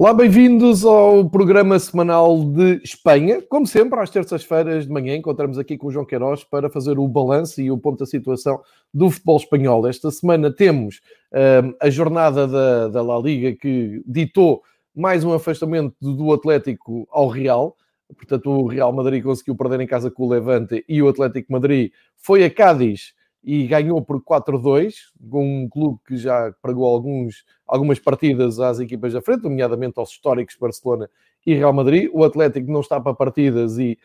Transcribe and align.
Olá, 0.00 0.14
bem-vindos 0.14 0.82
ao 0.82 1.28
programa 1.28 1.78
semanal 1.78 2.42
de 2.42 2.80
Espanha. 2.82 3.42
Como 3.42 3.66
sempre, 3.66 4.00
às 4.00 4.08
terças-feiras 4.08 4.86
de 4.86 4.90
manhã, 4.90 5.14
encontramos 5.14 5.58
aqui 5.58 5.76
com 5.76 5.88
o 5.88 5.90
João 5.90 6.06
Queiroz 6.06 6.42
para 6.42 6.70
fazer 6.70 6.98
o 6.98 7.06
balanço 7.06 7.60
e 7.60 7.70
o 7.70 7.76
ponto 7.76 7.98
da 7.98 8.06
situação 8.06 8.62
do 8.94 9.10
futebol 9.10 9.36
espanhol. 9.36 9.86
Esta 9.86 10.10
semana 10.10 10.50
temos 10.50 11.02
uh, 11.34 11.76
a 11.78 11.90
jornada 11.90 12.48
da, 12.48 12.88
da 12.88 13.02
La 13.02 13.18
Liga 13.18 13.54
que 13.54 14.02
ditou 14.06 14.62
mais 14.96 15.22
um 15.22 15.34
afastamento 15.34 15.94
do 16.00 16.32
Atlético 16.32 17.06
ao 17.10 17.28
Real. 17.28 17.76
Portanto, 18.16 18.50
o 18.50 18.66
Real 18.68 18.94
Madrid 18.94 19.22
conseguiu 19.22 19.54
perder 19.54 19.82
em 19.82 19.86
casa 19.86 20.10
com 20.10 20.24
o 20.24 20.30
Levante 20.30 20.82
e 20.88 21.02
o 21.02 21.08
Atlético 21.10 21.52
Madrid 21.52 21.92
foi 22.16 22.42
a 22.42 22.48
Cádiz 22.48 23.12
e 23.42 23.66
ganhou 23.66 24.02
por 24.02 24.22
4-2, 24.22 24.94
com 25.30 25.62
um 25.62 25.68
clube 25.68 25.98
que 26.06 26.16
já 26.16 26.52
pregou 26.60 26.86
alguns, 26.86 27.44
algumas 27.66 27.98
partidas 27.98 28.60
às 28.60 28.78
equipas 28.78 29.12
da 29.12 29.22
frente, 29.22 29.42
nomeadamente 29.42 29.98
aos 29.98 30.10
históricos 30.10 30.56
Barcelona 30.60 31.08
e 31.46 31.54
Real 31.54 31.72
Madrid. 31.72 32.10
O 32.12 32.22
Atlético 32.22 32.70
não 32.70 32.80
está 32.80 33.00
para 33.00 33.14
partidas 33.14 33.78
e 33.78 33.98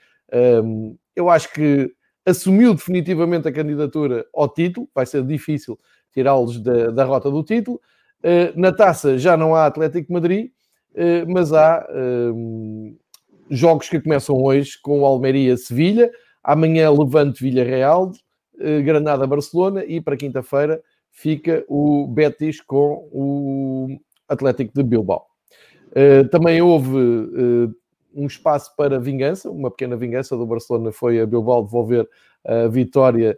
um, 0.63 0.97
eu 1.15 1.29
acho 1.29 1.51
que 1.51 1.91
assumiu 2.25 2.73
definitivamente 2.73 3.47
a 3.47 3.51
candidatura 3.51 4.25
ao 4.33 4.49
título, 4.49 4.89
vai 4.95 5.05
ser 5.05 5.23
difícil 5.23 5.77
tirá-los 6.13 6.59
da, 6.59 6.91
da 6.91 7.03
rota 7.03 7.29
do 7.29 7.43
título. 7.43 7.79
Uh, 8.23 8.59
na 8.59 8.71
taça 8.71 9.17
já 9.17 9.37
não 9.37 9.53
há 9.53 9.65
Atlético 9.65 10.11
Madrid, 10.13 10.49
uh, 10.93 11.31
mas 11.31 11.53
há 11.53 11.85
um, 11.93 12.97
jogos 13.49 13.89
que 13.89 13.99
começam 13.99 14.35
hoje 14.35 14.79
com 14.81 15.01
o 15.01 15.05
Almeria-Sevilha, 15.05 16.09
amanhã 16.43 16.89
Levante-Villarreal, 16.89 18.11
Granada-Barcelona 18.83 19.83
e 19.85 19.99
para 19.99 20.17
quinta-feira 20.17 20.81
fica 21.11 21.63
o 21.67 22.07
Betis 22.07 22.61
com 22.61 23.07
o 23.11 23.87
Atlético 24.27 24.73
de 24.73 24.83
Bilbao. 24.83 25.25
Eh, 25.93 26.25
também 26.25 26.61
houve 26.61 26.97
eh, 26.97 27.73
um 28.13 28.27
espaço 28.27 28.75
para 28.75 28.99
vingança, 28.99 29.49
uma 29.49 29.71
pequena 29.71 29.95
vingança 29.95 30.35
do 30.35 30.45
Barcelona 30.45 30.91
foi 30.91 31.19
a 31.19 31.25
Bilbao 31.25 31.63
devolver 31.63 32.07
a 32.45 32.67
vitória 32.67 33.37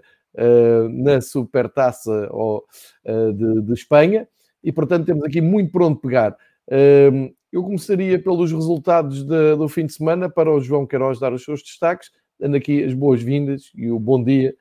na 0.91 1.19
Supertaça 1.19 2.29
de, 3.63 3.73
Espanha 3.73 4.27
e 4.63 4.71
portanto 4.71 5.07
temos 5.07 5.23
aqui 5.23 5.41
muito 5.41 5.71
por 5.71 5.81
onde 5.81 5.99
pegar. 5.99 6.37
Eu 7.51 7.63
começaria 7.63 8.21
pelos 8.21 8.51
resultados 8.51 9.23
do 9.23 9.67
fim 9.67 9.87
de 9.87 9.93
semana 9.93 10.29
para 10.29 10.53
o 10.53 10.59
João 10.59 10.85
Queiroz 10.85 11.19
dar 11.19 11.33
os 11.33 11.43
seus 11.43 11.63
destaques, 11.63 12.11
dando 12.39 12.55
aqui 12.55 12.83
as 12.83 12.93
boas-vindas 12.93 13.71
e 13.73 13.89
o 13.89 13.97
bom 13.97 14.23
dia 14.23 14.53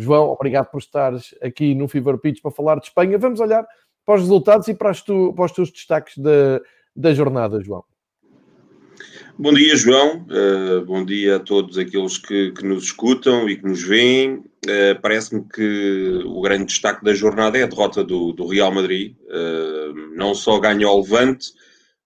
João, 0.00 0.30
obrigado 0.30 0.70
por 0.70 0.78
estares 0.78 1.34
aqui 1.42 1.74
no 1.74 1.86
Fever 1.86 2.16
Pitch 2.16 2.40
para 2.40 2.50
falar 2.50 2.76
de 2.76 2.86
Espanha. 2.86 3.18
Vamos 3.18 3.38
olhar 3.38 3.66
para 4.06 4.14
os 4.14 4.22
resultados 4.22 4.66
e 4.68 4.74
para, 4.74 4.94
tu, 4.94 5.34
para 5.34 5.44
os 5.44 5.52
teus 5.52 5.70
destaques 5.70 6.16
da, 6.16 6.58
da 6.96 7.12
jornada, 7.12 7.62
João. 7.62 7.84
Bom 9.38 9.52
dia, 9.52 9.76
João. 9.76 10.26
Uh, 10.30 10.84
bom 10.86 11.04
dia 11.04 11.36
a 11.36 11.40
todos 11.40 11.76
aqueles 11.76 12.16
que, 12.16 12.50
que, 12.52 12.64
nos 12.64 12.84
escutam 12.84 13.48
e 13.48 13.56
que 13.56 13.64
nos 13.64 13.82
veem. 13.82 14.36
Uh, 14.36 15.00
Parece-me 15.02 15.44
que 15.46 16.22
o 16.24 16.40
grande 16.40 16.64
destaque 16.66 17.04
da 17.04 17.12
jornada 17.12 17.58
é 17.58 17.62
a 17.62 17.66
derrota 17.66 18.02
do, 18.02 18.32
do 18.32 18.46
Real 18.46 18.72
Madrid. 18.72 19.16
Uh, 19.24 20.16
não 20.16 20.34
só 20.34 20.58
ganha 20.58 20.88
o 20.88 21.00
Levante, 21.00 21.52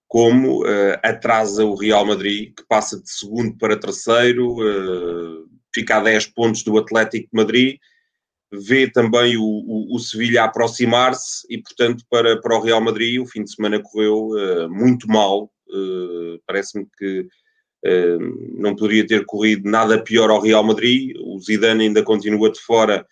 como 0.07 0.63
atrasa 1.03 1.65
o 1.65 1.75
Real 1.75 2.05
Madrid, 2.05 2.53
que 2.55 2.63
passa 2.69 3.01
de 3.01 3.09
segundo 3.09 3.57
para 3.57 3.75
terceiro 3.75 4.55
fica 5.75 5.97
a 5.97 5.99
10 5.99 6.27
pontos 6.27 6.63
do 6.63 6.77
Atlético 6.77 7.27
de 7.31 7.35
Madrid, 7.35 7.77
vê 8.51 8.89
também 8.89 9.35
o, 9.35 9.43
o, 9.43 9.95
o 9.95 9.99
Sevilha 9.99 10.45
aproximar-se 10.45 11.45
e, 11.49 11.61
portanto, 11.61 12.05
para, 12.09 12.39
para 12.39 12.55
o 12.55 12.61
Real 12.61 12.79
Madrid 12.79 13.21
o 13.21 13.25
fim 13.25 13.43
de 13.43 13.53
semana 13.53 13.81
correu 13.81 14.29
uh, 14.29 14.69
muito 14.69 15.07
mal. 15.07 15.51
Uh, 15.67 16.39
Parece-me 16.47 16.87
que 16.97 17.21
uh, 17.21 18.57
não 18.57 18.75
poderia 18.75 19.05
ter 19.05 19.25
corrido 19.25 19.69
nada 19.69 20.01
pior 20.01 20.29
ao 20.29 20.41
Real 20.41 20.63
Madrid. 20.63 21.15
O 21.19 21.37
Zidane 21.39 21.83
ainda 21.83 22.01
continua 22.01 22.49
de 22.49 22.59
fora 22.59 23.05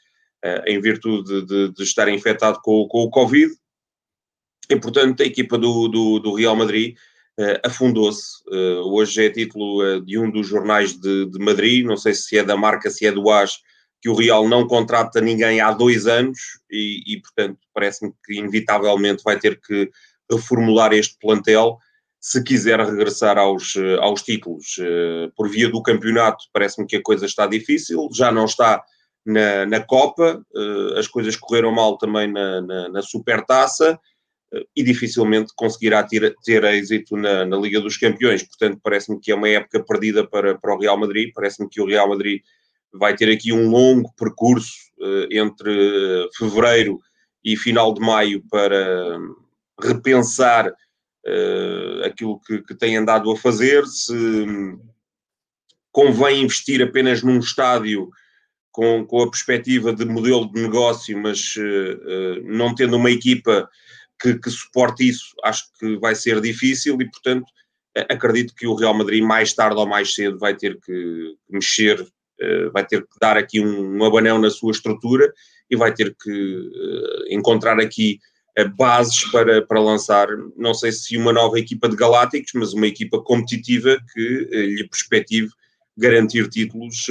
em 0.67 0.77
virtude 0.81 1.23
de, 1.23 1.45
de, 1.45 1.73
de, 1.73 1.83
estar 1.83 2.09
infectado 2.09 2.59
com, 2.61 2.85
com 2.89 3.03
o 3.03 3.09
Covid. 3.09 3.53
E, 4.69 4.75
portanto, 4.75 5.23
a 5.23 5.25
equipa 5.25 5.57
do, 5.57 5.87
do, 5.87 6.19
do 6.19 6.33
Real 6.33 6.53
Madrid 6.53 6.97
afundou-se. 7.63 8.43
Uh, 8.47 8.93
hoje 8.93 9.25
é 9.25 9.29
título 9.29 9.81
uh, 9.81 10.01
de 10.01 10.17
um 10.17 10.29
dos 10.29 10.47
jornais 10.47 10.93
de, 10.93 11.25
de, 11.25 11.39
Madrid, 11.39 11.85
não 11.85 11.97
sei 11.97 12.13
se 12.13 12.37
é 12.37 12.43
da 12.43 12.55
marca, 12.55 12.89
se 12.89 13.05
é 13.05 13.11
do 13.11 13.29
AS, 13.29 13.59
que 14.01 14.09
o 14.09 14.15
Real 14.15 14.47
não 14.47 14.67
contrata 14.67 15.19
ninguém 15.19 15.59
há 15.59 15.71
dois 15.71 16.05
anos 16.05 16.37
e, 16.69 17.01
e 17.07 17.21
portanto, 17.21 17.57
parece-me 17.73 18.13
que 18.23 18.35
inevitavelmente 18.35 19.23
vai 19.23 19.39
ter 19.39 19.59
que 19.59 19.89
reformular 20.29 20.93
este 20.93 21.17
plantel 21.19 21.77
se 22.19 22.43
quiser 22.43 22.79
regressar 22.79 23.37
aos, 23.37 23.73
aos 23.99 24.21
títulos. 24.21 24.77
Por 25.35 25.49
via 25.49 25.69
do 25.69 25.83
campeonato, 25.83 26.45
parece-me 26.53 26.87
que 26.87 26.95
a 26.95 27.01
coisa 27.01 27.25
está 27.25 27.45
difícil, 27.45 28.09
já 28.13 28.31
não 28.31 28.45
está 28.45 28.81
na, 29.25 29.65
na 29.65 29.81
Copa, 29.81 30.41
as 30.97 31.05
coisas 31.07 31.35
correram 31.35 31.73
mal 31.73 31.97
também 31.97 32.31
na, 32.31 32.61
na, 32.61 32.89
na 32.89 33.01
Supertaça 33.01 33.99
e 34.75 34.83
dificilmente 34.83 35.51
conseguirá 35.55 36.03
ter, 36.03 36.35
ter 36.43 36.63
êxito 36.63 37.15
na, 37.17 37.45
na, 37.45 37.57
Liga 37.57 37.79
dos 37.81 37.97
Campeões. 37.97 38.43
Portanto, 38.43 38.79
parece-me 38.83 39.19
que 39.19 39.31
é 39.31 39.35
uma 39.35 39.49
época 39.49 39.83
perdida 39.83 40.27
para, 40.27 40.57
para 40.57 40.75
o 40.75 40.79
Real 40.79 40.97
Madrid. 40.97 41.31
Parece-me 41.33 41.69
que 41.69 41.81
o 41.81 41.87
Real 41.87 42.07
Madrid 42.07 42.41
vai 42.93 43.15
ter 43.15 43.31
aqui 43.31 43.51
um 43.51 43.69
longo 43.69 44.13
percurso 44.15 44.73
uh, 44.99 45.27
entre 45.31 46.29
fevereiro 46.37 46.99
e 47.43 47.57
final 47.57 47.93
de 47.93 47.99
maio 47.99 48.43
para 48.49 49.19
repensar 49.81 50.69
uh, 50.69 52.05
aquilo 52.05 52.39
que, 52.41 52.61
que 52.61 52.75
tem 52.75 52.95
andado 52.95 53.31
a 53.31 53.35
fazer. 53.35 53.85
Se 53.87 54.45
convém 55.91 56.43
investir 56.43 56.81
apenas 56.81 57.23
num 57.23 57.39
estádio 57.39 58.09
com, 58.71 59.05
com 59.05 59.21
a 59.21 59.29
perspectiva 59.29 59.93
de 59.93 60.05
modelo 60.05 60.51
de 60.51 60.61
negócio, 60.61 61.17
mas 61.17 61.55
uh, 61.55 62.41
não 62.43 62.73
tendo 62.75 62.97
uma 62.97 63.09
equipa 63.11 63.69
que, 64.23 64.39
que 64.39 64.49
suporte 64.49 65.05
isso, 65.05 65.35
acho 65.43 65.65
que 65.77 65.97
vai 65.97 66.15
ser 66.15 66.39
difícil 66.39 66.99
e, 67.01 67.11
portanto, 67.11 67.45
acredito 68.09 68.55
que 68.55 68.65
o 68.65 68.73
Real 68.73 68.93
Madrid 68.93 69.21
mais 69.21 69.53
tarde 69.53 69.77
ou 69.77 69.85
mais 69.85 70.15
cedo 70.15 70.39
vai 70.39 70.55
ter 70.55 70.79
que 70.79 71.35
mexer, 71.49 72.07
eh, 72.39 72.69
vai 72.69 72.87
ter 72.87 73.01
que 73.01 73.19
dar 73.19 73.35
aqui 73.35 73.59
um, 73.59 74.01
abanão 74.03 74.39
na 74.39 74.49
sua 74.49 74.71
estrutura 74.71 75.31
e 75.69 75.75
vai 75.75 75.93
ter 75.93 76.15
que 76.15 76.31
eh, 76.31 77.35
encontrar 77.35 77.79
aqui 77.81 78.17
eh, 78.55 78.65
bases 78.65 79.29
para, 79.29 79.61
para 79.67 79.81
lançar, 79.81 80.29
não 80.55 80.73
sei 80.73 80.93
se 80.93 81.17
uma 81.17 81.33
nova 81.33 81.59
equipa 81.59 81.89
de 81.89 81.97
Galácticos, 81.97 82.51
mas 82.55 82.73
uma 82.73 82.87
equipa 82.87 83.21
competitiva 83.21 83.97
que 84.13 84.47
lhe 84.51 84.87
perspective 84.87 85.49
garantir 85.97 86.49
títulos 86.49 87.05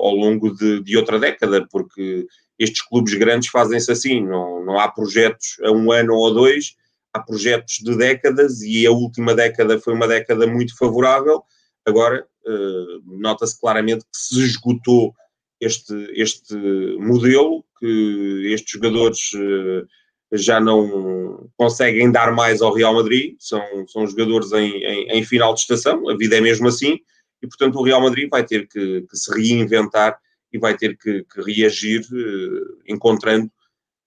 ao 0.00 0.14
longo 0.14 0.54
de, 0.54 0.80
de 0.82 0.96
outra 0.96 1.18
década, 1.18 1.66
porque 1.72 2.26
estes 2.58 2.82
clubes 2.82 3.14
grandes 3.14 3.48
fazem-se 3.48 3.90
assim, 3.90 4.24
não, 4.24 4.64
não 4.64 4.78
há 4.78 4.88
projetos 4.88 5.56
a 5.62 5.70
um 5.70 5.92
ano 5.92 6.14
ou 6.14 6.34
dois, 6.34 6.74
há 7.12 7.20
projetos 7.20 7.78
de 7.78 7.96
décadas 7.96 8.60
e 8.62 8.86
a 8.86 8.90
última 8.90 9.34
década 9.34 9.78
foi 9.78 9.94
uma 9.94 10.08
década 10.08 10.46
muito 10.46 10.76
favorável. 10.76 11.42
Agora, 11.86 12.26
uh, 12.46 13.18
nota-se 13.18 13.58
claramente 13.58 14.04
que 14.04 14.18
se 14.18 14.44
esgotou 14.44 15.14
este, 15.60 15.94
este 16.14 16.54
modelo, 16.98 17.64
que 17.78 18.52
estes 18.52 18.72
jogadores 18.72 19.32
uh, 19.34 19.86
já 20.32 20.60
não 20.60 21.48
conseguem 21.56 22.10
dar 22.12 22.32
mais 22.32 22.60
ao 22.60 22.74
Real 22.74 22.94
Madrid, 22.94 23.36
são, 23.38 23.62
são 23.88 24.06
jogadores 24.06 24.52
em, 24.52 24.72
em, 24.84 25.08
em, 25.12 25.24
final 25.24 25.54
de 25.54 25.60
estação, 25.60 26.08
a 26.08 26.16
vida 26.16 26.36
é 26.36 26.40
mesmo 26.40 26.68
assim, 26.68 26.98
e 27.42 27.46
portanto 27.46 27.76
o 27.76 27.82
Real 27.82 28.02
Madrid 28.02 28.28
vai 28.28 28.44
ter 28.44 28.68
que, 28.68 29.02
que 29.02 29.16
se 29.16 29.32
reinventar 29.34 30.18
e 30.52 30.58
vai 30.58 30.76
ter 30.76 30.96
que, 30.96 31.24
que 31.24 31.42
reagir, 31.42 32.00
uh, 32.00 32.82
encontrando 32.86 33.50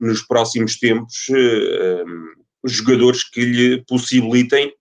nos 0.02 0.24
próximos 0.24 0.80
tempos 0.80 1.28
eh, 1.30 2.04
jogadores 2.66 3.24
que 3.24 3.42
lhe 3.42 3.86
possibilitem 3.86 4.74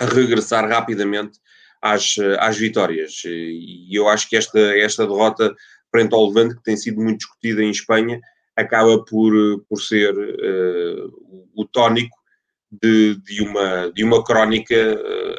regressar 0.00 0.68
rapidamente 0.68 1.40
às, 1.82 2.14
às 2.38 2.56
vitórias. 2.56 3.22
E 3.24 3.88
eu 3.90 4.08
acho 4.08 4.28
que 4.28 4.36
esta, 4.36 4.60
esta 4.78 5.04
derrota 5.04 5.52
frente 5.90 6.14
ao 6.14 6.28
Levante, 6.28 6.54
que 6.54 6.62
tem 6.62 6.76
sido 6.76 7.00
muito 7.00 7.18
discutida 7.18 7.60
em 7.60 7.70
Espanha, 7.70 8.20
acaba 8.54 9.04
por, 9.04 9.32
por 9.68 9.82
ser 9.82 10.14
uh, 10.16 11.50
o 11.54 11.64
tónico 11.64 12.16
de, 12.70 13.16
de, 13.16 13.42
uma, 13.42 13.90
de 13.92 14.04
uma 14.04 14.22
crónica 14.22 14.76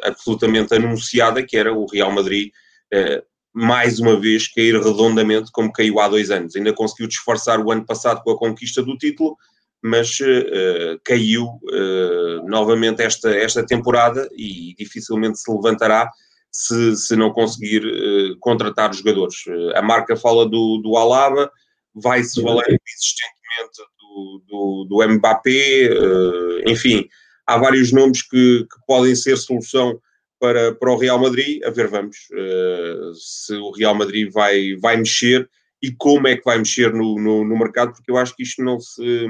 absolutamente 0.04 0.74
anunciada, 0.74 1.42
que 1.42 1.56
era 1.56 1.72
o 1.72 1.86
Real 1.86 2.12
Madrid 2.12 2.50
uh, 2.92 3.22
mais 3.58 3.98
uma 3.98 4.18
vez 4.18 4.46
cair 4.46 4.80
redondamente 4.80 5.50
como 5.50 5.72
caiu 5.72 5.98
há 5.98 6.08
dois 6.08 6.30
anos. 6.30 6.54
Ainda 6.54 6.72
conseguiu 6.72 7.08
disfarçar 7.08 7.58
o 7.58 7.72
ano 7.72 7.84
passado 7.84 8.22
com 8.22 8.30
a 8.30 8.38
conquista 8.38 8.80
do 8.82 8.96
título, 8.96 9.36
mas 9.82 10.20
uh, 10.20 11.00
caiu 11.04 11.44
uh, 11.44 12.48
novamente 12.48 13.02
esta, 13.02 13.30
esta 13.30 13.66
temporada 13.66 14.28
e 14.36 14.76
dificilmente 14.78 15.40
se 15.40 15.52
levantará 15.52 16.08
se, 16.52 16.96
se 16.96 17.16
não 17.16 17.32
conseguir 17.32 17.84
uh, 17.84 18.38
contratar 18.38 18.90
os 18.90 18.98
jogadores. 18.98 19.34
a 19.74 19.82
marca 19.82 20.16
fala 20.16 20.48
do, 20.48 20.78
do 20.78 20.96
Alaba, 20.96 21.50
vai-se 21.92 22.40
valendo 22.40 22.78
insistentemente 22.94 23.82
do, 23.98 24.42
do, 24.46 24.86
do 24.88 25.08
Mbappé, 25.14 25.90
enfim, 26.64 27.08
há 27.44 27.58
vários 27.58 27.90
nomes 27.90 28.22
que, 28.22 28.60
que 28.60 28.86
podem 28.86 29.16
ser 29.16 29.36
solução 29.36 30.00
para, 30.38 30.74
para 30.74 30.92
o 30.92 30.96
Real 30.96 31.18
Madrid. 31.18 31.62
A 31.64 31.70
ver, 31.70 31.88
vamos 31.88 32.16
uh, 32.32 33.14
se 33.14 33.54
o 33.54 33.70
Real 33.70 33.94
Madrid 33.94 34.30
vai, 34.32 34.74
vai 34.76 34.96
mexer 34.96 35.48
e 35.82 35.92
como 35.92 36.26
é 36.28 36.36
que 36.36 36.44
vai 36.44 36.58
mexer 36.58 36.92
no, 36.92 37.18
no, 37.20 37.44
no, 37.44 37.58
mercado, 37.58 37.92
porque 37.92 38.10
eu 38.10 38.16
acho 38.16 38.34
que 38.34 38.42
isto 38.42 38.62
não 38.62 38.80
se, 38.80 39.26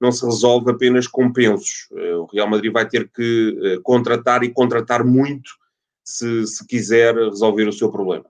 não 0.00 0.12
se 0.12 0.24
resolve 0.24 0.70
apenas 0.70 1.06
com 1.06 1.32
pensos. 1.32 1.88
Uh, 1.90 2.22
o 2.22 2.26
Real 2.26 2.48
Madrid 2.48 2.72
vai 2.72 2.88
ter 2.88 3.08
que 3.08 3.76
uh, 3.76 3.82
contratar 3.82 4.42
e 4.42 4.52
contratar 4.52 5.04
muito 5.04 5.50
se, 6.04 6.46
se 6.46 6.66
quiser 6.66 7.14
resolver 7.14 7.68
o 7.68 7.72
seu 7.72 7.90
problema. 7.90 8.24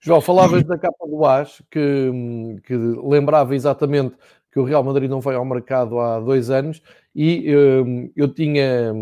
João, 0.00 0.20
falavas 0.20 0.62
da 0.62 0.78
capa 0.78 1.06
do 1.08 1.24
AS, 1.24 1.60
que, 1.70 2.10
que 2.64 2.74
lembrava 2.76 3.54
exatamente 3.56 4.14
que 4.52 4.58
o 4.60 4.64
Real 4.64 4.84
Madrid 4.84 5.10
não 5.10 5.20
foi 5.20 5.34
ao 5.34 5.44
mercado 5.44 5.98
há 5.98 6.20
dois 6.20 6.50
anos 6.50 6.80
e 7.14 7.54
um, 7.54 8.10
eu 8.14 8.32
tinha, 8.32 8.92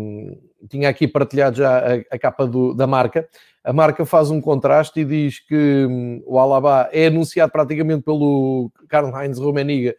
tinha 0.69 0.89
aqui 0.89 1.07
partilhado 1.07 1.57
já 1.57 1.77
a, 1.79 2.15
a 2.15 2.19
capa 2.19 2.47
do, 2.47 2.73
da 2.73 2.87
marca. 2.87 3.27
A 3.63 3.73
marca 3.73 4.05
faz 4.05 4.31
um 4.31 4.39
contraste 4.39 5.01
e 5.01 5.05
diz 5.05 5.39
que 5.39 5.85
um, 5.85 6.23
o 6.25 6.39
Alaba 6.39 6.89
é 6.91 7.07
anunciado 7.07 7.51
praticamente 7.51 8.03
pelo 8.03 8.71
Karl-Heinz 8.87 9.37
Rummenigge 9.39 9.95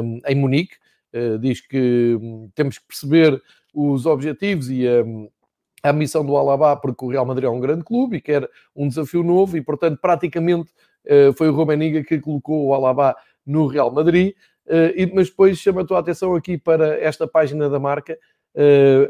um, 0.00 0.20
em 0.26 0.34
Munique. 0.34 0.76
Uh, 1.12 1.38
diz 1.38 1.60
que 1.60 2.16
hum, 2.20 2.48
temos 2.54 2.78
que 2.78 2.86
perceber 2.86 3.42
os 3.74 4.06
objetivos 4.06 4.70
e 4.70 4.86
a, 4.86 5.90
a 5.90 5.92
missão 5.92 6.24
do 6.24 6.36
Alaba, 6.36 6.76
porque 6.76 7.04
o 7.04 7.08
Real 7.08 7.26
Madrid 7.26 7.46
é 7.46 7.50
um 7.50 7.60
grande 7.60 7.82
clube 7.82 8.18
e 8.18 8.20
quer 8.20 8.48
um 8.74 8.88
desafio 8.88 9.22
novo 9.22 9.56
e, 9.56 9.60
portanto, 9.60 9.98
praticamente 10.00 10.70
uh, 11.06 11.32
foi 11.36 11.48
o 11.48 11.54
Rummenigge 11.54 12.04
que 12.04 12.20
colocou 12.20 12.66
o 12.66 12.74
Alaba 12.74 13.16
no 13.44 13.66
Real 13.66 13.90
Madrid. 13.90 14.34
Uh, 14.64 15.10
mas 15.12 15.28
depois 15.28 15.58
chama 15.58 15.80
a 15.80 15.84
tua 15.84 15.98
atenção 15.98 16.36
aqui 16.36 16.56
para 16.56 17.00
esta 17.00 17.26
página 17.26 17.68
da 17.68 17.80
marca, 17.80 18.16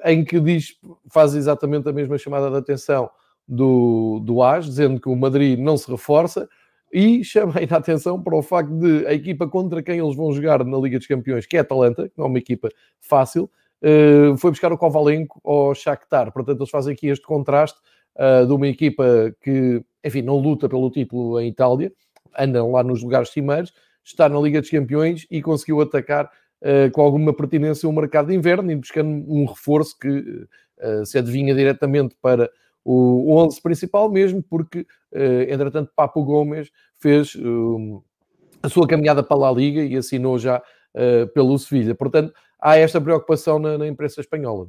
em 0.05 0.25
que 0.25 0.39
diz, 0.41 0.77
faz 1.11 1.35
exatamente 1.35 1.89
a 1.89 1.93
mesma 1.93 2.17
chamada 2.17 2.51
de 2.51 2.57
atenção 2.57 3.11
do, 3.47 4.21
do 4.25 4.43
AS, 4.43 4.67
dizendo 4.67 5.01
que 5.01 5.09
o 5.09 5.17
Madrid 5.17 5.59
não 5.59 5.77
se 5.77 5.91
reforça, 5.91 6.49
e 6.93 7.25
chama 7.25 7.55
ainda 7.59 7.77
a 7.77 7.79
atenção 7.79 8.23
para 8.23 8.37
o 8.37 8.43
facto 8.43 8.71
de 8.71 9.07
a 9.07 9.15
equipa 9.15 9.49
contra 9.49 9.83
quem 9.83 9.99
eles 9.99 10.15
vão 10.15 10.33
jogar 10.33 10.65
na 10.65 10.79
Liga 10.79 10.99
dos 10.99 11.07
Campeões, 11.07 11.47
que 11.47 11.57
é 11.57 11.61
a 11.61 11.63
Atalanta, 11.63 12.09
que 12.09 12.15
não 12.17 12.27
é 12.27 12.29
uma 12.29 12.39
equipa 12.39 12.69
fácil, 13.01 13.51
uh, 13.83 14.37
foi 14.37 14.51
buscar 14.51 14.73
o 14.73 14.79
Kovalenko 14.79 15.41
ao 15.43 15.75
Shakhtar. 15.75 16.31
Portanto, 16.33 16.61
eles 16.61 16.71
fazem 16.71 16.93
aqui 16.93 17.09
este 17.09 17.25
contraste 17.25 17.79
de 18.47 18.53
uma 18.53 18.69
equipa 18.69 19.35
que, 19.41 19.83
enfim, 20.05 20.21
não 20.21 20.37
luta 20.37 20.69
pelo 20.69 20.91
título 20.91 21.41
em 21.41 21.49
Itália, 21.49 21.91
andam 22.39 22.71
lá 22.73 22.83
nos 22.83 23.03
lugares 23.03 23.31
cimeiros, 23.31 23.73
está 24.05 24.29
na 24.29 24.39
Liga 24.39 24.61
dos 24.61 24.69
Campeões 24.69 25.27
e 25.31 25.41
conseguiu 25.41 25.81
atacar 25.81 26.31
com 26.93 27.03
alguma 27.03 27.35
pertinência 27.35 27.89
o 27.89 27.93
mercado 27.93 28.29
de 28.29 28.35
inverno 28.35 28.71
e 28.71 28.77
buscando 28.77 29.11
um 29.29 29.45
reforço 29.47 29.99
que 29.99 30.09
uh, 30.09 31.05
se 31.05 31.19
adivinha 31.19 31.55
diretamente 31.55 32.17
para 32.21 32.51
o 32.85 33.35
11 33.37 33.61
principal 33.63 34.11
mesmo, 34.11 34.43
porque, 34.43 34.85
entretanto, 35.49 35.93
Papo 35.95 36.25
Gomes 36.25 36.69
fez 36.99 37.37
a 38.61 38.69
sua 38.69 38.89
caminhada 38.89 39.23
para 39.23 39.47
a 39.47 39.53
Liga 39.53 39.85
e 39.85 39.97
assinou 39.97 40.37
já 40.37 40.61
pelo 41.33 41.57
Sevilha. 41.61 41.95
Portanto, 41.95 42.35
há 42.61 42.77
esta 42.77 43.01
preocupação 43.01 43.61
na, 43.61 43.79
na, 43.79 43.87
imprensa 43.87 44.21
espanhola. 44.21 44.67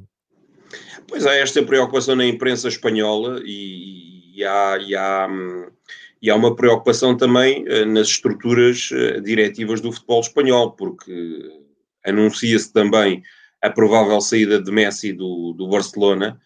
Pois 1.08 1.26
há 1.26 1.34
esta 1.34 1.60
preocupação 1.64 2.14
na 2.14 2.24
imprensa 2.24 2.68
espanhola 2.68 3.40
e, 3.44 4.38
e 4.38 4.44
há, 4.44 4.78
e 4.78 4.94
há 4.94 5.28
e 6.22 6.30
há 6.30 6.36
uma 6.36 6.56
preocupação 6.56 7.14
também 7.14 7.64
nas 7.86 8.06
estruturas 8.08 8.88
diretivas 9.22 9.82
do 9.82 9.92
futebol 9.92 10.20
espanhol, 10.20 10.70
porque 10.70 11.63
anuncia-se 12.04 12.72
também 12.72 13.22
a 13.62 13.70
provável 13.70 14.20
saída 14.20 14.60
de 14.60 14.70
Messi 14.70 15.12
do, 15.12 15.54
do 15.56 15.68
Barcelona 15.68 16.38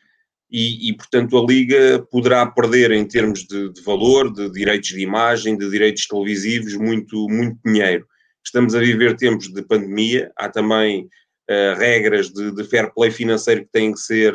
e, 0.51 0.89
e, 0.89 0.97
portanto, 0.97 1.37
a 1.37 1.45
Liga 1.45 2.07
poderá 2.11 2.47
perder 2.47 2.91
em 2.93 3.07
termos 3.07 3.45
de, 3.45 3.73
de, 3.73 3.83
valor, 3.83 4.33
de 4.33 4.51
direitos 4.51 4.91
de 4.91 5.01
imagem, 5.01 5.59
de 5.59 5.69
direitos 5.69 6.07
televisivos, 6.07 6.75
muito, 6.75 7.29
muito 7.29 7.59
dinheiro. 7.65 8.07
Estamos 8.45 8.75
a 8.75 8.79
viver 8.79 9.17
tempos 9.17 9.53
de 9.53 9.63
pandemia, 9.63 10.33
há 10.37 10.49
também 10.49 11.05
uh, 11.51 11.79
regras 11.79 12.31
de, 12.31 12.51
de, 12.55 12.65
fair 12.65 12.91
play 12.95 13.11
financeiro 13.11 13.63
que 13.63 13.73
têm 13.73 13.93
que 13.93 14.01
ser 14.01 14.35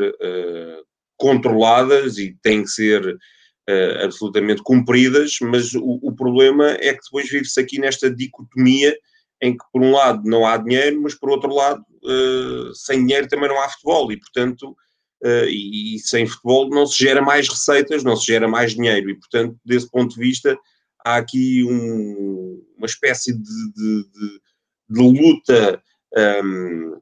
controladas 1.18 2.18
e 2.18 2.38
têm 2.44 2.64
que 2.64 2.70
ser 2.70 3.02
uh, 3.06 4.04
absolutamente 4.04 4.62
cumpridas, 4.62 5.38
mas 5.42 5.74
o, 5.74 6.00
o, 6.02 6.14
problema 6.14 6.72
é 6.72 6.94
que 6.94 7.04
depois 7.04 7.30
vive-se 7.30 7.60
aqui 7.60 7.80
nesta 7.80 8.10
dicotomia 8.10 8.96
em 9.44 9.58
que, 9.58 9.64
por 9.74 9.82
um 9.82 9.92
lado, 9.92 10.22
não 10.24 10.46
há 10.46 10.56
dinheiro, 10.56 11.02
mas, 11.02 11.14
por 11.14 11.30
outro 11.30 11.54
lado, 11.54 11.84
uh, 12.04 12.74
sem 12.74 13.06
dinheiro 13.06 13.28
também 13.28 13.50
não 13.50 13.62
há 13.62 13.68
futebol 13.68 14.10
e, 14.10 14.18
portanto, 14.18 14.70
uh, 15.24 15.46
e, 15.50 15.96
e, 15.96 16.00
sem 16.00 16.26
futebol 16.26 16.70
não 16.70 16.86
se 16.86 17.04
gera 17.04 17.22
mais 17.22 17.50
receitas, 17.50 18.06
não 18.06 18.16
se 18.16 18.26
gera 18.26 18.48
mais 18.48 18.74
dinheiro 18.74 19.10
e, 19.10 19.16
portanto, 19.16 19.60
desse 19.66 19.92
ponto 19.92 20.16
de 20.16 20.22
vista, 20.22 20.58
há 21.06 21.18
aqui 21.18 21.62
um, 21.66 22.64
uma 22.78 22.86
espécie 22.86 23.34
de, 23.34 23.74
de, 23.76 24.04
de, 24.14 24.42
de 24.90 25.02
luta 25.02 25.84
um, 26.46 26.98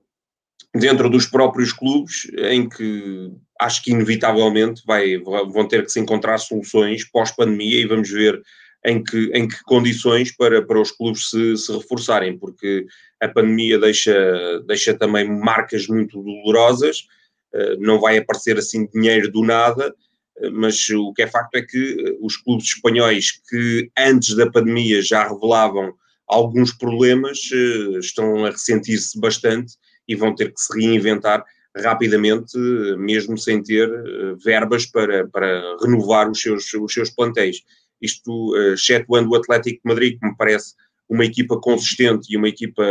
dentro 0.74 1.12
dos 1.12 1.28
próprios 1.28 1.72
clubes 1.72 2.28
em 2.38 2.68
que 2.68 3.32
acho 3.60 3.84
que 3.84 3.92
inevitavelmente 3.92 4.82
vai, 4.88 5.18
vão 5.20 5.68
ter 5.68 5.84
que 5.84 5.92
se 5.92 6.00
encontrar 6.00 6.40
soluções 6.40 7.08
pós-pandemia 7.12 7.82
e 7.82 7.86
vamos 7.86 8.10
ver 8.10 8.42
em 8.86 9.04
que, 9.04 9.32
em 9.34 9.48
que 9.48 9.62
condições 9.64 10.36
para, 10.36 10.62
para 10.66 10.82
os 10.82 10.92
clubes 10.92 11.30
se, 11.30 11.58
se 11.58 11.72
reforçarem, 11.72 12.38
porque 12.38 12.86
a 13.22 13.28
pandemia 13.28 13.78
deixa, 13.80 14.60
deixa 14.66 14.94
também 14.94 15.30
marcas 15.30 15.88
muito 15.88 16.22
dolorosas, 16.22 17.06
eh, 17.54 17.76
não 17.80 18.00
vai 18.00 18.18
aparecer 18.18 18.58
assim 18.58 18.88
dinheiro 18.88 19.32
do 19.32 19.44
nada, 19.44 19.94
eh, 20.38 20.50
mas 20.50 20.90
o 20.90 21.14
que 21.14 21.24
é 21.24 21.28
facto 21.28 21.56
é 21.56 21.62
que 21.62 22.18
os 22.22 22.38
clubes 22.38 22.66
espanhóis 22.66 23.32
que 23.50 23.92
antes 23.98 24.36
da 24.36 24.50
pandemia 24.50 25.02
já 25.02 25.28
revelavam 25.28 25.94
alguns 26.32 26.72
problemas 26.74 27.40
eh, 27.54 28.00
estão 28.00 28.46
a 28.46 28.50
ressentir-se 28.50 29.20
bastante 29.20 29.74
e 30.08 30.16
vão 30.16 30.34
ter 30.34 30.54
que 30.54 30.60
se 30.60 30.74
reinventar 30.74 31.44
rapidamente, 31.76 32.58
mesmo 32.98 33.38
sem 33.38 33.62
ter 33.62 33.90
eh, 33.90 34.36
verbas 34.44 34.86
para, 34.86 35.28
para 35.28 35.78
renovar 35.82 36.30
os 36.30 36.42
seus, 36.42 36.74
os 36.74 36.94
seus 36.94 37.10
plantéis. 37.10 37.62
Isto, 38.02 38.56
eh, 38.56 38.74
excetuando 38.74 39.30
o 39.30 39.36
Atlético 39.36 39.82
de 39.84 39.90
Madrid, 39.90 40.20
que 40.20 40.28
me 40.28 40.36
parece 40.36 40.74
uma 41.10 41.26
equipa 41.26 41.60
consistente 41.60 42.34
e 42.34 42.38
uma 42.38 42.48
equipa 42.48 42.84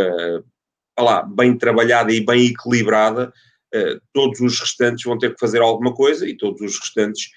lá, 0.99 1.23
bem 1.23 1.57
trabalhada 1.57 2.13
e 2.13 2.25
bem 2.25 2.47
equilibrada, 2.47 3.33
eh, 3.73 3.99
todos 4.13 4.41
os 4.41 4.61
restantes 4.61 5.05
vão 5.05 5.19
ter 5.19 5.33
que 5.33 5.41
fazer 5.41 5.61
alguma 5.61 5.95
coisa 5.95 6.29
e 6.29 6.37
todos 6.37 6.61
os 6.61 6.79
restantes 6.79 7.29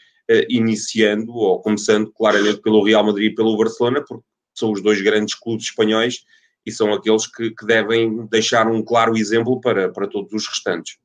iniciando 0.49 1.33
ou 1.33 1.61
começando 1.61 2.09
claramente 2.13 2.61
pelo 2.61 2.81
Real 2.81 3.05
Madrid 3.05 3.33
e 3.33 3.35
pelo 3.35 3.57
Barcelona, 3.57 4.01
porque 4.07 4.23
são 4.55 4.71
os 4.71 4.81
dois 4.81 5.01
grandes 5.01 5.35
clubes 5.35 5.65
espanhóis 5.65 6.23
e 6.65 6.71
são 6.71 6.93
aqueles 6.93 7.27
que, 7.27 7.51
que 7.51 7.65
devem 7.65 8.25
deixar 8.27 8.67
um 8.67 8.81
claro 8.81 9.17
exemplo 9.17 9.59
para, 9.59 9.91
para 9.91 10.07
todos 10.07 10.31
os 10.31 10.47
restantes. 10.47 10.97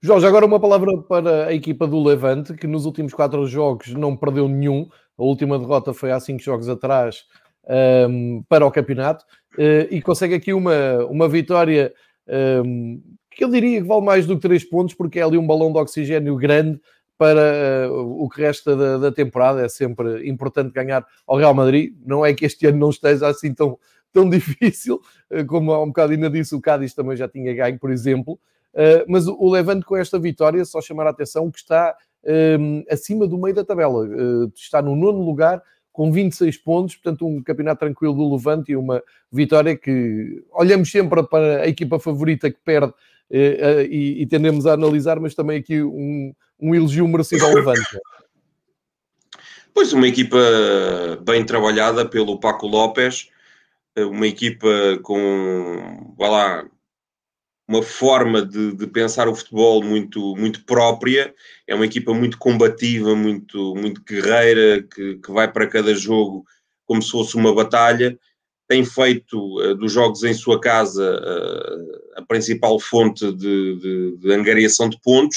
Jorge, 0.00 0.26
agora 0.26 0.46
uma 0.46 0.60
palavra 0.60 0.96
para 0.98 1.46
a 1.46 1.54
equipa 1.54 1.86
do 1.86 2.00
Levante, 2.00 2.54
que 2.54 2.68
nos 2.68 2.86
últimos 2.86 3.12
quatro 3.12 3.44
jogos 3.46 3.88
não 3.94 4.16
perdeu 4.16 4.46
nenhum. 4.46 4.88
A 5.18 5.22
última 5.24 5.58
derrota 5.58 5.92
foi 5.92 6.12
há 6.12 6.20
cinco 6.20 6.40
jogos 6.40 6.68
atrás 6.68 7.24
um, 8.08 8.42
para 8.48 8.64
o 8.64 8.70
campeonato 8.70 9.24
uh, 9.58 9.92
e 9.92 10.00
consegue 10.00 10.34
aqui 10.34 10.52
uma, 10.52 11.04
uma 11.06 11.28
vitória 11.28 11.92
um, 12.64 13.02
que 13.30 13.44
eu 13.44 13.50
diria 13.50 13.80
que 13.80 13.86
vale 13.86 14.04
mais 14.04 14.26
do 14.26 14.36
que 14.36 14.42
três 14.42 14.64
pontos, 14.64 14.94
porque 14.94 15.18
é 15.18 15.22
ali 15.22 15.36
um 15.36 15.46
balão 15.46 15.72
de 15.72 15.78
oxigênio 15.78 16.36
grande 16.36 16.80
para 17.16 17.88
uh, 17.90 18.22
o 18.22 18.28
que 18.28 18.40
resta 18.40 18.76
da, 18.76 18.98
da, 18.98 19.12
temporada. 19.12 19.64
É 19.64 19.68
sempre 19.68 20.28
importante 20.28 20.72
ganhar 20.72 21.04
ao 21.26 21.36
Real 21.36 21.54
Madrid. 21.54 21.94
Não 22.04 22.24
é 22.24 22.32
que 22.32 22.44
este 22.46 22.66
ano 22.66 22.78
não 22.78 22.90
esteja 22.90 23.28
assim 23.28 23.52
tão, 23.52 23.78
tão 24.12 24.28
difícil, 24.30 25.00
uh, 25.30 25.44
como 25.46 25.72
há 25.72 25.82
um 25.82 25.88
bocado 25.88 26.12
ainda 26.12 26.30
disse, 26.30 26.54
o 26.54 26.60
Cádiz 26.60 26.94
também 26.94 27.16
já 27.16 27.28
tinha 27.28 27.52
ganho, 27.54 27.78
por 27.78 27.90
exemplo. 27.90 28.38
Mas 29.08 29.26
o 29.26 29.50
Levante 29.50 29.84
com 29.84 29.96
esta 29.96 30.20
vitória, 30.20 30.64
só 30.64 30.80
chamar 30.80 31.08
a 31.08 31.10
atenção 31.10 31.50
que 31.50 31.58
está 31.58 31.96
acima 32.90 33.26
do 33.26 33.38
meio 33.38 33.54
da 33.54 33.64
tabela, 33.64 34.06
uh, 34.06 34.52
está 34.54 34.82
no 34.82 34.94
nono 34.94 35.22
lugar 35.22 35.62
com 35.92 36.12
26 36.12 36.56
pontos, 36.58 36.96
portanto 36.96 37.26
um 37.26 37.42
campeonato 37.42 37.80
tranquilo 37.80 38.14
do 38.14 38.32
Levante 38.32 38.72
e 38.72 38.76
uma 38.76 39.02
vitória 39.32 39.76
que 39.76 40.42
olhamos 40.52 40.90
sempre 40.90 41.22
para 41.24 41.62
a 41.62 41.68
equipa 41.68 41.98
favorita 41.98 42.50
que 42.50 42.58
perde 42.64 42.92
e, 43.30 44.22
e, 44.22 44.26
tendemos 44.26 44.64
a 44.64 44.72
analisar, 44.72 45.20
mas 45.20 45.34
também 45.34 45.58
aqui 45.58 45.82
um, 45.82 46.32
um 46.58 46.74
elogio 46.74 47.06
merecido 47.06 47.44
ao 47.44 47.52
Levante. 47.52 47.98
Pois, 49.74 49.92
uma 49.92 50.08
equipa 50.08 50.38
bem 51.24 51.44
trabalhada 51.44 52.08
pelo 52.08 52.40
Paco 52.40 52.66
Lopes, 52.66 53.28
uma 53.96 54.26
equipa 54.26 54.68
com, 55.02 56.14
vai 56.16 56.30
lá, 56.30 56.64
uma 57.68 57.82
forma 57.82 58.40
de, 58.40 58.74
de, 58.74 58.86
pensar 58.86 59.28
o 59.28 59.34
futebol 59.34 59.84
muito, 59.84 60.34
muito 60.36 60.64
própria. 60.64 61.34
É 61.66 61.74
uma 61.74 61.84
equipa 61.84 62.14
muito 62.14 62.38
combativa, 62.38 63.14
muito, 63.14 63.74
muito 63.76 64.02
guerreira, 64.02 64.82
que, 64.82 65.16
que 65.16 65.30
vai 65.30 65.52
para 65.52 65.66
cada 65.66 65.94
jogo 65.94 66.44
como 66.86 67.02
se 67.02 67.10
fosse 67.10 67.36
uma 67.36 67.54
batalha. 67.54 68.18
tem 68.66 68.84
feito 68.84 69.38
uh, 69.60 69.74
dos 69.74 69.92
jogos 69.92 70.24
em 70.24 70.32
sua 70.32 70.58
casa 70.58 71.04
uh, 71.04 72.20
a 72.20 72.22
principal 72.22 72.80
fonte 72.80 73.30
de, 73.32 73.76
de, 73.76 74.16
de, 74.16 74.32
angariação 74.32 74.88
de 74.88 74.98
pontos, 75.02 75.36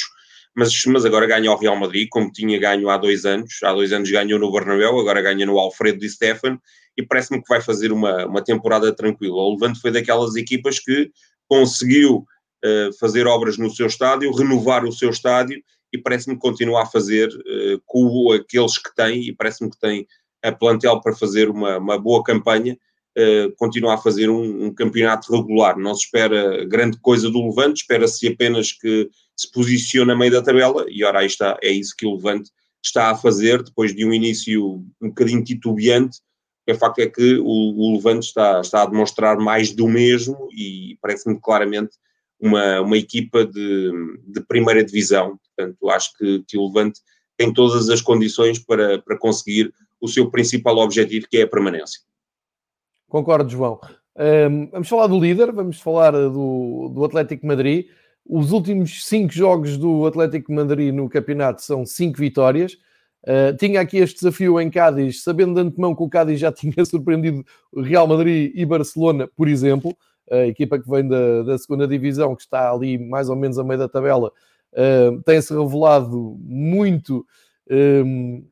mas, 0.55 0.71
mas 0.85 1.03
agora 1.03 1.27
ganha 1.27 1.49
ao 1.49 1.59
Real 1.59 1.75
Madrid, 1.75 2.07
como 2.09 2.31
tinha 2.31 2.57
ganho 2.57 2.89
há 2.89 2.97
dois 2.97 3.25
anos. 3.25 3.59
Há 3.61 3.73
dois 3.73 3.91
anos 3.91 4.09
ganhou 4.09 4.39
no 4.39 4.51
Bernabéu, 4.51 4.97
agora 4.97 5.21
ganha 5.21 5.45
no 5.45 5.59
Alfredo 5.59 5.99
Di 5.99 6.09
Stefano, 6.09 6.61
e 6.97 7.03
parece-me 7.03 7.41
que 7.41 7.49
vai 7.49 7.61
fazer 7.61 7.91
uma, 7.91 8.25
uma 8.25 8.43
temporada 8.43 8.93
tranquila. 8.93 9.35
O 9.35 9.53
Levante 9.53 9.81
foi 9.81 9.91
daquelas 9.91 10.35
equipas 10.35 10.79
que 10.79 11.11
conseguiu 11.51 12.25
uh, 12.63 12.93
fazer 12.97 13.27
obras 13.27 13.57
no 13.57 13.69
seu 13.69 13.87
estádio, 13.87 14.33
renovar 14.33 14.85
o 14.85 14.91
seu 14.91 15.09
estádio, 15.09 15.61
e 15.91 15.97
parece-me 15.97 16.35
que 16.35 16.41
continua 16.41 16.83
a 16.83 16.85
fazer 16.85 17.29
com 17.85 18.31
aqueles 18.31 18.77
que 18.77 18.95
tem, 18.95 19.27
e 19.27 19.35
parece-me 19.35 19.69
que 19.69 19.77
tem 19.77 20.07
a 20.41 20.49
plantel 20.49 21.01
para 21.01 21.13
fazer 21.13 21.49
uma, 21.49 21.77
uma 21.77 21.99
boa 21.99 22.23
campanha 22.23 22.77
uh, 23.17 23.55
continua 23.57 23.95
a 23.95 23.97
fazer 23.97 24.29
um, 24.29 24.67
um, 24.67 24.73
campeonato 24.73 25.31
regular. 25.35 25.77
Não 25.77 25.93
se 25.95 26.05
espera 26.05 26.65
grande 26.65 26.97
coisa 26.99 27.29
do 27.29 27.45
Levante, 27.45 27.81
espera-se 27.81 28.27
apenas 28.27 28.71
que 28.71 29.09
se 29.35 29.51
posicione 29.51 30.11
a 30.11 30.15
meio 30.15 30.31
da 30.31 30.41
tabela, 30.41 30.85
e 30.87 31.03
ora 31.03 31.19
aí 31.19 31.25
está, 31.25 31.57
é 31.61 31.71
isso 31.71 31.95
que 31.97 32.05
o 32.05 32.15
Levante 32.15 32.49
está 32.83 33.11
a 33.11 33.15
fazer, 33.15 33.63
depois 33.63 33.93
de 33.95 34.05
um 34.05 34.13
início 34.13 34.83
um 35.01 35.09
bocadinho 35.09 35.43
titubeante, 35.43 36.19
o 36.67 36.75
facto 36.75 36.99
é 36.99 37.07
que 37.07 37.37
o, 37.37 37.43
o 37.45 37.93
Levante 37.95 38.27
está, 38.27 38.61
está 38.61 38.83
a 38.83 38.85
demonstrar 38.85 39.37
mais 39.37 39.71
do 39.71 39.87
mesmo 39.87 40.47
e 40.51 40.97
parece-me 41.01 41.39
claramente 41.39 41.91
uma, 42.39 42.81
uma 42.81 42.97
equipa 42.97 43.45
de, 43.45 43.91
de 44.27 44.41
primeira 44.41 44.83
divisão. 44.83 45.39
Portanto, 45.55 45.89
acho 45.89 46.17
que, 46.17 46.43
que 46.47 46.57
o 46.57 46.67
Levante 46.67 46.99
tem 47.37 47.51
todas 47.51 47.89
as 47.89 48.01
condições 48.01 48.59
para, 48.59 48.99
para 48.99 49.17
conseguir 49.17 49.73
o 49.99 50.07
seu 50.07 50.29
principal 50.29 50.77
objetivo, 50.77 51.27
que 51.29 51.37
é 51.37 51.43
a 51.43 51.47
permanência. 51.47 52.01
Concordo, 53.07 53.49
João. 53.49 53.79
Um, 54.15 54.69
vamos 54.69 54.89
falar 54.89 55.07
do 55.07 55.19
líder, 55.19 55.51
vamos 55.51 55.79
falar 55.79 56.11
do, 56.11 56.91
do 56.93 57.05
Atlético 57.05 57.45
Madrid. 57.45 57.87
Os 58.25 58.51
últimos 58.51 59.05
cinco 59.05 59.33
jogos 59.33 59.77
do 59.77 60.05
Atlético 60.05 60.53
Madrid 60.53 60.93
no 60.93 61.09
campeonato 61.09 61.61
são 61.61 61.85
cinco 61.85 62.17
vitórias. 62.17 62.77
Uh, 63.23 63.55
tinha 63.57 63.79
aqui 63.81 63.97
este 63.97 64.15
desafio 64.15 64.59
em 64.59 64.69
Cádiz, 64.69 65.23
sabendo 65.23 65.53
de 65.53 65.61
antemão 65.61 65.95
que 65.95 66.01
o 66.01 66.09
Cádiz 66.09 66.39
já 66.39 66.51
tinha 66.53 66.83
surpreendido 66.85 67.45
Real 67.75 68.07
Madrid 68.07 68.51
e 68.55 68.65
Barcelona, 68.65 69.29
por 69.35 69.47
exemplo, 69.47 69.95
a 70.29 70.47
equipa 70.47 70.79
que 70.79 70.89
vem 70.89 71.07
da, 71.07 71.43
da 71.43 71.57
segunda 71.57 71.87
divisão, 71.87 72.35
que 72.35 72.41
está 72.41 72.71
ali 72.71 72.97
mais 72.97 73.29
ou 73.29 73.35
menos 73.35 73.59
a 73.59 73.63
meio 73.63 73.79
da 73.79 73.89
tabela, 73.89 74.31
uh, 74.73 75.21
tem-se 75.23 75.53
revelado 75.53 76.37
muito 76.39 77.25
um, 77.69 78.45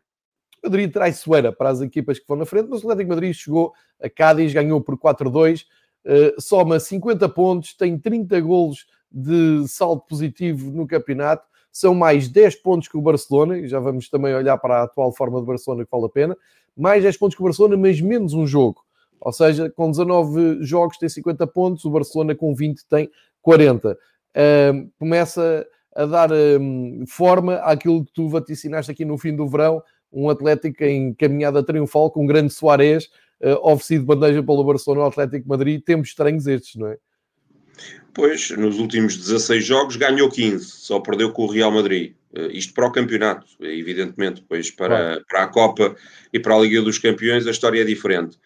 Madrid 0.63 0.91
traiçoeira 0.91 1.51
para 1.51 1.69
as 1.69 1.81
equipas 1.81 2.19
que 2.19 2.25
vão 2.27 2.37
na 2.37 2.45
frente, 2.45 2.67
mas 2.69 2.83
o 2.83 2.89
Atlético 2.89 3.09
Madrid 3.09 3.33
chegou 3.33 3.73
a 4.01 4.09
Cádiz, 4.09 4.53
ganhou 4.53 4.81
por 4.81 4.97
4-2, 4.97 5.61
uh, 5.61 5.65
eh, 6.05 6.35
soma 6.37 6.79
50 6.79 7.27
pontos, 7.29 7.73
tem 7.73 7.97
30 7.97 8.39
golos 8.41 8.85
de 9.11 9.67
saldo 9.67 10.01
positivo 10.01 10.71
no 10.71 10.85
campeonato, 10.85 11.47
são 11.71 11.93
mais 11.93 12.27
10 12.27 12.55
pontos 12.55 12.87
que 12.87 12.97
o 12.97 13.01
Barcelona, 13.01 13.57
e 13.57 13.67
já 13.67 13.79
vamos 13.79 14.09
também 14.09 14.33
olhar 14.33 14.57
para 14.57 14.81
a 14.81 14.83
atual 14.83 15.11
forma 15.11 15.39
do 15.39 15.45
Barcelona 15.45 15.85
que 15.85 15.91
vale 15.91 16.05
a 16.05 16.09
pena, 16.09 16.37
mais 16.75 17.03
10 17.03 17.17
pontos 17.17 17.35
que 17.35 17.41
o 17.41 17.45
Barcelona, 17.45 17.77
mas 17.77 18.01
menos 18.01 18.33
um 18.33 18.45
jogo. 18.47 18.83
Ou 19.19 19.33
seja, 19.33 19.69
com 19.69 19.91
19 19.91 20.63
jogos 20.63 20.97
tem 20.97 21.09
50 21.09 21.45
pontos, 21.47 21.85
o 21.85 21.89
Barcelona 21.89 22.33
com 22.35 22.53
20 22.55 22.85
tem 22.87 23.09
40. 23.41 23.91
Uh, 23.91 24.89
começa 24.97 25.67
a 25.95 26.05
dar 26.05 26.31
um, 26.31 27.03
forma 27.07 27.55
àquilo 27.55 28.05
que 28.05 28.13
tu 28.13 28.29
vaticinaste 28.29 28.91
aqui 28.91 29.03
no 29.03 29.17
fim 29.17 29.35
do 29.35 29.47
verão, 29.47 29.81
um 30.11 30.29
Atlético 30.29 30.83
em 30.83 31.13
caminhada 31.13 31.61
triunfal 31.61 32.09
com 32.09 32.23
um 32.23 32.27
grande 32.27 32.53
Soares 32.53 33.09
uh, 33.41 33.55
oferecido 33.61 34.05
bandeja 34.05 34.41
pelo 34.41 34.63
Barcelona 34.63 35.01
ao 35.01 35.09
Atlético 35.09 35.49
Madrid. 35.49 35.83
Tempos 35.83 36.09
estranhos 36.09 36.47
estes, 36.47 36.75
não 36.75 36.87
é? 36.87 36.97
Pois, 38.13 38.49
nos 38.51 38.79
últimos 38.79 39.15
16 39.15 39.65
jogos 39.65 39.95
ganhou 39.95 40.29
15, 40.29 40.65
só 40.65 40.99
perdeu 40.99 41.31
com 41.31 41.43
o 41.43 41.51
Real 41.51 41.71
Madrid. 41.71 42.13
Uh, 42.31 42.51
isto 42.51 42.73
para 42.73 42.87
o 42.87 42.91
campeonato, 42.91 43.45
evidentemente, 43.59 44.43
pois 44.47 44.69
para, 44.69 45.21
para 45.27 45.43
a 45.43 45.47
Copa 45.47 45.95
e 46.31 46.39
para 46.39 46.55
a 46.55 46.59
Liga 46.59 46.81
dos 46.81 46.97
Campeões 46.97 47.47
a 47.47 47.51
história 47.51 47.81
é 47.81 47.85
diferente. 47.85 48.37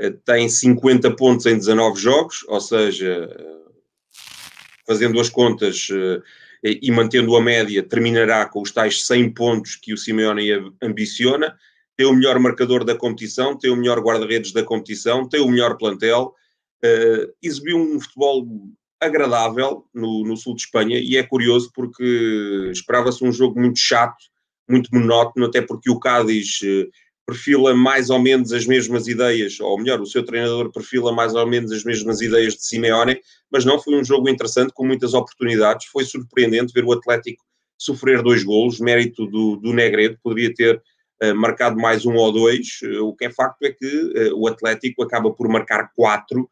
Uh, 0.00 0.12
tem 0.24 0.48
50 0.48 1.10
pontos 1.16 1.46
em 1.46 1.56
19 1.56 2.00
jogos, 2.00 2.44
ou 2.48 2.60
seja, 2.60 3.28
fazendo 4.86 5.20
as 5.20 5.28
contas, 5.28 5.88
e 6.62 6.90
mantendo 6.90 7.36
a 7.36 7.40
média, 7.40 7.82
terminará 7.82 8.44
com 8.46 8.60
os 8.60 8.72
tais 8.72 9.06
100 9.06 9.30
pontos 9.30 9.76
que 9.76 9.94
o 9.94 9.96
Simeone 9.96 10.74
ambiciona, 10.82 11.56
tem 11.96 12.06
o 12.06 12.14
melhor 12.14 12.38
marcador 12.38 12.82
da 12.82 12.94
competição, 12.94 13.56
tem 13.56 13.70
o 13.70 13.76
melhor 13.76 14.00
guarda-redes 14.00 14.52
da 14.52 14.64
competição, 14.64 15.28
tem 15.28 15.40
o 15.40 15.48
melhor 15.48 15.76
plantel, 15.76 16.34
uh, 16.82 17.32
exibiu 17.42 17.78
um 17.78 18.00
futebol 18.00 18.46
agradável 19.00 19.84
no, 19.94 20.24
no, 20.24 20.36
sul 20.36 20.54
de 20.54 20.62
Espanha 20.62 20.98
e 20.98 21.16
é 21.16 21.22
curioso 21.22 21.70
porque 21.74 22.70
esperava-se 22.72 23.24
um 23.24 23.32
jogo 23.32 23.58
muito 23.58 23.78
chato, 23.78 24.24
muito 24.68 24.90
monótono, 24.92 25.46
até 25.46 25.62
porque 25.62 25.90
o 25.90 25.98
Cádiz 25.98 26.60
uh, 26.62 26.88
perfila 27.26 27.74
mais 27.74 28.10
ou 28.10 28.18
menos 28.18 28.52
as 28.52 28.66
mesmas 28.66 29.06
ideias, 29.06 29.58
ou 29.60 29.78
melhor, 29.78 30.00
o 30.00 30.06
seu 30.06 30.24
treinador 30.24 30.70
perfila 30.72 31.12
mais 31.12 31.34
ou 31.34 31.46
menos 31.46 31.70
as 31.70 31.84
mesmas 31.84 32.20
ideias 32.20 32.54
de 32.54 32.66
Simeone, 32.66 33.20
mas 33.50 33.64
não 33.64 33.80
foi 33.80 33.94
um 33.94 34.04
jogo 34.04 34.28
interessante, 34.28 34.72
com 34.74 34.84
muitas 34.84 35.14
oportunidades. 35.14 35.86
Foi 35.86 36.04
surpreendente 36.04 36.72
ver 36.72 36.84
o 36.84 36.92
Atlético 36.92 37.42
sofrer 37.78 38.22
dois 38.22 38.42
golos, 38.42 38.80
mérito 38.80 39.26
do, 39.26 39.56
do 39.56 39.72
Negredo, 39.72 40.18
poderia 40.22 40.52
ter 40.52 40.82
uh, 41.22 41.34
marcado 41.34 41.76
mais 41.76 42.04
um 42.04 42.14
ou 42.14 42.32
dois. 42.32 42.80
Uh, 42.82 43.06
o 43.06 43.14
que 43.14 43.26
é 43.26 43.30
facto 43.30 43.62
é 43.62 43.70
que 43.70 43.86
uh, 43.86 44.36
o 44.36 44.46
Atlético 44.48 45.02
acaba 45.02 45.32
por 45.32 45.48
marcar 45.48 45.90
quatro, 45.94 46.48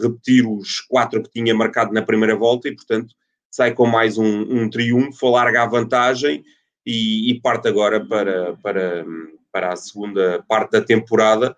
repetir 0.00 0.46
os 0.46 0.80
quatro 0.80 1.22
que 1.22 1.30
tinha 1.30 1.54
marcado 1.54 1.92
na 1.92 2.02
primeira 2.02 2.36
volta 2.36 2.68
e, 2.68 2.74
portanto, 2.74 3.14
sai 3.50 3.72
com 3.72 3.86
mais 3.86 4.16
um, 4.18 4.42
um 4.42 4.70
triunfo, 4.70 5.26
alarga 5.26 5.62
a 5.62 5.66
vantagem 5.66 6.44
e, 6.86 7.30
e 7.30 7.40
parte 7.40 7.68
agora 7.68 8.04
para, 8.04 8.56
para, 8.62 9.04
para 9.52 9.72
a 9.72 9.76
segunda 9.76 10.44
parte 10.48 10.72
da 10.72 10.80
temporada. 10.80 11.56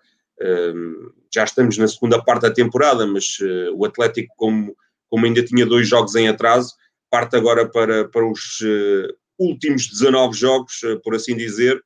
Já 1.33 1.45
estamos 1.45 1.77
na 1.77 1.87
segunda 1.87 2.21
parte 2.21 2.41
da 2.41 2.51
temporada, 2.51 3.07
mas 3.07 3.37
eh, 3.41 3.69
o 3.73 3.85
Atlético, 3.85 4.33
como, 4.35 4.75
como 5.09 5.25
ainda 5.25 5.43
tinha 5.43 5.65
dois 5.65 5.87
jogos 5.87 6.15
em 6.15 6.27
atraso, 6.27 6.75
parte 7.09 7.37
agora 7.37 7.69
para, 7.69 8.07
para 8.09 8.29
os 8.29 8.59
eh, 8.61 9.07
últimos 9.39 9.87
19 9.87 10.37
jogos, 10.37 10.81
eh, 10.83 10.97
por 11.01 11.15
assim 11.15 11.37
dizer, 11.37 11.81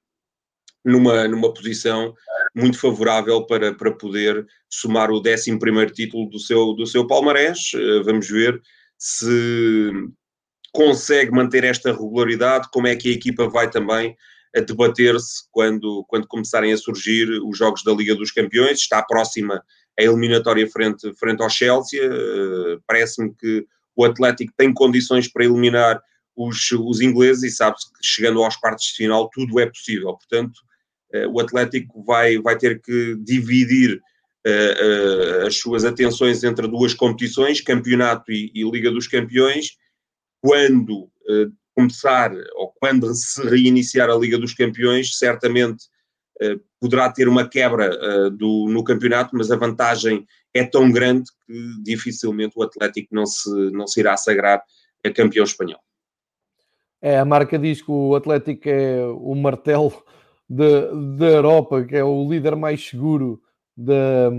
numa, 0.84 1.28
numa 1.28 1.54
posição 1.54 2.14
muito 2.56 2.80
favorável 2.80 3.46
para, 3.46 3.74
para 3.74 3.92
poder 3.92 4.46
somar 4.70 5.12
o 5.12 5.20
11 5.20 5.58
título 5.94 6.30
do 6.30 6.40
seu, 6.40 6.74
do 6.74 6.88
seu 6.88 7.06
palmarés. 7.06 7.72
Vamos 8.06 8.30
ver 8.30 8.62
se 8.98 9.92
consegue 10.72 11.32
manter 11.32 11.64
esta 11.64 11.92
regularidade, 11.92 12.70
como 12.72 12.88
é 12.88 12.96
que 12.96 13.10
a 13.10 13.14
equipa 13.14 13.48
vai 13.48 13.70
também 13.70 14.16
a 14.56 14.62
debater-se 14.62 15.44
quando, 15.52 16.06
quando 16.08 16.28
começarem 16.28 16.72
a 16.72 16.78
surgir 16.78 17.30
os 17.44 17.58
jogos 17.58 17.84
da 17.84 17.94
Liga 17.94 18.16
dos 18.16 18.32
Campeões. 18.32 18.80
Está 18.80 19.04
próxima 19.04 19.62
a 20.00 20.04
eliminatória 20.04 20.68
frente, 20.70 21.14
frente 21.16 21.44
ao 21.44 21.50
Chelsea. 21.50 22.02
Uh, 22.02 22.82
Parece-me 22.88 23.34
que 23.36 23.66
o 23.96 24.06
Atlético 24.06 24.54
tem 24.58 24.74
condições 24.74 25.28
para 25.28 25.44
eliminar 25.44 26.02
os, 26.36 26.72
os 26.72 27.02
ingleses 27.02 27.44
e 27.44 27.56
sabe-se 27.56 27.92
que 27.94 28.00
chegando 28.02 28.44
aos 28.44 28.56
quartos 28.58 28.86
de 28.88 28.94
final 28.94 29.30
tudo 29.34 29.60
é 29.60 29.66
possível. 29.66 30.14
Portanto, 30.14 30.60
o 31.32 31.40
Atlético 31.40 32.04
vai, 32.04 32.38
vai 32.40 32.58
ter 32.58 32.82
que 32.82 33.16
dividir 33.24 34.02
uh, 34.46 35.48
as 35.48 35.58
suas 35.58 35.86
atenções 35.86 36.44
entre 36.44 36.68
duas 36.68 36.94
competições, 36.94 37.62
campeonato 37.62 38.32
e, 38.32 38.52
e 38.54 38.70
Liga 38.70 38.92
dos 38.92 39.08
Campeões, 39.08 39.78
quando 40.42 41.10
começar, 41.74 42.32
ou 42.56 42.72
quando 42.80 43.14
se 43.16 43.42
reiniciar 43.42 44.10
a 44.10 44.16
Liga 44.16 44.38
dos 44.38 44.54
Campeões, 44.54 45.18
certamente 45.18 45.86
poderá 46.80 47.12
ter 47.12 47.28
uma 47.28 47.50
quebra 47.50 48.30
do, 48.30 48.68
no 48.70 48.84
campeonato, 48.84 49.36
mas 49.36 49.50
a 49.50 49.58
vantagem 49.58 50.26
é 50.56 50.64
tão 50.64 50.90
grande 50.90 51.30
que 51.46 51.84
dificilmente 51.84 52.54
o 52.58 52.64
Atlético 52.64 53.14
não 53.14 53.26
se, 53.26 53.50
não 53.72 53.86
se 53.86 54.00
irá 54.00 54.16
sagrar 54.16 54.64
a 55.04 55.12
campeão 55.12 55.44
espanhol. 55.44 55.80
É, 57.02 57.20
a 57.20 57.26
marca 57.26 57.60
diz 57.60 57.82
que 57.82 57.92
o 57.92 58.16
Atlético 58.16 58.70
é 58.70 59.06
o 59.06 59.36
martelo 59.36 59.94
da 60.50 61.26
Europa, 61.26 61.84
que 61.84 61.96
é 61.96 62.04
o 62.04 62.30
líder 62.30 62.56
mais 62.56 62.88
seguro 62.88 63.42
da, 63.76 64.30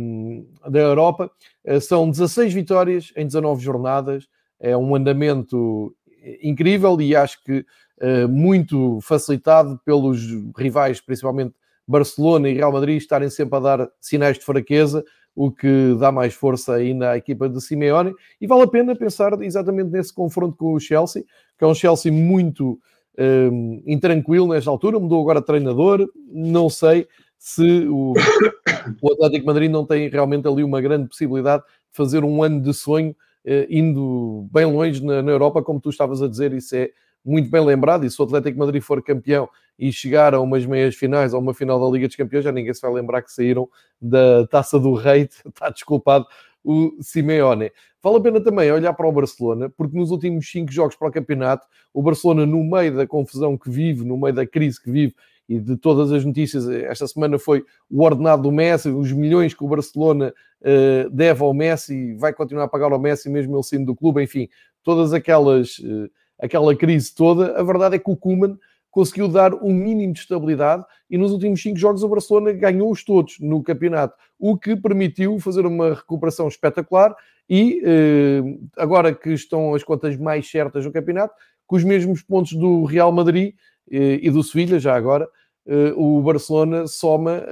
da 0.69 0.79
Europa. 0.79 1.31
Eh, 1.65 1.81
são 1.81 2.11
16 2.11 2.55
vitórias 2.55 3.13
em 3.17 3.27
19 3.27 3.63
jornadas, 3.63 4.27
é 4.59 4.77
um 4.77 4.95
andamento 4.95 5.95
incrível 6.43 7.01
e 7.01 7.15
acho 7.15 7.43
que 7.45 7.65
uh, 8.01 8.29
muito 8.29 8.99
facilitado 9.01 9.79
pelos 9.85 10.21
rivais, 10.57 11.01
principalmente 11.01 11.55
Barcelona 11.87 12.49
e 12.49 12.55
Real 12.55 12.73
Madrid, 12.73 12.97
estarem 12.97 13.31
sempre 13.31 13.57
a 13.59 13.61
dar 13.61 13.89
sinais 14.01 14.39
de 14.39 14.45
fraqueza, 14.45 15.05
o 15.35 15.53
que 15.53 15.95
dá 16.01 16.11
mais 16.11 16.35
força 16.35 16.75
ainda 16.75 17.11
à 17.13 17.17
equipa 17.17 17.49
de 17.49 17.61
Simeone. 17.61 18.15
E 18.41 18.47
vale 18.47 18.63
a 18.63 18.67
pena 18.67 18.97
pensar 18.97 19.41
exatamente 19.43 19.91
nesse 19.91 20.13
confronto 20.13 20.57
com 20.57 20.73
o 20.73 20.81
Chelsea, 20.81 21.25
que 21.59 21.65
é 21.65 21.67
um 21.67 21.75
Chelsea 21.75 22.11
muito 22.11 22.81
um, 23.19 23.83
intranquilo 23.87 24.49
nesta 24.49 24.71
altura, 24.71 24.99
mudou 24.99 25.21
agora 25.21 25.43
treinador, 25.43 26.09
não 26.31 26.69
sei 26.69 27.07
se 27.39 27.87
o, 27.89 28.13
o 29.03 29.13
Atlético 29.13 29.47
Madrid 29.47 29.71
não 29.71 29.85
tem 29.85 30.09
realmente 30.09 30.47
ali 30.49 30.63
uma 30.63 30.81
grande 30.81 31.09
possibilidade 31.09 31.63
de 31.63 31.97
fazer 31.97 32.25
um 32.25 32.43
ano 32.43 32.61
de 32.61 32.73
sonho 32.75 33.15
eh, 33.45 33.67
indo 33.71 34.49
bem 34.53 34.65
longe 34.65 35.05
na, 35.05 35.23
na, 35.23 35.31
Europa, 35.31 35.63
como 35.63 35.81
tu 35.81 35.89
estavas 35.89 36.21
a 36.21 36.27
dizer, 36.27 36.53
isso 36.53 36.75
é 36.75 36.91
muito 37.25 37.49
bem 37.49 37.65
lembrado. 37.65 38.05
E 38.05 38.11
se 38.11 38.21
o 38.21 38.25
Atlético 38.25 38.59
Madrid 38.59 38.83
for 38.83 39.01
campeão 39.01 39.49
e 39.79 39.93
chegar 39.93 40.35
a 40.35 40.41
umas 40.41 40.67
meias 40.67 40.97
finais, 40.97 41.33
a 41.33 41.39
uma 41.39 41.55
final 41.55 41.81
da 41.81 41.89
Liga 41.89 42.09
dos 42.09 42.17
Campeões, 42.17 42.45
já 42.45 42.51
ninguém 42.51 42.75
se 42.75 42.81
vai 42.81 42.93
lembrar 42.93 43.23
que 43.23 43.33
saíram 43.33 43.69
da 44.01 44.47
taça 44.49 44.81
do 44.81 44.95
Rei, 44.95 45.29
está 45.47 45.71
desculpado 45.71 46.27
o 46.65 46.97
Simeone. 47.01 47.71
Vale 48.07 48.19
a 48.19 48.21
pena 48.21 48.41
também 48.41 48.71
olhar 48.71 48.93
para 48.93 49.09
o 49.09 49.11
Barcelona, 49.11 49.69
porque 49.69 49.99
nos 49.99 50.13
últimos 50.13 50.49
cinco 50.49 50.71
jogos 50.71 50.95
para 50.95 51.09
o 51.09 51.11
campeonato, 51.11 51.67
o 51.93 52.01
Barcelona, 52.01 52.47
no 52.47 52.63
meio 52.63 52.95
da 52.95 53.05
confusão 53.05 53.59
que 53.59 53.69
vive, 53.69 54.05
no 54.05 54.17
meio 54.17 54.33
da 54.33 54.47
crise 54.47 54.81
que 54.81 54.89
vive 54.89 55.13
e 55.49 55.59
de 55.59 55.77
todas 55.77 56.13
as 56.13 56.25
notícias, 56.25 56.69
esta 56.69 57.05
semana 57.09 57.37
foi 57.37 57.65
o 57.91 58.05
ordenado 58.05 58.45
do 58.45 58.53
Messi, 58.53 58.91
os 58.91 59.11
milhões 59.11 59.55
que 59.55 59.65
o 59.65 59.67
Barcelona 59.67 60.33
uh, 60.61 61.11
deve 61.11 61.43
ao 61.43 61.53
Messi, 61.53 62.15
vai 62.15 62.33
continuar 62.33 62.67
a 62.67 62.69
pagar 62.69 62.93
ao 62.93 63.01
Messi 63.01 63.29
mesmo 63.29 63.57
ele 63.57 63.63
saindo 63.65 63.87
do 63.87 63.97
clube, 63.97 64.23
enfim, 64.23 64.49
todas 64.85 65.13
aquelas, 65.13 65.79
uh, 65.81 66.09
aquela 66.39 66.77
crise 66.77 67.13
toda. 67.13 67.59
A 67.59 67.63
verdade 67.65 67.97
é 67.97 67.99
que 67.99 68.09
o 68.09 68.17
Koeman 68.17 68.57
conseguiu 68.97 69.29
dar 69.29 69.53
um 69.53 69.75
mínimo 69.75 70.15
de 70.15 70.21
estabilidade 70.21 70.83
e 71.11 71.19
nos 71.19 71.31
últimos 71.31 71.61
cinco 71.61 71.77
jogos 71.77 72.03
o 72.03 72.09
Barcelona 72.09 72.51
ganhou-os 72.55 73.05
todos 73.05 73.39
no 73.41 73.63
campeonato, 73.63 74.17
o 74.39 74.57
que 74.57 74.75
permitiu 74.75 75.39
fazer 75.39 75.67
uma 75.67 75.93
recuperação 75.93 76.49
espetacular 76.49 77.15
e 77.47 77.83
eh, 77.85 78.41
agora 78.75 79.15
que 79.15 79.35
estão 79.35 79.75
as 79.75 79.85
contas 79.85 80.17
mais 80.17 80.51
certas 80.51 80.83
no 80.87 80.91
campeonato, 80.91 81.35
com 81.67 81.77
os 81.77 81.85
mesmos 81.85 82.23
pontos 82.23 82.55
do 82.55 82.85
Real 82.85 83.13
Madrid 83.13 83.55
eh, 83.91 84.19
e 84.23 84.31
do 84.31 84.43
Sevilha, 84.43 84.79
já 84.79 84.97
agora, 84.97 85.29
eh, 85.67 85.93
o 85.95 86.23
Barcelona 86.23 86.87
soma 86.87 87.43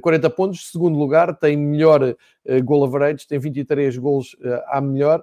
40 0.00 0.30
pontos, 0.30 0.70
segundo 0.72 0.98
lugar, 0.98 1.36
tem 1.36 1.54
melhor 1.54 2.16
goal 2.64 2.82
average, 2.82 3.26
tem 3.28 3.38
23 3.38 3.98
gols 3.98 4.34
à 4.68 4.80
melhor, 4.80 5.22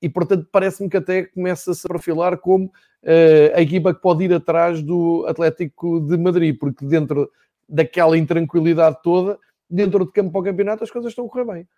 e 0.00 0.08
portanto 0.08 0.46
parece-me 0.52 0.88
que 0.88 0.96
até 0.96 1.24
começa 1.24 1.72
a 1.72 1.74
se 1.74 1.88
perfilar 1.88 2.38
como 2.38 2.70
a 3.54 3.60
equipa 3.60 3.92
que 3.94 4.00
pode 4.00 4.24
ir 4.24 4.32
atrás 4.32 4.82
do 4.82 5.24
Atlético 5.26 6.00
de 6.00 6.16
Madrid, 6.16 6.56
porque 6.58 6.84
dentro 6.84 7.30
daquela 7.68 8.16
intranquilidade 8.16 8.98
toda, 9.02 9.38
dentro 9.68 10.04
de 10.04 10.12
campo 10.12 10.30
para 10.30 10.40
o 10.40 10.44
campeonato, 10.44 10.84
as 10.84 10.90
coisas 10.90 11.10
estão 11.10 11.26
a 11.26 11.28
correr 11.28 11.44
bem. 11.44 11.68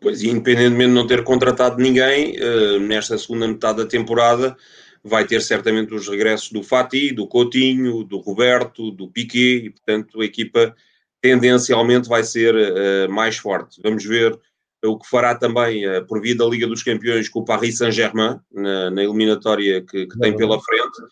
Pois, 0.00 0.22
independentemente 0.22 0.88
de 0.88 0.94
não 0.94 1.06
ter 1.06 1.22
contratado 1.22 1.80
ninguém, 1.80 2.36
uh, 2.38 2.80
nesta 2.80 3.16
segunda 3.18 3.46
metade 3.46 3.78
da 3.78 3.86
temporada, 3.86 4.56
vai 5.04 5.26
ter 5.26 5.40
certamente 5.42 5.94
os 5.94 6.08
regressos 6.08 6.50
do 6.50 6.62
Fati, 6.62 7.12
do 7.12 7.26
Coutinho, 7.26 8.02
do 8.02 8.18
Roberto, 8.18 8.90
do 8.90 9.08
Piquet, 9.08 9.66
e 9.66 9.70
portanto 9.70 10.20
a 10.20 10.24
equipa 10.24 10.74
tendencialmente 11.20 12.08
vai 12.08 12.24
ser 12.24 12.54
uh, 12.54 13.12
mais 13.12 13.36
forte. 13.36 13.80
Vamos 13.82 14.04
ver 14.04 14.38
o 14.84 14.98
que 14.98 15.08
fará 15.08 15.34
também 15.34 15.86
uh, 15.86 16.04
por 16.06 16.20
via 16.20 16.36
da 16.36 16.46
Liga 16.46 16.66
dos 16.66 16.82
Campeões 16.82 17.28
com 17.28 17.40
o 17.40 17.44
Paris 17.44 17.78
Saint-Germain, 17.78 18.38
na, 18.52 18.90
na, 18.90 19.04
eliminatória 19.04 19.82
que, 19.82 20.06
que 20.06 20.18
tem 20.18 20.36
pela 20.36 20.60
frente. 20.60 21.02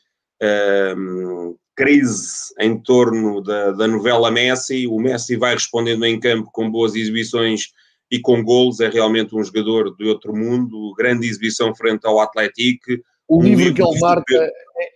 Uh, 0.42 1.58
crise 1.76 2.54
em 2.58 2.78
torno 2.80 3.42
da, 3.42 3.72
da, 3.72 3.86
novela 3.86 4.30
Messi. 4.30 4.86
O 4.86 4.98
Messi 4.98 5.36
vai 5.36 5.54
respondendo 5.54 6.04
em 6.04 6.18
campo 6.18 6.50
com 6.52 6.70
boas 6.70 6.94
exibições 6.94 7.72
e 8.10 8.18
com 8.20 8.42
golos. 8.42 8.80
É 8.80 8.88
realmente 8.88 9.36
um 9.36 9.44
jogador 9.44 9.94
de 9.96 10.06
outro 10.06 10.34
mundo. 10.34 10.94
Grande 10.96 11.26
exibição 11.26 11.74
frente 11.74 12.06
ao 12.06 12.20
Atlético. 12.20 12.92
O 13.28 13.40
um 13.40 13.42
livro, 13.42 13.74
que 13.74 13.82
ele 13.82 14.00
marca 14.00 14.34
é, 14.34 14.50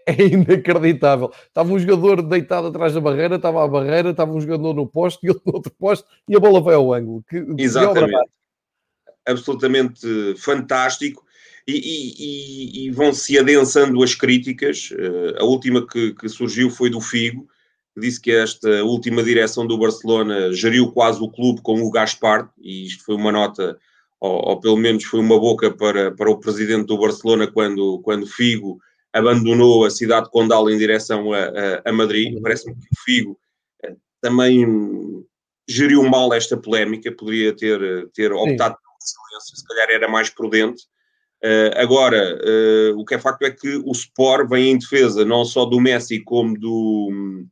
é, 0.06 0.26
inacreditável. 0.28 1.30
Estava 1.46 1.70
um 1.70 1.78
jogador 1.78 2.22
deitado 2.22 2.68
atrás 2.68 2.94
da 2.94 3.00
barreira, 3.00 3.36
estava 3.36 3.62
à 3.62 3.68
barreira, 3.68 4.10
estava 4.10 4.32
um 4.32 4.40
jogador 4.40 4.72
no 4.72 4.86
posto 4.86 5.26
e 5.26 5.28
outro 5.28 5.42
no 5.46 5.54
outro 5.54 5.72
posto 5.78 6.08
e 6.26 6.34
a 6.34 6.40
bola 6.40 6.60
vai 6.60 6.74
ao 6.74 6.94
ângulo. 6.94 7.22
Que, 7.28 7.44
Exatamente 7.58 8.30
absolutamente 9.26 10.34
fantástico 10.36 11.24
e, 11.66 11.74
e, 11.74 12.86
e 12.86 12.90
vão-se 12.90 13.38
adensando 13.38 14.02
as 14.02 14.14
críticas. 14.14 14.90
Uh, 14.90 15.40
a 15.40 15.44
última 15.44 15.86
que, 15.86 16.14
que, 16.14 16.28
surgiu 16.28 16.70
foi 16.70 16.90
do 16.90 17.00
Figo, 17.00 17.46
que 17.94 18.00
disse 18.00 18.20
que 18.20 18.32
esta 18.32 18.82
última 18.84 19.22
direção 19.22 19.66
do 19.66 19.78
Barcelona 19.78 20.52
geriu 20.52 20.90
quase 20.92 21.20
o 21.20 21.30
clube 21.30 21.60
com 21.62 21.80
o 21.82 21.90
Gaspar, 21.90 22.50
e 22.60 22.86
isto 22.86 23.04
foi 23.04 23.14
uma 23.14 23.32
nota, 23.32 23.78
ou, 24.20 24.50
ou, 24.50 24.60
pelo 24.60 24.76
menos 24.76 25.04
foi 25.04 25.20
uma 25.20 25.38
boca 25.38 25.70
para, 25.70 26.10
para 26.10 26.30
o 26.30 26.38
presidente 26.38 26.86
do 26.86 26.98
Barcelona 26.98 27.46
quando, 27.46 28.00
quando 28.02 28.26
Figo 28.26 28.80
abandonou 29.12 29.84
a 29.84 29.90
cidade 29.90 30.26
de 30.26 30.32
Condal 30.32 30.70
em 30.70 30.78
direção 30.78 31.32
a, 31.32 31.44
a, 31.44 31.82
a 31.90 31.92
Madrid. 31.92 32.40
Parece-me 32.40 32.74
que 32.74 32.80
o 32.80 33.04
Figo 33.04 33.38
uh, 33.84 33.96
também 34.20 35.24
geriu 35.68 36.02
mal 36.02 36.32
esta 36.32 36.56
polémica, 36.56 37.12
poderia 37.12 37.54
ter, 37.54 38.08
ter 38.12 38.32
optado 38.32 38.76
silêncio, 39.02 39.56
se 39.56 39.66
calhar 39.66 39.90
era 39.90 40.08
mais 40.08 40.30
prudente. 40.30 40.84
Uh, 41.44 41.74
agora, 41.76 42.38
uh, 42.40 42.98
o 43.00 43.04
que 43.04 43.14
é 43.14 43.18
facto 43.18 43.42
é 43.42 43.50
que 43.50 43.76
o 43.84 43.90
Sport 43.90 44.48
vem 44.48 44.70
em 44.70 44.78
defesa 44.78 45.24
não 45.24 45.44
só 45.44 45.64
do 45.64 45.80
Messi 45.80 46.20
como 46.20 46.56
do, 46.56 47.44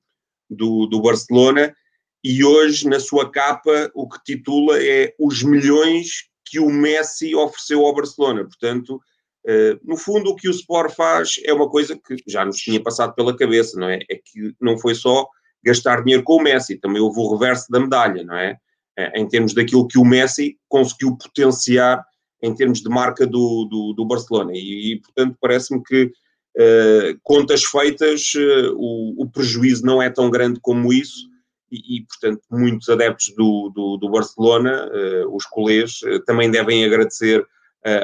do, 0.48 0.86
do, 0.86 1.02
Barcelona 1.02 1.74
e 2.22 2.44
hoje 2.44 2.88
na 2.88 3.00
sua 3.00 3.28
capa 3.32 3.90
o 3.92 4.08
que 4.08 4.22
titula 4.22 4.80
é 4.80 5.12
os 5.18 5.42
milhões 5.42 6.28
que 6.44 6.60
o 6.60 6.70
Messi 6.70 7.34
ofereceu 7.34 7.84
ao 7.84 7.92
Barcelona. 7.92 8.44
Portanto, 8.44 8.94
uh, 8.94 9.80
no 9.82 9.96
fundo 9.96 10.30
o 10.30 10.36
que 10.36 10.48
o 10.48 10.52
Sport 10.52 10.94
faz 10.94 11.40
é 11.44 11.52
uma 11.52 11.68
coisa 11.68 11.96
que 11.96 12.14
já 12.28 12.44
nos 12.44 12.58
tinha 12.58 12.80
passado 12.80 13.12
pela 13.16 13.36
cabeça, 13.36 13.76
não 13.76 13.88
é? 13.88 13.98
É 14.08 14.14
que 14.14 14.54
não 14.60 14.78
foi 14.78 14.94
só 14.94 15.26
gastar 15.64 16.04
dinheiro 16.04 16.22
com 16.22 16.36
o 16.36 16.42
Messi, 16.42 16.76
também 16.76 17.02
houve 17.02 17.18
o 17.18 17.32
reverso 17.32 17.66
da 17.72 17.80
medalha, 17.80 18.22
não 18.22 18.36
é? 18.36 18.56
Eh, 19.00 19.20
em 19.20 19.26
termos 19.26 19.54
daquilo 19.54 19.88
que 19.88 19.98
o 19.98 20.04
Messi 20.04 20.58
conseguiu 20.68 21.16
potenciar 21.16 22.04
em 22.42 22.54
termos 22.54 22.80
de 22.80 22.88
marca 22.88 23.26
do, 23.26 23.64
do, 23.64 23.92
do 23.94 24.04
Barcelona. 24.04 24.52
E, 24.54 24.92
e 24.92 25.00
portanto, 25.00 25.36
parece-me 25.40 25.82
que, 25.82 26.04
uh, 26.04 27.18
contas 27.22 27.64
feitas, 27.64 28.32
uh, 28.34 28.74
o, 28.76 29.22
o, 29.22 29.30
prejuízo 29.30 29.84
não 29.84 30.00
é 30.02 30.10
tão 30.10 30.30
grande 30.30 30.58
como 30.60 30.92
isso. 30.92 31.28
E, 31.70 31.98
e 31.98 32.06
portanto, 32.06 32.42
muitos 32.50 32.88
adeptos 32.88 33.32
do, 33.36 33.70
do, 33.74 33.96
do 33.96 34.10
Barcelona, 34.10 34.88
uh, 34.88 35.34
os 35.34 35.46
colês, 35.46 36.00
também 36.26 36.50
devem 36.50 36.84
agradecer 36.84 37.46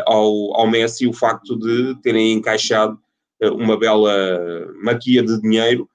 ao, 0.06 0.59
ao 0.59 0.66
Messi 0.66 1.06
o 1.06 1.12
facto 1.12 1.59
de 1.59 1.94
terem 2.00 2.32
encaixado 2.32 2.98
uma 3.42 3.78
bela 3.78 4.11
maquia 4.82 5.22
de 5.22 5.38
dinheiro 5.42 5.87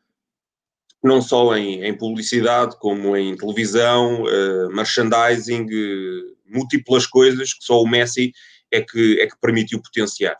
não 1.03 1.21
só 1.21 1.55
em, 1.55 1.83
em 1.83 1.97
publicidade, 1.97 2.77
como 2.79 3.15
em 3.17 3.35
televisão, 3.35 4.23
uh, 4.23 4.73
merchandising, 4.73 5.63
uh, 5.63 6.31
múltiplas 6.47 7.05
coisas 7.05 7.53
que 7.53 7.63
só 7.63 7.81
o 7.81 7.87
Messi 7.87 8.31
é 8.71 8.81
que, 8.81 9.19
é 9.19 9.27
que 9.27 9.39
permitiu 9.39 9.81
potenciar. 9.81 10.37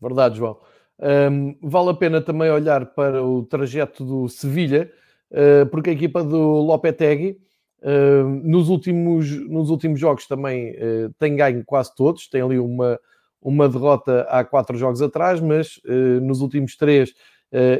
Verdade, 0.00 0.38
João. 0.38 0.58
Um, 1.00 1.56
vale 1.62 1.90
a 1.90 1.94
pena 1.94 2.20
também 2.20 2.50
olhar 2.50 2.86
para 2.86 3.22
o 3.22 3.44
trajeto 3.44 4.04
do 4.04 4.28
Sevilha, 4.28 4.90
uh, 5.30 5.66
porque 5.70 5.90
a 5.90 5.92
equipa 5.92 6.24
do 6.24 6.38
Lopetegui 6.38 7.38
uh, 7.82 8.24
nos, 8.42 8.68
últimos, 8.68 9.30
nos 9.48 9.70
últimos 9.70 10.00
jogos 10.00 10.26
também 10.26 10.72
uh, 10.72 11.12
tem 11.18 11.36
ganho 11.36 11.62
quase 11.64 11.94
todos, 11.94 12.28
tem 12.28 12.42
ali 12.42 12.58
uma, 12.58 12.98
uma 13.40 13.68
derrota 13.68 14.22
há 14.22 14.44
quatro 14.44 14.76
jogos 14.76 15.00
atrás, 15.00 15.40
mas 15.40 15.80
nos 16.22 16.40
últimos 16.40 16.76
três 16.76 17.14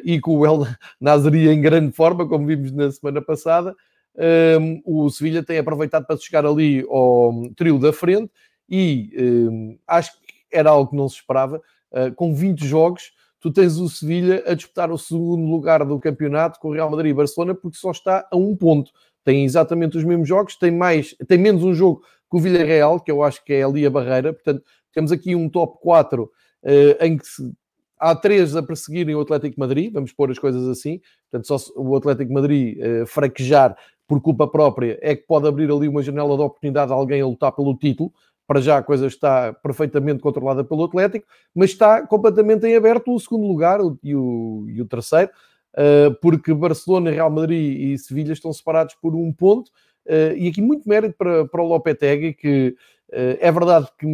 e 0.04 0.20
com 0.20 0.38
o 0.38 0.46
El 0.46 0.66
Nazari 1.00 1.48
em 1.48 1.60
grande 1.60 1.92
forma, 1.92 2.26
como 2.26 2.46
vimos 2.46 2.72
na 2.72 2.90
semana 2.90 3.20
passada. 3.20 3.74
Um, 4.16 4.22
ehm, 4.22 4.82
o 4.84 5.08
Sevilha 5.10 5.44
tem 5.44 5.58
aproveitado 5.58 6.04
para 6.04 6.16
chegar 6.16 6.44
ali 6.44 6.84
ao 6.88 7.48
trio 7.54 7.78
da 7.78 7.92
frente 7.92 8.32
e 8.68 9.10
um, 9.16 9.70
ehm, 9.70 9.78
acho 9.86 10.12
que 10.12 10.28
era 10.50 10.70
algo 10.70 10.90
que 10.90 10.96
não 10.96 11.08
se 11.08 11.16
esperava. 11.16 11.62
Uh, 11.90 12.12
com 12.14 12.34
20 12.34 12.66
jogos, 12.66 13.12
tu 13.40 13.50
tens 13.50 13.76
o 13.78 13.88
Sevilha 13.88 14.42
a 14.46 14.54
disputar 14.54 14.90
o 14.90 14.98
segundo 14.98 15.50
lugar 15.50 15.84
do 15.84 15.98
campeonato 15.98 16.58
com 16.60 16.68
o 16.68 16.72
Real 16.72 16.90
Madrid 16.90 17.10
e 17.10 17.14
Barcelona, 17.14 17.54
porque 17.54 17.78
só 17.78 17.90
está 17.90 18.26
a 18.30 18.36
um 18.36 18.56
ponto. 18.56 18.90
Tem 19.24 19.44
exatamente 19.44 19.96
os 19.96 20.04
mesmos 20.04 20.28
jogos, 20.28 20.56
tem, 20.56 20.70
mais, 20.70 21.14
tem 21.26 21.38
menos 21.38 21.62
um 21.62 21.74
jogo 21.74 22.02
que 22.30 22.36
o 22.36 22.40
Villarreal, 22.40 23.00
que 23.00 23.10
eu 23.10 23.22
acho 23.22 23.42
que 23.44 23.52
é 23.52 23.62
ali 23.62 23.86
a 23.86 23.90
barreira. 23.90 24.32
Portanto, 24.32 24.62
temos 24.92 25.12
aqui 25.12 25.34
um 25.34 25.48
top 25.48 25.78
4 25.80 26.24
uh, 26.24 26.30
eh, 26.62 27.06
em 27.06 27.16
que 27.16 27.26
se 27.26 27.52
há 27.98 28.14
três 28.14 28.56
a 28.56 28.62
perseguirem 28.62 29.14
o 29.14 29.20
Atlético 29.20 29.58
Madrid, 29.58 29.92
vamos 29.92 30.12
pôr 30.12 30.30
as 30.30 30.38
coisas 30.38 30.66
assim. 30.68 31.00
Portanto, 31.30 31.46
só 31.46 31.58
se 31.58 31.72
o 31.76 31.96
Atlético 31.96 32.32
Madrid 32.32 32.78
uh, 32.78 33.06
fraquejar 33.06 33.76
por 34.06 34.20
culpa 34.20 34.48
própria 34.48 34.98
é 35.02 35.14
que 35.14 35.26
pode 35.26 35.46
abrir 35.46 35.70
ali 35.70 35.88
uma 35.88 36.02
janela 36.02 36.36
de 36.36 36.42
oportunidade 36.42 36.92
a 36.92 36.94
alguém 36.94 37.20
a 37.20 37.26
lutar 37.26 37.52
pelo 37.52 37.76
título. 37.76 38.12
Para 38.46 38.60
já 38.60 38.78
a 38.78 38.82
coisa 38.82 39.06
está 39.06 39.52
perfeitamente 39.52 40.20
controlada 40.20 40.64
pelo 40.64 40.84
Atlético, 40.84 41.26
mas 41.54 41.70
está 41.70 42.06
completamente 42.06 42.66
em 42.66 42.74
aberto 42.74 43.14
o 43.14 43.20
segundo 43.20 43.46
lugar 43.46 43.80
e 44.02 44.14
o, 44.14 44.64
e 44.68 44.80
o 44.80 44.86
terceiro, 44.86 45.30
uh, 45.74 46.14
porque 46.22 46.54
Barcelona, 46.54 47.10
Real 47.10 47.30
Madrid 47.30 47.78
e 47.78 47.98
Sevilha 47.98 48.32
estão 48.32 48.52
separados 48.52 48.94
por 48.94 49.14
um 49.14 49.30
ponto. 49.32 49.70
Uh, 50.06 50.34
e 50.38 50.48
aqui 50.48 50.62
muito 50.62 50.88
mérito 50.88 51.14
para, 51.18 51.46
para 51.46 51.62
o 51.62 51.68
Lopetegui, 51.68 52.32
que 52.32 52.74
é 53.10 53.50
verdade 53.50 53.88
que 53.98 54.06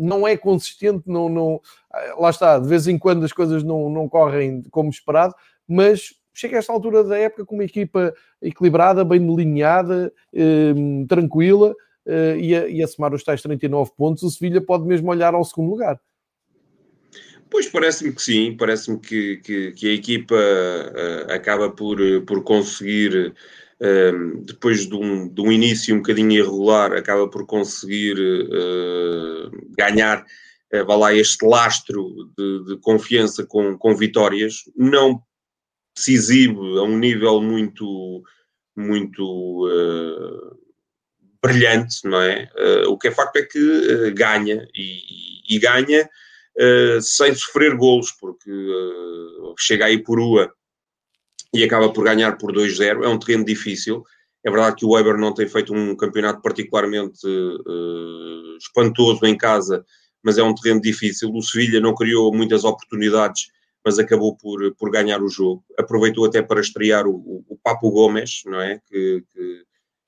não 0.00 0.26
é 0.26 0.36
consistente, 0.36 1.02
não, 1.06 1.28
não, 1.28 1.60
lá 2.18 2.30
está, 2.30 2.58
de 2.58 2.66
vez 2.66 2.88
em 2.88 2.98
quando 2.98 3.24
as 3.24 3.32
coisas 3.32 3.62
não, 3.62 3.90
não 3.90 4.08
correm 4.08 4.62
como 4.70 4.88
esperado, 4.88 5.34
mas 5.68 6.14
chega 6.32 6.56
a 6.56 6.58
esta 6.58 6.72
altura 6.72 7.04
da 7.04 7.18
época 7.18 7.44
com 7.44 7.54
uma 7.54 7.64
equipa 7.64 8.14
equilibrada, 8.40 9.04
bem 9.04 9.20
delineada, 9.20 10.12
eh, 10.32 10.74
tranquila, 11.08 11.74
eh, 12.06 12.36
e, 12.38 12.56
a, 12.56 12.68
e 12.68 12.82
a 12.82 12.88
somar 12.88 13.12
os 13.12 13.22
tais 13.22 13.42
39 13.42 13.92
pontos, 13.96 14.22
o 14.22 14.30
Sevilha 14.30 14.60
pode 14.60 14.84
mesmo 14.84 15.10
olhar 15.10 15.34
ao 15.34 15.44
segundo 15.44 15.70
lugar. 15.70 16.00
Pois 17.50 17.68
parece-me 17.68 18.12
que 18.12 18.22
sim, 18.22 18.56
parece-me 18.56 18.98
que, 18.98 19.38
que, 19.38 19.72
que, 19.72 19.88
a 19.90 19.92
equipa 19.92 20.36
uh, 20.36 21.32
acaba 21.32 21.68
por, 21.68 21.98
por 22.24 22.44
conseguir, 22.44 23.34
uh, 23.80 24.44
depois 24.44 24.86
de 24.86 24.94
um, 24.94 25.28
de 25.28 25.40
um 25.40 25.50
início 25.50 25.94
um 25.94 25.98
bocadinho 25.98 26.32
irregular, 26.32 26.92
acaba 26.92 27.28
por 27.28 27.46
conseguir 27.46 28.16
uh, 28.18 29.50
ganhar 29.76 30.24
uh, 30.74 30.84
vá 30.86 30.96
lá, 30.96 31.14
este 31.14 31.44
lastro 31.44 32.30
de, 32.36 32.64
de, 32.66 32.76
confiança 32.80 33.44
com, 33.44 33.76
com 33.76 33.94
vitórias. 33.94 34.64
Não 34.76 35.22
se 35.96 36.14
exibe 36.14 36.58
a 36.78 36.82
um 36.82 36.98
nível 36.98 37.42
muito, 37.42 38.22
muito 38.76 39.68
brilhante, 41.42 41.96
não 42.04 42.22
é? 42.22 42.48
o 42.86 42.96
que 42.96 43.08
é 43.08 43.10
facto 43.10 43.36
é 43.36 43.42
que 43.42 44.10
ganha 44.12 44.66
e, 44.74 45.54
e 45.54 45.58
ganha 45.58 46.08
uh, 46.56 47.00
sem 47.00 47.34
sofrer 47.34 47.76
golos, 47.76 48.12
porque 48.12 48.50
uh, 48.50 49.54
chega 49.58 49.86
aí 49.86 50.02
por 50.02 50.18
Ua 50.18 50.52
e 51.54 51.64
acaba 51.64 51.92
por 51.92 52.04
ganhar 52.04 52.38
por 52.38 52.52
2-0. 52.52 53.04
É 53.04 53.08
um 53.08 53.18
terreno 53.18 53.44
difícil. 53.44 54.04
É 54.44 54.50
verdade 54.50 54.76
que 54.76 54.86
o 54.86 54.90
Weber 54.90 55.18
não 55.18 55.34
tem 55.34 55.48
feito 55.48 55.74
um 55.74 55.96
campeonato 55.96 56.40
particularmente 56.40 57.26
uh, 57.26 58.56
espantoso 58.58 59.26
em 59.26 59.36
casa, 59.36 59.84
mas 60.22 60.38
é 60.38 60.42
um 60.42 60.54
terreno 60.54 60.80
difícil. 60.80 61.30
O 61.32 61.42
Sevilha 61.42 61.80
não 61.80 61.94
criou 61.94 62.32
muitas 62.32 62.64
oportunidades, 62.64 63.48
mas 63.84 63.98
acabou 63.98 64.36
por, 64.36 64.74
por 64.76 64.90
ganhar 64.90 65.22
o 65.22 65.28
jogo. 65.28 65.62
Aproveitou 65.78 66.24
até 66.24 66.40
para 66.40 66.60
estrear 66.60 67.06
o, 67.06 67.44
o, 67.48 67.58
Papo 67.62 67.90
Gomes, 67.90 68.42
não 68.46 68.60
é? 68.60 68.80
Que, 68.88 69.22
que, 69.32 69.62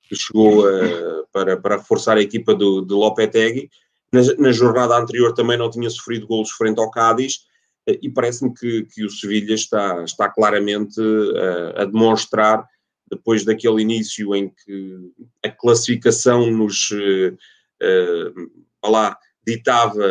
que 0.05 0.17
chegou 0.17 0.67
a, 0.67 1.25
para, 1.33 1.57
para 1.57 1.77
reforçar 1.77 2.17
a 2.17 2.23
equipa 2.23 2.55
do, 2.55 2.81
de 2.83 2.95
Lopetegui 2.95 3.69
na, 4.13 4.21
na, 4.39 4.53
jornada 4.53 4.97
anterior 4.97 5.33
também 5.33 5.57
não 5.57 5.71
tinha 5.71 5.89
sofrido 5.89 6.27
golos 6.27 6.51
frente 6.51 6.79
ao 6.79 6.91
Cádiz 6.91 7.41
eh, 7.41 7.52
e 7.87 8.09
parece-me 8.11 8.55
que, 8.55 8.85
que, 8.85 9.05
o 9.05 9.11
Sevilha 9.11 9.55
está, 9.55 10.05
está 10.05 10.29
claramente 10.29 11.01
uh, 11.01 11.81
a 11.81 11.85
demonstrar, 11.85 12.65
depois 13.11 13.45
daquele 13.45 13.83
início 13.83 14.35
em 14.35 14.49
que 14.49 14.97
a 15.45 15.51
classificação 15.51 16.51
nos 16.51 16.91
uh, 16.93 17.37
uh, 17.83 18.89
lá, 18.91 19.19
ditava 19.47 20.07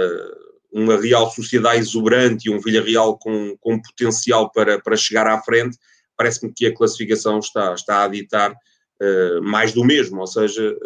uma 0.71 0.99
Real 0.99 1.29
Sociedade 1.31 1.79
exuberante 1.79 2.47
e 2.47 2.53
um 2.53 2.59
Villarreal 2.59 3.17
com, 3.17 3.55
com 3.59 3.81
potencial 3.81 4.51
para, 4.51 4.79
para 4.79 4.95
chegar 4.95 5.27
à 5.27 5.41
frente, 5.41 5.77
parece-me 6.17 6.53
que 6.53 6.65
a 6.65 6.73
classificação 6.73 7.39
está, 7.39 7.73
está 7.73 8.03
a 8.03 8.07
ditar 8.07 8.51
uh, 8.51 9.41
mais 9.41 9.73
do 9.73 9.83
mesmo, 9.83 10.19
ou 10.19 10.27
seja, 10.27 10.77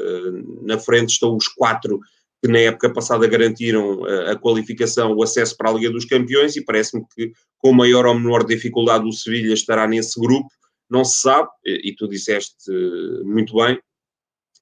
na 0.61 0.77
frente 0.77 1.09
estão 1.09 1.35
os 1.35 1.47
quatro 1.47 1.99
que 2.45 2.51
na 2.51 2.59
época 2.59 2.93
passada 2.93 3.25
garantiram 3.27 4.07
eh, 4.07 4.31
a 4.31 4.35
qualificação, 4.35 5.13
o 5.13 5.23
acesso 5.23 5.57
para 5.57 5.71
a 5.71 5.73
Liga 5.73 5.89
dos 5.89 6.05
Campeões, 6.05 6.55
e 6.55 6.63
parece-me 6.63 7.03
que 7.15 7.31
com 7.57 7.73
maior 7.73 8.05
ou 8.05 8.13
menor 8.13 8.45
dificuldade 8.45 9.07
o 9.07 9.11
Sevilha 9.11 9.51
estará 9.51 9.87
nesse 9.87 10.19
grupo, 10.19 10.47
não 10.87 11.03
se 11.03 11.21
sabe, 11.21 11.49
e 11.65 11.91
tu 11.95 12.07
disseste 12.07 12.55
eh, 12.69 13.23
muito 13.23 13.55
bem, 13.55 13.79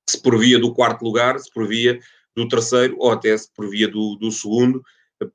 se 0.09 0.21
por 0.21 0.39
via 0.39 0.57
do 0.57 0.73
quarto 0.73 1.03
lugar, 1.03 1.37
se 1.37 1.51
por 1.53 1.67
via 1.67 1.99
do 2.33 2.47
terceiro, 2.47 2.95
ou 2.99 3.11
até 3.11 3.37
se 3.37 3.49
por 3.53 3.69
via 3.69 3.89
do, 3.89 4.15
do 4.15 4.31
segundo, 4.31 4.81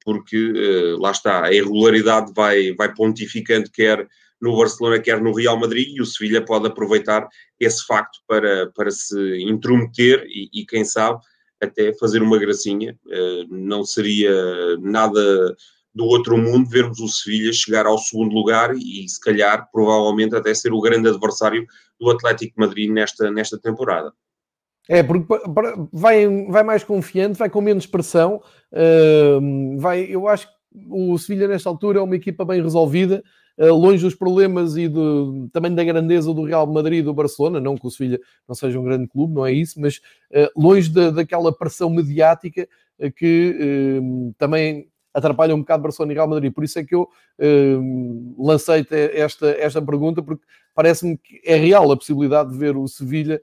porque 0.02 0.52
eh, 0.56 0.96
lá 0.98 1.10
está, 1.10 1.44
a 1.44 1.52
irregularidade 1.52 2.32
vai, 2.34 2.72
vai 2.72 2.94
pontificando, 2.94 3.70
quer 3.70 4.08
no 4.40 4.56
Barcelona, 4.56 4.98
quer 5.00 5.20
no 5.20 5.34
Real 5.34 5.60
Madrid, 5.60 5.94
e 5.94 6.00
o 6.00 6.06
Sevilha 6.06 6.42
pode 6.42 6.66
aproveitar 6.66 7.28
esse 7.60 7.84
facto 7.84 8.20
para, 8.26 8.70
para 8.74 8.90
se 8.90 9.42
intrometer 9.42 10.24
e, 10.26 10.48
e 10.62 10.64
quem 10.64 10.82
sabe, 10.82 11.20
até 11.60 11.92
fazer 11.94 12.22
uma 12.22 12.38
gracinha. 12.38 12.98
Eh, 13.10 13.44
não 13.50 13.84
seria 13.84 14.32
nada 14.80 15.56
do 15.94 16.04
outro 16.04 16.38
mundo 16.38 16.68
vermos 16.68 17.00
o 17.00 17.08
Sevilha 17.08 17.52
chegar 17.52 17.86
ao 17.86 17.98
segundo 17.98 18.32
lugar 18.32 18.72
e, 18.74 19.08
se 19.08 19.20
calhar, 19.20 19.68
provavelmente 19.72 20.36
até 20.36 20.54
ser 20.54 20.72
o 20.72 20.80
grande 20.80 21.08
adversário 21.08 21.66
do 21.98 22.10
Atlético 22.10 22.60
Madrid 22.60 22.90
nesta, 22.90 23.30
nesta 23.30 23.58
temporada. 23.58 24.12
É, 24.88 25.02
porque 25.02 25.26
vai, 25.92 26.26
vai 26.48 26.62
mais 26.62 26.84
confiante, 26.84 27.38
vai 27.38 27.50
com 27.50 27.60
menos 27.60 27.84
pressão. 27.84 28.40
Uh, 28.72 29.78
vai, 29.78 30.02
eu 30.02 30.28
acho 30.28 30.46
que 30.46 30.54
o 30.88 31.18
Sevilha, 31.18 31.48
nesta 31.48 31.68
altura, 31.68 31.98
é 31.98 32.02
uma 32.02 32.16
equipa 32.16 32.44
bem 32.44 32.62
resolvida. 32.62 33.22
Eh, 33.58 33.70
longe 33.70 34.04
dos 34.04 34.14
problemas 34.14 34.76
e 34.76 34.88
também 35.52 35.74
da 35.74 35.82
grandeza 35.82 36.32
do 36.32 36.44
Real 36.44 36.64
Madrid 36.64 37.00
e 37.00 37.02
do 37.02 37.12
Barcelona, 37.12 37.60
não 37.60 37.76
que 37.76 37.88
o 37.88 37.90
Sevilha 37.90 38.20
não 38.46 38.54
seja 38.54 38.78
um 38.78 38.84
grande 38.84 39.08
clube, 39.08 39.34
não 39.34 39.44
é 39.44 39.52
isso, 39.52 39.80
mas 39.80 39.96
uh, 40.30 40.48
longe 40.56 40.88
da, 40.88 41.10
daquela 41.10 41.52
pressão 41.52 41.90
mediática 41.90 42.68
uh, 43.00 43.10
que 43.10 43.98
uh, 44.00 44.34
também 44.38 44.88
atrapalha 45.12 45.56
um 45.56 45.58
bocado 45.58 45.82
Barcelona 45.82 46.12
e 46.12 46.14
Real 46.14 46.28
Madrid. 46.28 46.52
Por 46.52 46.62
isso 46.62 46.78
é 46.78 46.84
que 46.84 46.94
eu 46.94 47.08
lancei 48.38 48.86
esta, 49.14 49.48
esta 49.48 49.82
pergunta, 49.82 50.22
porque 50.22 50.44
parece-me 50.72 51.18
que 51.18 51.40
é 51.44 51.56
real 51.56 51.90
a 51.90 51.96
possibilidade 51.96 52.52
de 52.52 52.56
ver 52.58 52.76
o 52.76 52.86
Sevilha 52.86 53.40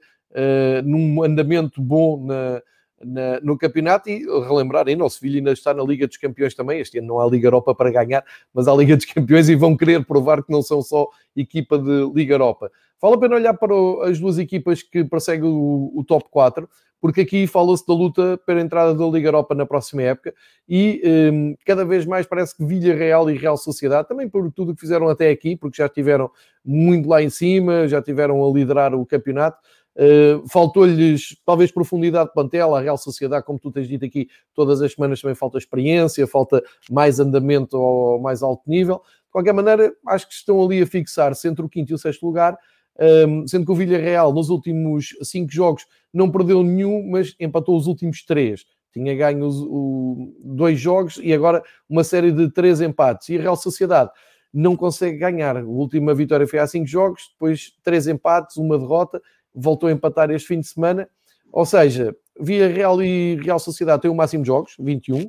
num 0.84 1.22
andamento 1.22 1.82
bom 1.82 2.24
na, 2.24 2.62
na, 3.02 3.40
no 3.40 3.58
campeonato 3.58 4.08
e 4.08 4.24
relembrar 4.46 4.86
ainda, 4.88 5.04
o 5.04 5.10
Sevilha 5.10 5.38
ainda 5.38 5.52
está 5.52 5.74
na 5.74 5.82
Liga 5.82 6.06
dos 6.06 6.16
Campeões 6.16 6.54
também, 6.54 6.80
este 6.80 6.98
ano 6.98 7.08
não 7.08 7.20
há 7.20 7.26
Liga 7.26 7.46
Europa 7.46 7.74
para 7.74 7.90
ganhar, 7.90 8.24
mas 8.52 8.66
há 8.68 8.74
Liga 8.74 8.96
dos 8.96 9.06
Campeões 9.06 9.48
e 9.48 9.54
vão 9.54 9.76
querer 9.76 10.04
provar 10.04 10.42
que 10.42 10.50
não 10.50 10.62
são 10.62 10.82
só 10.82 11.08
equipa 11.36 11.78
de 11.78 12.10
Liga 12.14 12.34
Europa. 12.34 12.70
Vale 13.00 13.16
a 13.16 13.18
pena 13.18 13.36
olhar 13.36 13.54
para 13.54 13.74
o, 13.74 14.00
as 14.02 14.18
duas 14.18 14.38
equipas 14.38 14.82
que 14.82 15.04
perseguem 15.04 15.50
o, 15.50 15.92
o 15.94 16.04
top 16.04 16.26
4, 16.30 16.68
porque 17.00 17.20
aqui 17.20 17.46
fala-se 17.46 17.86
da 17.86 17.92
luta 17.92 18.40
pela 18.46 18.60
entrada 18.60 18.94
da 18.94 19.06
Liga 19.06 19.28
Europa 19.28 19.54
na 19.54 19.66
próxima 19.66 20.02
época 20.02 20.34
e 20.68 21.02
um, 21.32 21.54
cada 21.64 21.84
vez 21.84 22.06
mais 22.06 22.26
parece 22.26 22.56
que 22.56 22.64
Villarreal 22.64 23.30
e 23.30 23.36
Real 23.36 23.56
Sociedade, 23.56 24.08
também 24.08 24.28
por 24.28 24.50
tudo 24.50 24.74
que 24.74 24.80
fizeram 24.80 25.08
até 25.08 25.30
aqui, 25.30 25.54
porque 25.54 25.76
já 25.76 25.86
estiveram 25.86 26.30
muito 26.64 27.08
lá 27.08 27.22
em 27.22 27.30
cima, 27.30 27.86
já 27.86 28.00
tiveram 28.00 28.42
a 28.44 28.52
liderar 28.52 28.94
o 28.94 29.04
campeonato, 29.04 29.58
Uh, 29.96 30.46
Faltou-lhes 30.48 31.36
talvez 31.44 31.72
profundidade 31.72 32.28
de 32.28 32.34
plantel, 32.34 32.74
a 32.74 32.80
Real 32.80 32.98
Sociedade, 32.98 33.46
como 33.46 33.58
tu 33.58 33.72
tens 33.72 33.88
dito 33.88 34.04
aqui, 34.04 34.28
todas 34.54 34.82
as 34.82 34.92
semanas 34.92 35.20
também 35.22 35.34
falta 35.34 35.56
experiência, 35.56 36.26
falta 36.26 36.62
mais 36.90 37.18
andamento 37.18 37.78
ao 37.78 38.20
mais 38.20 38.42
alto 38.42 38.62
nível. 38.68 38.96
De 38.96 39.32
qualquer 39.32 39.54
maneira, 39.54 39.94
acho 40.08 40.28
que 40.28 40.34
estão 40.34 40.62
ali 40.62 40.82
a 40.82 40.86
fixar-se 40.86 41.48
entre 41.48 41.64
o 41.64 41.68
quinto 41.68 41.92
e 41.92 41.94
o 41.94 41.98
sexto 41.98 42.26
lugar, 42.26 42.58
um, 42.98 43.04
ehm, 43.04 43.46
sendo 43.46 43.64
que 43.64 43.72
o 43.72 43.74
Villarreal 43.74 44.32
nos 44.34 44.50
últimos 44.50 45.14
cinco 45.22 45.50
jogos 45.50 45.86
não 46.12 46.30
perdeu 46.30 46.62
nenhum, 46.62 47.08
mas 47.10 47.34
empatou 47.40 47.76
os 47.76 47.86
últimos 47.86 48.22
três. 48.22 48.64
Tinha 48.92 49.14
ganho 49.14 49.46
os, 49.46 49.56
o, 49.60 50.34
dois 50.42 50.78
jogos 50.78 51.18
e 51.22 51.32
agora 51.32 51.62
uma 51.88 52.04
série 52.04 52.32
de 52.32 52.50
três 52.50 52.80
empates. 52.80 53.28
E 53.30 53.36
a 53.36 53.40
Real 53.40 53.56
Sociedade 53.56 54.10
não 54.52 54.74
consegue 54.74 55.18
ganhar. 55.18 55.56
A 55.56 55.64
última 55.64 56.14
vitória 56.14 56.46
foi 56.46 56.58
há 56.58 56.66
cinco 56.66 56.86
jogos, 56.86 57.28
depois 57.32 57.72
três 57.82 58.06
empates, 58.06 58.56
uma 58.56 58.78
derrota 58.78 59.20
voltou 59.56 59.88
a 59.88 59.92
empatar 59.92 60.30
este 60.30 60.48
fim 60.48 60.60
de 60.60 60.68
semana. 60.68 61.08
Ou 61.50 61.64
seja, 61.64 62.14
Via 62.38 62.68
Real 62.68 63.02
e 63.02 63.36
Real 63.36 63.58
Sociedade 63.58 64.02
têm 64.02 64.10
o 64.10 64.14
máximo 64.14 64.42
de 64.42 64.48
jogos, 64.48 64.74
21. 64.78 65.28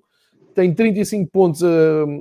Tem 0.54 0.74
35 0.74 1.32
pontos 1.32 1.64
a, 1.64 1.68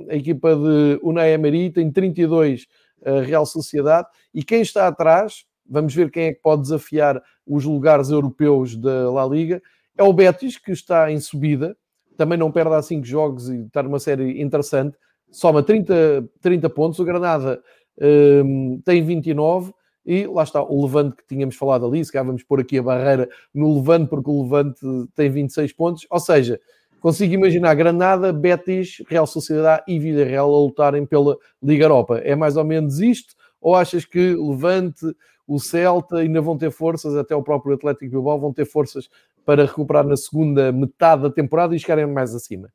a 0.09 0.15
equipa 0.15 0.55
de 0.55 0.99
Unai 1.03 1.33
Emery, 1.33 1.71
tem 1.71 1.91
32 1.91 2.65
a 3.05 3.21
Real 3.21 3.45
Sociedade. 3.45 4.07
E 4.33 4.43
quem 4.43 4.61
está 4.61 4.87
atrás, 4.87 5.45
vamos 5.69 5.93
ver 5.93 6.09
quem 6.09 6.27
é 6.27 6.33
que 6.33 6.41
pode 6.41 6.61
desafiar 6.61 7.21
os 7.45 7.65
lugares 7.65 8.09
europeus 8.09 8.75
da 8.77 9.11
La 9.11 9.25
Liga, 9.25 9.61
é 9.97 10.03
o 10.03 10.13
Betis, 10.13 10.57
que 10.57 10.71
está 10.71 11.11
em 11.11 11.19
subida. 11.19 11.75
Também 12.15 12.37
não 12.37 12.51
perde 12.51 12.75
há 12.75 12.81
5 12.81 13.05
jogos 13.05 13.49
e 13.49 13.63
está 13.63 13.83
numa 13.83 13.99
série 13.99 14.41
interessante. 14.41 14.95
Soma 15.31 15.61
30, 15.61 16.27
30 16.39 16.69
pontos. 16.69 16.99
O 16.99 17.03
Granada 17.03 17.61
um, 17.99 18.79
tem 18.85 19.03
29 19.03 19.73
e 20.07 20.25
lá 20.25 20.43
está 20.43 20.63
o 20.63 20.85
Levante 20.85 21.17
que 21.17 21.27
tínhamos 21.27 21.57
falado 21.57 21.85
ali, 21.85 22.03
se 22.03 22.11
calhar 22.11 22.25
vamos 22.25 22.41
pôr 22.41 22.61
aqui 22.61 22.77
a 22.77 22.83
barreira 22.83 23.29
no 23.53 23.75
Levante, 23.75 24.09
porque 24.09 24.29
o 24.29 24.41
Levante 24.41 24.79
tem 25.13 25.29
26 25.29 25.73
pontos, 25.73 26.07
ou 26.09 26.19
seja, 26.19 26.57
consigo 27.01 27.33
imaginar 27.33 27.75
Granada, 27.75 28.31
Betis, 28.31 29.03
Real 29.09 29.27
Sociedade 29.27 29.83
e 29.85 29.99
Villarreal 29.99 30.53
a 30.55 30.59
lutarem 30.59 31.05
pela 31.05 31.35
Liga 31.61 31.83
Europa. 31.83 32.19
É 32.23 32.35
mais 32.35 32.55
ou 32.55 32.63
menos 32.63 32.99
isto? 32.99 33.35
Ou 33.59 33.75
achas 33.75 34.05
que 34.05 34.33
Levante, 34.33 35.13
o 35.45 35.59
Celta 35.59 36.17
ainda 36.17 36.39
vão 36.39 36.57
ter 36.57 36.71
forças, 36.71 37.13
até 37.15 37.35
o 37.35 37.43
próprio 37.43 37.75
Atlético 37.75 38.09
Bilbao 38.09 38.39
vão 38.39 38.53
ter 38.53 38.65
forças 38.65 39.09
para 39.45 39.65
recuperar 39.65 40.07
na 40.07 40.15
segunda 40.15 40.71
metade 40.71 41.23
da 41.23 41.29
temporada 41.29 41.75
e 41.75 41.79
chegarem 41.79 42.07
mais 42.07 42.33
acima? 42.33 42.71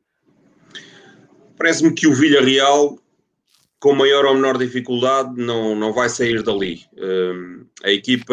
Parece-me 1.56 1.94
que 1.94 2.06
o 2.06 2.14
Villarreal 2.14 2.98
com 3.82 3.96
maior 3.96 4.24
ou 4.26 4.34
menor 4.34 4.56
dificuldade, 4.56 5.34
não, 5.36 5.74
não 5.74 5.92
vai 5.92 6.08
sair 6.08 6.40
dali. 6.44 6.82
Um, 6.96 7.66
a 7.82 7.90
equipa 7.90 8.32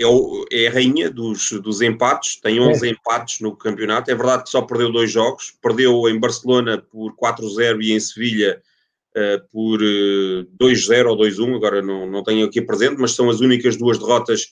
é, 0.00 0.06
o, 0.06 0.46
é, 0.50 0.68
a 0.68 0.70
rainha 0.70 1.10
dos, 1.10 1.50
dos 1.52 1.82
empates, 1.82 2.40
tem 2.40 2.58
11 2.58 2.88
é. 2.88 2.90
empates 2.90 3.40
no 3.40 3.54
campeonato. 3.54 4.10
É 4.10 4.14
verdade 4.14 4.44
que 4.44 4.48
só 4.48 4.62
perdeu 4.62 4.90
dois 4.90 5.12
jogos, 5.12 5.52
perdeu 5.60 6.08
em 6.08 6.18
Barcelona 6.18 6.78
por 6.78 7.14
4-0 7.14 7.82
e 7.82 7.92
em 7.92 8.00
Sevilha 8.00 8.62
uh, 9.14 9.46
por 9.52 9.82
uh, 9.82 10.46
2-0 10.58 11.08
ou 11.08 11.18
2-1, 11.18 11.56
agora 11.56 11.82
não, 11.82 12.06
não 12.06 12.22
tenho 12.22 12.46
aqui 12.46 12.62
presente, 12.62 12.96
mas 12.98 13.10
são 13.10 13.28
as 13.28 13.40
únicas 13.40 13.76
duas 13.76 13.98
derrotas 13.98 14.46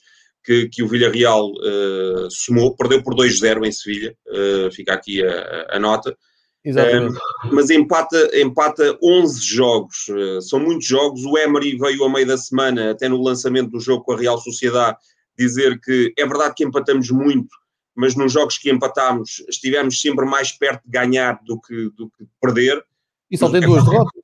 que, 0.45 0.69
que 0.69 0.83
o 0.83 0.87
Villarreal 0.87 1.49
uh, 1.53 2.29
somou, 2.29 2.75
perdeu 2.75 3.01
por 3.01 3.15
2-0 3.15 3.65
em 3.65 3.71
Sevilha, 3.71 4.15
uh, 4.27 4.71
fica 4.71 4.93
aqui 4.93 5.23
a, 5.23 5.69
a 5.71 5.79
nota. 5.79 6.15
Exatamente. 6.63 7.15
Uh, 7.15 7.53
mas 7.53 7.69
empata, 7.69 8.29
empata 8.37 8.97
11 9.01 9.41
jogos, 9.41 10.07
uh, 10.09 10.41
são 10.41 10.59
muitos 10.59 10.85
jogos. 10.85 11.23
O 11.23 11.37
Emery 11.37 11.77
veio 11.77 12.03
a 12.03 12.09
meio 12.09 12.27
da 12.27 12.37
semana, 12.37 12.91
até 12.91 13.07
no 13.07 13.21
lançamento 13.21 13.71
do 13.71 13.79
jogo 13.79 14.03
com 14.03 14.13
a 14.13 14.17
Real 14.17 14.37
Sociedade, 14.37 14.97
dizer 15.37 15.79
que 15.79 16.13
é 16.17 16.25
verdade 16.25 16.55
que 16.55 16.65
empatamos 16.65 17.09
muito, 17.11 17.49
mas 17.95 18.15
nos 18.15 18.31
jogos 18.33 18.57
que 18.57 18.69
empatámos 18.69 19.43
estivemos 19.47 19.99
sempre 20.01 20.25
mais 20.25 20.51
perto 20.51 20.83
de 20.83 20.91
ganhar 20.91 21.39
do 21.45 21.59
que, 21.59 21.89
do 21.95 22.09
que 22.09 22.25
perder. 22.41 22.83
E 23.31 23.37
só 23.37 23.49
tem 23.49 23.63
é 23.63 23.65
duas 23.65 23.83
derrotas. 23.85 24.21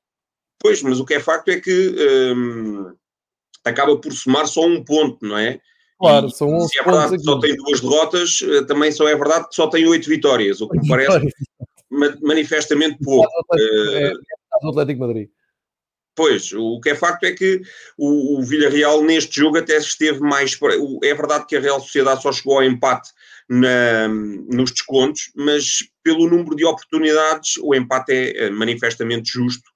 Pois, 0.59 0.81
mas 0.81 0.99
o 0.99 1.05
que 1.05 1.13
é 1.13 1.19
facto 1.19 1.49
é 1.49 1.59
que 1.59 1.95
um, 2.35 2.93
acaba 3.63 3.95
por 3.97 4.11
somar 4.11 4.47
só 4.47 4.65
um 4.65 4.83
ponto, 4.83 5.25
não 5.25 5.37
é? 5.37 5.59
Claro, 5.97 6.29
são 6.29 6.49
11 6.53 6.67
se 6.67 6.79
é 6.79 6.83
verdade 6.83 7.17
que 7.17 7.23
só 7.23 7.39
tem 7.39 7.55
duas 7.55 7.79
derrotas, 7.79 8.39
eh, 8.43 8.63
também 8.65 8.91
só 8.91 9.07
é 9.07 9.15
verdade 9.15 9.47
que 9.47 9.55
só 9.55 9.67
tem 9.67 9.87
oito 9.87 10.09
vitórias, 10.09 10.59
o 10.59 10.67
que 10.67 10.77
me 10.77 10.87
parece 10.89 11.29
manifestamente 11.89 12.97
pouco. 13.03 13.29
É, 13.57 14.13
Atlético 14.63 15.01
Madrid. 15.01 15.29
Pois, 16.15 16.53
o 16.53 16.79
que 16.79 16.91
é 16.91 16.95
facto 16.95 17.25
é 17.25 17.33
que 17.33 17.61
o, 17.97 18.39
o 18.39 18.43
Villarreal 18.43 19.03
neste 19.03 19.41
jogo 19.41 19.57
até 19.57 19.77
esteve 19.77 20.21
mais. 20.21 20.57
É 21.03 21.13
verdade 21.13 21.45
que 21.45 21.57
a 21.57 21.59
Real 21.59 21.79
Sociedade 21.81 22.21
só 22.21 22.31
chegou 22.31 22.57
ao 22.57 22.63
empate 22.63 23.11
na, 23.49 24.07
nos 24.07 24.71
descontos, 24.71 25.31
mas 25.35 25.79
pelo 26.01 26.29
número 26.29 26.55
de 26.55 26.63
oportunidades, 26.63 27.57
o 27.61 27.75
empate 27.75 28.13
é 28.13 28.49
manifestamente 28.49 29.31
justo. 29.31 29.69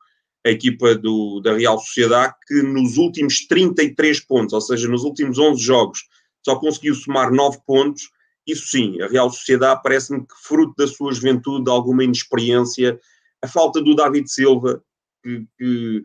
A 0.46 0.52
equipa 0.52 0.96
do, 0.96 1.42
da 1.42 1.54
Real 1.54 1.78
Sociedade, 1.78 2.34
que 2.48 2.62
nos 2.62 2.96
últimos 2.96 3.46
33 3.46 4.22
pontos, 4.22 4.54
ou 4.54 4.62
seja, 4.62 4.88
nos 4.88 5.04
últimos 5.04 5.38
11 5.38 5.62
jogos, 5.62 6.00
só 6.46 6.56
conseguiu 6.56 6.96
somar 6.96 7.30
9 7.30 7.60
pontos. 7.68 8.10
Isso 8.50 8.68
sim, 8.68 9.02
a 9.02 9.08
Real 9.08 9.30
Sociedade 9.30 9.82
parece-me 9.84 10.22
que, 10.22 10.34
fruto 10.42 10.74
da 10.78 10.88
sua 10.88 11.14
juventude, 11.14 11.66
de 11.66 11.72
alguma 11.72 12.04
inexperiência, 12.04 13.00
a 13.42 13.48
falta 13.48 13.82
do 13.82 13.96
David 13.96 14.28
Silva, 14.30 14.84
que, 15.24 15.46
que 15.58 16.04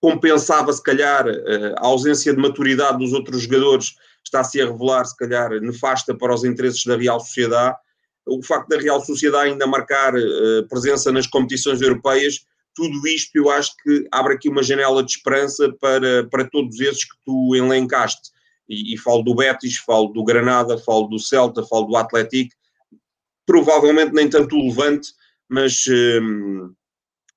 compensava, 0.00 0.72
se 0.72 0.82
calhar, 0.82 1.26
eh, 1.26 1.74
a 1.78 1.86
ausência 1.86 2.32
de 2.32 2.40
maturidade 2.40 2.98
dos 2.98 3.12
outros 3.12 3.42
jogadores, 3.42 3.94
está-se 4.24 4.60
a 4.60 4.66
revelar, 4.66 5.04
se 5.04 5.16
calhar, 5.16 5.50
nefasta 5.60 6.14
para 6.14 6.34
os 6.34 6.44
interesses 6.44 6.84
da 6.84 6.96
Real 6.96 7.18
Sociedade. 7.20 7.76
O 8.26 8.42
facto 8.42 8.68
da 8.68 8.78
Real 8.78 9.04
Sociedade 9.04 9.50
ainda 9.50 9.66
marcar 9.66 10.14
eh, 10.16 10.62
presença 10.68 11.10
nas 11.10 11.26
competições 11.26 11.80
europeias, 11.80 12.44
tudo 12.74 13.08
isto 13.08 13.34
eu 13.36 13.50
acho 13.50 13.74
que 13.82 14.06
abre 14.12 14.34
aqui 14.34 14.48
uma 14.48 14.62
janela 14.62 15.02
de 15.02 15.10
esperança 15.10 15.72
para, 15.80 16.26
para 16.28 16.44
todos 16.50 16.78
esses 16.78 17.04
que 17.04 17.16
tu 17.24 17.56
elencaste. 17.56 18.30
E, 18.68 18.94
e 18.94 18.98
falo 18.98 19.22
do 19.22 19.34
Betis, 19.34 19.76
falo 19.76 20.08
do 20.08 20.24
Granada, 20.24 20.78
falo 20.78 21.06
do 21.08 21.18
Celta, 21.18 21.64
falo 21.64 21.86
do 21.86 21.96
Atlético. 21.96 22.54
Provavelmente 23.46 24.12
nem 24.12 24.28
tanto 24.28 24.56
o 24.56 24.68
Levante, 24.68 25.12
mas 25.48 25.84
hum, 25.88 26.72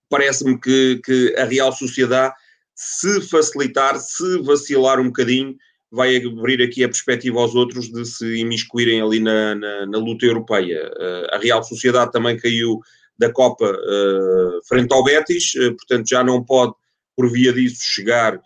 parece-me 0.09 0.59
que, 0.59 0.99
que 1.03 1.35
a 1.37 1.45
Real 1.45 1.71
Sociedade 1.71 2.33
se 2.75 3.21
facilitar, 3.21 3.99
se 3.99 4.41
vacilar 4.41 4.99
um 4.99 5.07
bocadinho, 5.07 5.55
vai 5.91 6.17
abrir 6.17 6.61
aqui 6.61 6.83
a 6.83 6.87
perspectiva 6.87 7.39
aos 7.39 7.55
outros 7.55 7.91
de 7.91 8.05
se 8.05 8.37
imiscuírem 8.37 9.01
ali 9.01 9.19
na, 9.19 9.55
na, 9.55 9.85
na 9.85 9.97
luta 9.97 10.25
europeia. 10.25 10.89
Uh, 10.95 11.35
a 11.35 11.37
Real 11.39 11.63
Sociedade 11.63 12.11
também 12.11 12.37
caiu 12.37 12.79
da 13.17 13.31
Copa 13.31 13.65
uh, 13.65 14.67
frente 14.67 14.93
ao 14.93 15.03
Betis, 15.03 15.53
uh, 15.55 15.75
portanto 15.75 16.07
já 16.07 16.23
não 16.23 16.43
pode, 16.43 16.73
por 17.15 17.29
via 17.31 17.51
disso, 17.51 17.81
chegar 17.81 18.39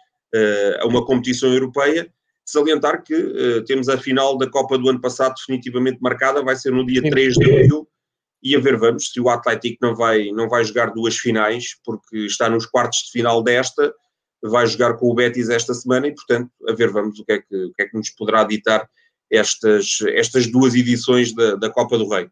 a 0.80 0.88
uma 0.88 1.06
competição 1.06 1.54
europeia. 1.54 2.12
Salientar 2.54 3.04
que 3.04 3.64
temos 3.68 3.90
a 3.90 3.98
final 3.98 4.38
da 4.38 4.50
Copa 4.50 4.78
do 4.78 4.90
ano 4.90 5.02
passado 5.02 5.36
definitivamente 5.36 6.00
marcada, 6.02 6.44
vai 6.44 6.56
ser 6.56 6.72
no 6.72 6.86
dia 6.86 7.02
Sim. 7.02 7.10
3 7.10 7.34
de 7.34 7.52
abril, 7.52 7.88
e 8.44 8.56
a 8.56 8.60
ver 8.60 8.78
vamos 8.78 9.12
se 9.12 9.20
o 9.20 9.30
Atlético 9.30 9.78
não 9.82 9.96
vai, 9.96 10.30
não 10.32 10.50
vai 10.50 10.64
jogar 10.64 10.94
duas 10.94 11.18
finais, 11.18 11.78
porque 11.84 12.26
está 12.26 12.50
nos 12.50 12.66
quartos 12.66 13.00
de 13.06 13.12
final 13.12 13.42
desta, 13.42 13.94
vai 14.44 14.68
jogar 14.68 14.96
com 14.96 15.10
o 15.10 15.16
Betis 15.16 15.50
esta 15.50 15.74
semana 15.74 16.08
e, 16.08 16.14
portanto, 16.14 16.52
a 16.68 16.74
ver 16.74 16.92
vamos 16.92 17.18
o 17.20 17.26
que 17.26 17.32
é 17.32 17.38
que, 17.40 17.56
o 17.56 17.74
que, 17.74 17.84
é 17.84 17.88
que 17.88 17.98
nos 17.98 18.10
poderá 18.10 18.44
ditar 18.44 18.88
estas, 19.32 20.00
estas 20.10 20.48
duas 20.48 20.76
edições 20.76 21.34
da, 21.34 21.56
da 21.56 21.70
Copa 21.70 21.98
do 21.98 22.10
Rei. 22.10 22.28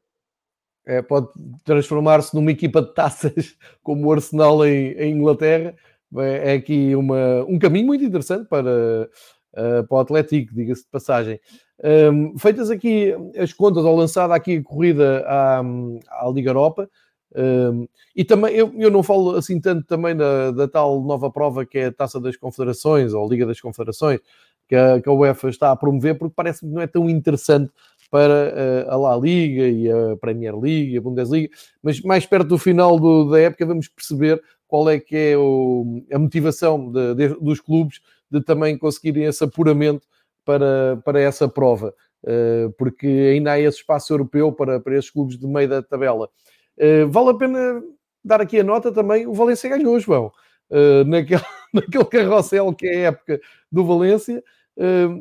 É, 0.85 1.01
pode 1.01 1.27
transformar-se 1.63 2.35
numa 2.35 2.51
equipa 2.51 2.81
de 2.81 2.93
taças 2.93 3.55
como 3.81 4.07
o 4.07 4.11
Arsenal 4.11 4.65
em, 4.65 4.91
em 4.93 5.13
Inglaterra. 5.13 5.75
É, 6.17 6.51
é 6.51 6.53
aqui 6.55 6.93
uma, 6.95 7.45
um 7.45 7.57
caminho 7.57 7.87
muito 7.87 8.03
interessante 8.03 8.47
para, 8.49 9.09
uh, 9.53 9.85
para 9.87 9.97
o 9.97 9.99
Atlético, 9.99 10.53
diga-se 10.53 10.83
de 10.83 10.89
passagem. 10.89 11.39
Um, 11.83 12.37
feitas 12.37 12.69
aqui 12.69 13.13
as 13.37 13.53
contas, 13.53 13.83
ou 13.83 13.95
lançada 13.95 14.35
aqui 14.35 14.57
a 14.57 14.63
corrida 14.63 15.23
à, 15.27 15.59
à 15.59 16.29
Liga 16.29 16.49
Europa, 16.49 16.89
um, 17.35 17.87
e 18.15 18.25
também 18.25 18.53
eu, 18.53 18.73
eu 18.77 18.91
não 18.91 19.01
falo 19.01 19.37
assim 19.37 19.59
tanto 19.59 19.87
também 19.87 20.15
da, 20.15 20.51
da, 20.51 20.67
tal 20.67 21.01
nova 21.01 21.31
prova 21.31 21.65
que 21.65 21.79
é 21.79 21.85
a 21.85 21.91
Taça 21.91 22.19
das 22.19 22.35
Confederações 22.35 23.13
ou 23.13 23.27
Liga 23.29 23.45
das 23.45 23.61
Confederações 23.61 24.19
que 24.67 24.75
a, 24.75 25.01
que 25.01 25.07
a 25.07 25.13
UEFA 25.13 25.49
está 25.49 25.71
a 25.71 25.75
promover, 25.75 26.17
porque 26.17 26.33
parece 26.35 26.61
que 26.61 26.65
não 26.65 26.81
é 26.81 26.87
tão 26.87 27.09
interessante 27.09 27.71
para 28.09 28.87
uh, 28.87 28.91
a 28.91 28.97
La 28.97 29.17
Liga 29.17 29.67
e 29.67 29.89
a 29.89 30.17
Premier 30.17 30.57
League, 30.57 30.97
a 30.97 31.01
Bundesliga, 31.01 31.49
mas 31.81 32.01
mais 32.01 32.25
perto 32.25 32.47
do 32.47 32.57
final 32.57 32.99
do, 32.99 33.29
da 33.29 33.39
época 33.39 33.65
vamos 33.65 33.87
perceber 33.87 34.41
qual 34.67 34.89
é 34.89 34.99
que 34.99 35.15
é 35.15 35.37
o, 35.37 36.03
a 36.11 36.19
motivação 36.19 36.91
de, 36.91 37.15
de, 37.15 37.27
dos 37.39 37.59
clubes 37.61 38.01
de 38.31 38.41
também 38.41 38.77
conseguirem 38.77 39.25
esse 39.25 39.43
apuramento 39.43 40.07
para, 40.45 41.01
para 41.03 41.19
essa 41.19 41.47
prova, 41.47 41.93
uh, 42.23 42.71
porque 42.77 43.07
ainda 43.07 43.51
há 43.51 43.59
esse 43.59 43.77
espaço 43.77 44.13
europeu 44.13 44.51
para, 44.51 44.79
para 44.79 44.97
esses 44.97 45.11
clubes 45.11 45.37
de 45.37 45.47
meio 45.47 45.67
da 45.67 45.83
tabela. 45.83 46.29
Uh, 46.77 47.07
vale 47.09 47.29
a 47.29 47.33
pena 47.33 47.83
dar 48.23 48.41
aqui 48.41 48.59
a 48.59 48.63
nota 48.63 48.91
também, 48.91 49.27
o 49.27 49.33
Valência 49.33 49.69
ganhou, 49.69 49.99
João, 49.99 50.31
uh, 50.69 51.03
naquele, 51.05 51.41
naquele 51.73 52.05
carrossel 52.05 52.73
que 52.73 52.87
é 52.87 52.95
a 52.95 53.09
época 53.09 53.39
do 53.71 53.85
Valência, 53.85 54.43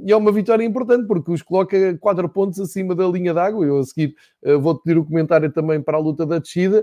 e 0.06 0.10
é 0.10 0.16
uma 0.16 0.32
vitória 0.32 0.64
importante, 0.64 1.06
porque 1.06 1.30
os 1.32 1.42
coloca 1.42 1.98
4 1.98 2.28
pontos 2.30 2.58
acima 2.60 2.94
da 2.94 3.06
linha 3.06 3.34
d'água, 3.34 3.66
eu 3.66 3.78
a 3.78 3.84
seguir 3.84 4.14
vou-te 4.58 4.82
pedir 4.84 4.96
o 4.96 5.04
comentário 5.04 5.52
também 5.52 5.82
para 5.82 5.98
a 5.98 6.00
luta 6.00 6.24
da 6.24 6.38
descida. 6.38 6.82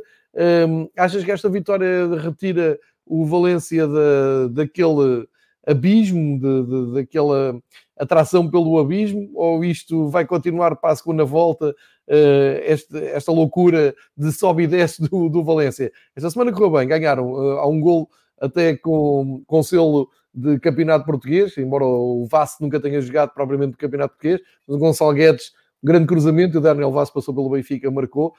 achas 0.96 1.24
que 1.24 1.32
esta 1.32 1.50
vitória 1.50 2.08
retira 2.20 2.78
o 3.04 3.26
Valência 3.26 3.88
da, 3.88 4.48
daquele 4.52 5.28
abismo, 5.68 6.40
de, 6.40 6.64
de, 6.64 6.94
daquela 6.94 7.60
atração 7.98 8.50
pelo 8.50 8.80
abismo, 8.80 9.30
ou 9.36 9.66
isto 9.66 10.08
vai 10.08 10.26
continuar 10.26 10.76
para 10.78 10.94
a 10.94 10.96
segunda 10.96 11.26
volta, 11.26 11.72
uh, 11.72 12.62
este, 12.64 12.98
esta 12.98 13.32
loucura 13.32 13.94
de 14.16 14.32
sobe 14.32 14.64
e 14.64 14.68
desce 14.68 15.02
do, 15.02 15.28
do 15.28 15.44
Valência? 15.44 15.92
Esta 16.16 16.30
semana 16.30 16.54
correu 16.54 16.72
bem, 16.72 16.88
ganharam 16.88 17.34
uh, 17.34 17.60
há 17.60 17.68
um 17.68 17.82
gol 17.82 18.10
até 18.40 18.78
com, 18.78 19.44
com 19.46 19.62
selo 19.62 20.10
de 20.34 20.60
campeonato 20.60 21.06
português, 21.06 21.58
embora 21.58 21.84
o 21.84 22.26
Vasco 22.30 22.64
nunca 22.64 22.80
tenha 22.80 23.02
jogado 23.02 23.34
propriamente 23.34 23.72
de 23.72 23.78
campeonato 23.78 24.14
português, 24.14 24.40
mas 24.68 24.78
o 24.78 24.80
Gonçalo 24.80 25.14
Guedes 25.14 25.52
grande 25.84 26.08
cruzamento, 26.08 26.58
o 26.58 26.62
Daniel 26.62 26.92
Vaz 26.92 27.10
passou 27.10 27.34
pelo 27.34 27.50
Benfica, 27.50 27.90
marcou, 27.92 28.34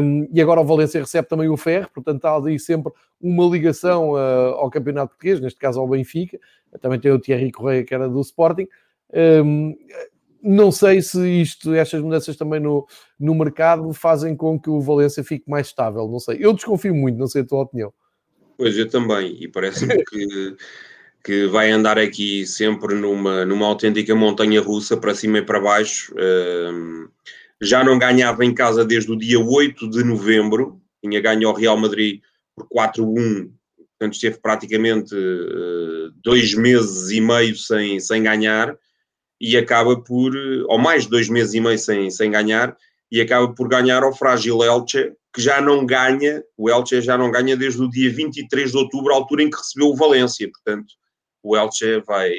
um, 0.00 0.28
e 0.32 0.40
agora 0.40 0.60
o 0.60 0.64
Valência 0.64 1.00
recebe 1.00 1.28
também 1.28 1.48
o 1.48 1.56
Ferro, 1.56 1.88
portanto 1.92 2.24
há 2.24 2.34
ali 2.34 2.58
sempre 2.58 2.92
uma 3.20 3.44
ligação 3.46 4.12
uh, 4.12 4.54
ao 4.56 4.70
campeonato 4.70 5.10
português, 5.10 5.40
neste 5.40 5.58
caso 5.58 5.80
ao 5.80 5.88
Benfica, 5.88 6.38
também 6.80 6.98
tem 6.98 7.12
o 7.12 7.18
Thierry 7.18 7.52
Correia 7.52 7.84
que 7.84 7.94
era 7.94 8.08
do 8.08 8.20
Sporting, 8.20 8.66
um, 9.44 9.76
não 10.42 10.72
sei 10.72 11.00
se 11.02 11.24
isto, 11.40 11.72
estas 11.74 12.00
mudanças 12.00 12.36
também 12.36 12.58
no, 12.58 12.86
no 13.20 13.34
mercado 13.34 13.92
fazem 13.92 14.34
com 14.34 14.58
que 14.58 14.70
o 14.70 14.80
Valência 14.80 15.22
fique 15.22 15.48
mais 15.48 15.68
estável, 15.68 16.08
não 16.08 16.18
sei, 16.18 16.38
eu 16.40 16.52
desconfio 16.52 16.94
muito, 16.94 17.18
não 17.18 17.26
sei 17.26 17.42
a 17.42 17.46
tua 17.46 17.62
opinião. 17.62 17.92
Pois, 18.56 18.76
eu 18.76 18.88
também, 18.88 19.42
e 19.42 19.48
parece-me 19.48 20.02
que 20.04 20.56
que 21.24 21.46
vai 21.46 21.70
andar 21.70 21.98
aqui 21.98 22.46
sempre 22.46 22.94
numa, 22.94 23.44
numa 23.44 23.66
autêntica 23.66 24.14
montanha 24.14 24.60
russa, 24.60 24.96
para 24.96 25.14
cima 25.14 25.38
e 25.38 25.42
para 25.42 25.60
baixo. 25.60 26.12
Já 27.60 27.84
não 27.84 27.96
ganhava 27.96 28.44
em 28.44 28.52
casa 28.52 28.84
desde 28.84 29.12
o 29.12 29.16
dia 29.16 29.38
8 29.38 29.88
de 29.88 30.02
novembro, 30.02 30.80
tinha 31.02 31.20
ganho 31.20 31.48
ao 31.48 31.54
Real 31.54 31.76
Madrid 31.76 32.20
por 32.56 32.66
4-1, 32.68 33.50
portanto 33.76 34.14
esteve 34.14 34.40
praticamente 34.40 35.14
uh, 35.14 36.10
dois 36.24 36.54
meses 36.54 37.10
e 37.10 37.20
meio 37.20 37.54
sem, 37.56 38.00
sem 38.00 38.22
ganhar, 38.22 38.76
e 39.40 39.56
acaba 39.56 39.96
por, 40.00 40.32
ou 40.66 40.78
mais 40.78 41.04
de 41.04 41.10
dois 41.10 41.28
meses 41.28 41.54
e 41.54 41.60
meio 41.60 41.78
sem, 41.78 42.10
sem 42.10 42.32
ganhar, 42.32 42.76
e 43.10 43.20
acaba 43.20 43.54
por 43.54 43.68
ganhar 43.68 44.02
ao 44.02 44.14
frágil 44.14 44.62
Elche, 44.64 45.12
que 45.32 45.40
já 45.40 45.60
não 45.60 45.86
ganha, 45.86 46.42
o 46.56 46.68
Elche 46.68 47.00
já 47.00 47.16
não 47.16 47.30
ganha 47.30 47.56
desde 47.56 47.80
o 47.80 47.88
dia 47.88 48.10
23 48.12 48.72
de 48.72 48.76
outubro, 48.76 49.14
altura 49.14 49.44
em 49.44 49.50
que 49.50 49.56
recebeu 49.56 49.88
o 49.88 49.96
Valência, 49.96 50.50
portanto 50.50 50.92
o 51.42 51.56
Elche 51.56 52.00
vai, 52.06 52.32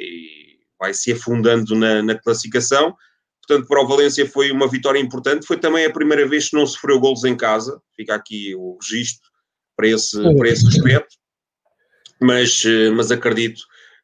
vai 0.78 0.94
se 0.94 1.12
afundando 1.12 1.74
na, 1.74 2.02
na 2.02 2.14
classificação. 2.18 2.94
Portanto, 3.46 3.68
para 3.68 3.82
o 3.82 3.86
Valência 3.86 4.26
foi 4.26 4.50
uma 4.50 4.68
vitória 4.68 4.98
importante. 4.98 5.46
Foi 5.46 5.58
também 5.58 5.84
a 5.84 5.92
primeira 5.92 6.26
vez 6.26 6.48
que 6.48 6.56
não 6.56 6.66
sofreu 6.66 6.98
golos 6.98 7.24
em 7.24 7.36
casa. 7.36 7.80
Fica 7.94 8.14
aqui 8.14 8.54
o 8.54 8.78
registro 8.80 9.28
para 9.76 9.88
esse, 9.88 10.36
para 10.36 10.48
esse 10.48 10.64
respeito. 10.64 11.06
mas, 12.20 12.62
mas 12.94 13.10
acredito 13.10 13.62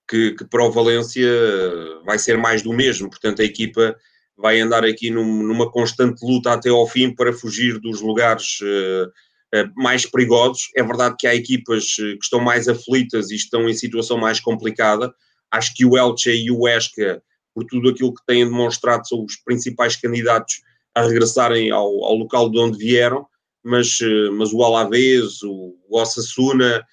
que, 0.08 0.32
que, 0.32 0.44
para 0.44 0.64
o 0.64 0.72
Valência 0.72 1.30
vai 2.04 2.18
ser 2.18 2.36
mais 2.36 2.62
do 2.62 2.72
mesmo, 2.72 3.08
portanto 3.08 3.40
a 3.40 3.44
equipa 3.44 3.96
vai 4.36 4.60
andar 4.60 4.84
aqui 4.84 5.10
num, 5.10 5.42
numa 5.42 5.70
constante 5.70 6.24
luta 6.24 6.52
até 6.52 6.70
ao 6.70 6.86
fim 6.86 7.14
para 7.14 7.32
fugir 7.32 7.78
dos 7.78 8.00
lugares 8.00 8.58
uh, 8.62 9.06
uh, 9.06 9.12
mais 9.76 10.06
perigosos. 10.06 10.68
É 10.76 10.82
verdade 10.82 11.16
que 11.18 11.26
há 11.26 11.34
equipas 11.34 11.94
que 11.94 12.18
estão 12.22 12.40
mais 12.40 12.68
aflitas 12.68 13.30
e 13.30 13.36
estão 13.36 13.68
em 13.68 13.74
situação 13.74 14.16
mais 14.16 14.40
complicada. 14.40 15.12
Acho 15.50 15.74
que 15.74 15.84
o 15.84 15.96
Elche 15.96 16.30
e 16.30 16.50
o 16.50 16.68
Esca, 16.68 17.22
por 17.54 17.64
tudo 17.64 17.88
aquilo 17.88 18.14
que 18.14 18.24
têm 18.26 18.44
demonstrado, 18.44 19.06
são 19.08 19.24
os 19.24 19.36
principais 19.36 19.96
candidatos 19.96 20.62
a 20.94 21.02
regressarem 21.02 21.70
ao, 21.70 22.04
ao 22.04 22.14
local 22.14 22.50
de 22.50 22.58
onde 22.58 22.78
vieram, 22.78 23.26
mas, 23.64 24.00
uh, 24.00 24.32
mas 24.32 24.52
o 24.52 24.62
Alavés, 24.62 25.42
o, 25.42 25.76
Osasuna, 25.90 26.84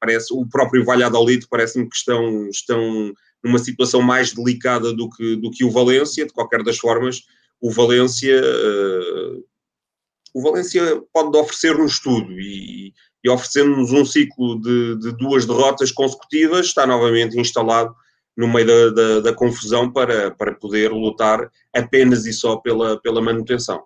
parece, 0.00 0.32
o 0.32 0.46
próprio 0.48 0.84
Valladolid 0.84 1.46
parece-me 1.48 1.88
que 1.88 1.96
estão, 1.96 2.48
estão 2.48 3.12
numa 3.42 3.58
situação 3.58 4.02
mais 4.02 4.32
delicada 4.32 4.92
do 4.92 5.08
que, 5.08 5.36
do 5.36 5.50
que 5.50 5.64
o 5.64 5.70
Valência, 5.70 6.26
de 6.26 6.32
qualquer 6.32 6.62
das 6.62 6.78
formas, 6.78 7.22
o 7.60 7.70
Valência, 7.70 8.40
uh, 8.40 9.44
o 10.36 10.42
Valência 10.42 11.02
pode 11.14 11.34
oferecer-nos 11.34 11.98
tudo 11.98 12.30
e, 12.38 12.92
e 13.24 13.30
oferecendo-nos 13.30 13.90
um 13.90 14.04
ciclo 14.04 14.60
de, 14.60 14.98
de, 14.98 15.16
duas 15.16 15.46
derrotas 15.46 15.90
consecutivas, 15.90 16.66
está 16.66 16.86
novamente 16.86 17.40
instalado 17.40 17.94
no 18.36 18.46
meio 18.46 18.66
da, 18.66 18.90
da, 18.90 19.20
da, 19.20 19.32
confusão 19.32 19.90
para, 19.90 20.30
para 20.30 20.54
poder 20.54 20.90
lutar 20.90 21.50
apenas 21.74 22.26
e 22.26 22.34
só 22.34 22.56
pela, 22.56 23.00
pela 23.00 23.22
manutenção. 23.22 23.82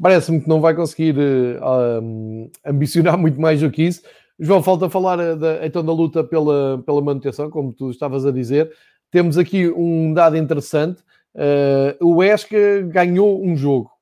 Parece-me 0.00 0.40
que 0.40 0.48
não 0.48 0.62
vai 0.62 0.74
conseguir 0.74 1.14
uh, 1.18 2.50
ambicionar 2.64 3.18
muito 3.18 3.38
mais 3.38 3.60
do 3.60 3.70
que 3.70 3.82
isso. 3.82 4.00
João, 4.40 4.62
falta 4.62 4.88
falar 4.88 5.20
eh, 5.20 5.36
da, 5.36 5.66
então 5.66 5.84
da 5.84 5.92
luta 5.92 6.24
pela, 6.24 6.82
pela 6.86 7.02
manutenção, 7.02 7.50
como 7.50 7.70
tu 7.74 7.90
estavas 7.90 8.24
a 8.24 8.32
dizer. 8.32 8.72
Temos 9.10 9.36
aqui 9.36 9.68
um 9.68 10.14
dado 10.14 10.38
interessante. 10.38 11.02
Uh, 11.34 12.02
o 12.02 12.22
Esca 12.22 12.80
ganhou 12.80 13.44
um 13.44 13.54
jogo. 13.54 13.92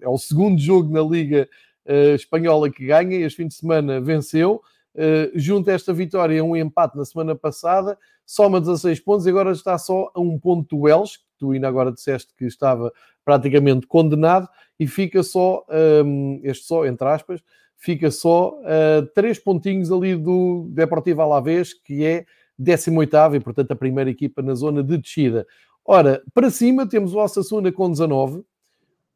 É 0.00 0.08
o 0.08 0.18
segundo 0.18 0.60
jogo 0.60 0.92
na 0.92 1.02
Liga 1.02 1.48
uh, 1.86 2.14
Espanhola 2.14 2.70
que 2.70 2.86
ganha. 2.86 3.16
Este 3.18 3.38
fim 3.38 3.48
de 3.48 3.54
semana 3.54 4.00
venceu. 4.00 4.62
Uh, 4.94 5.30
junto 5.34 5.70
a 5.70 5.72
esta 5.72 5.92
vitória, 5.92 6.44
um 6.44 6.56
empate 6.56 6.96
na 6.96 7.04
semana 7.04 7.34
passada, 7.34 7.96
soma 8.26 8.60
16 8.60 9.00
pontos 9.00 9.26
e 9.26 9.30
agora 9.30 9.52
está 9.52 9.78
só 9.78 10.10
a 10.14 10.20
um 10.20 10.38
ponto 10.38 10.76
do 10.76 10.88
Elche, 10.88 11.18
que 11.18 11.24
tu 11.38 11.52
ainda 11.52 11.68
agora 11.68 11.92
disseste 11.92 12.34
que 12.36 12.44
estava 12.44 12.92
praticamente 13.24 13.86
condenado, 13.86 14.48
e 14.78 14.86
fica 14.86 15.22
só, 15.22 15.64
um, 16.04 16.40
este 16.42 16.64
só, 16.64 16.84
entre 16.86 17.06
aspas, 17.06 17.40
fica 17.76 18.10
só 18.10 18.58
uh, 18.60 19.06
três 19.14 19.38
pontinhos 19.38 19.92
ali 19.92 20.16
do 20.16 20.66
Deportivo 20.70 21.22
Alavés, 21.22 21.72
que 21.72 22.04
é 22.04 22.24
18 22.58 23.16
e, 23.34 23.40
portanto, 23.40 23.70
a 23.70 23.76
primeira 23.76 24.10
equipa 24.10 24.42
na 24.42 24.54
zona 24.54 24.82
de 24.82 24.98
descida. 24.98 25.46
Ora, 25.84 26.22
para 26.34 26.50
cima 26.50 26.86
temos 26.86 27.14
o 27.14 27.18
Osasuna 27.18 27.72
com 27.72 27.90
19, 27.90 28.44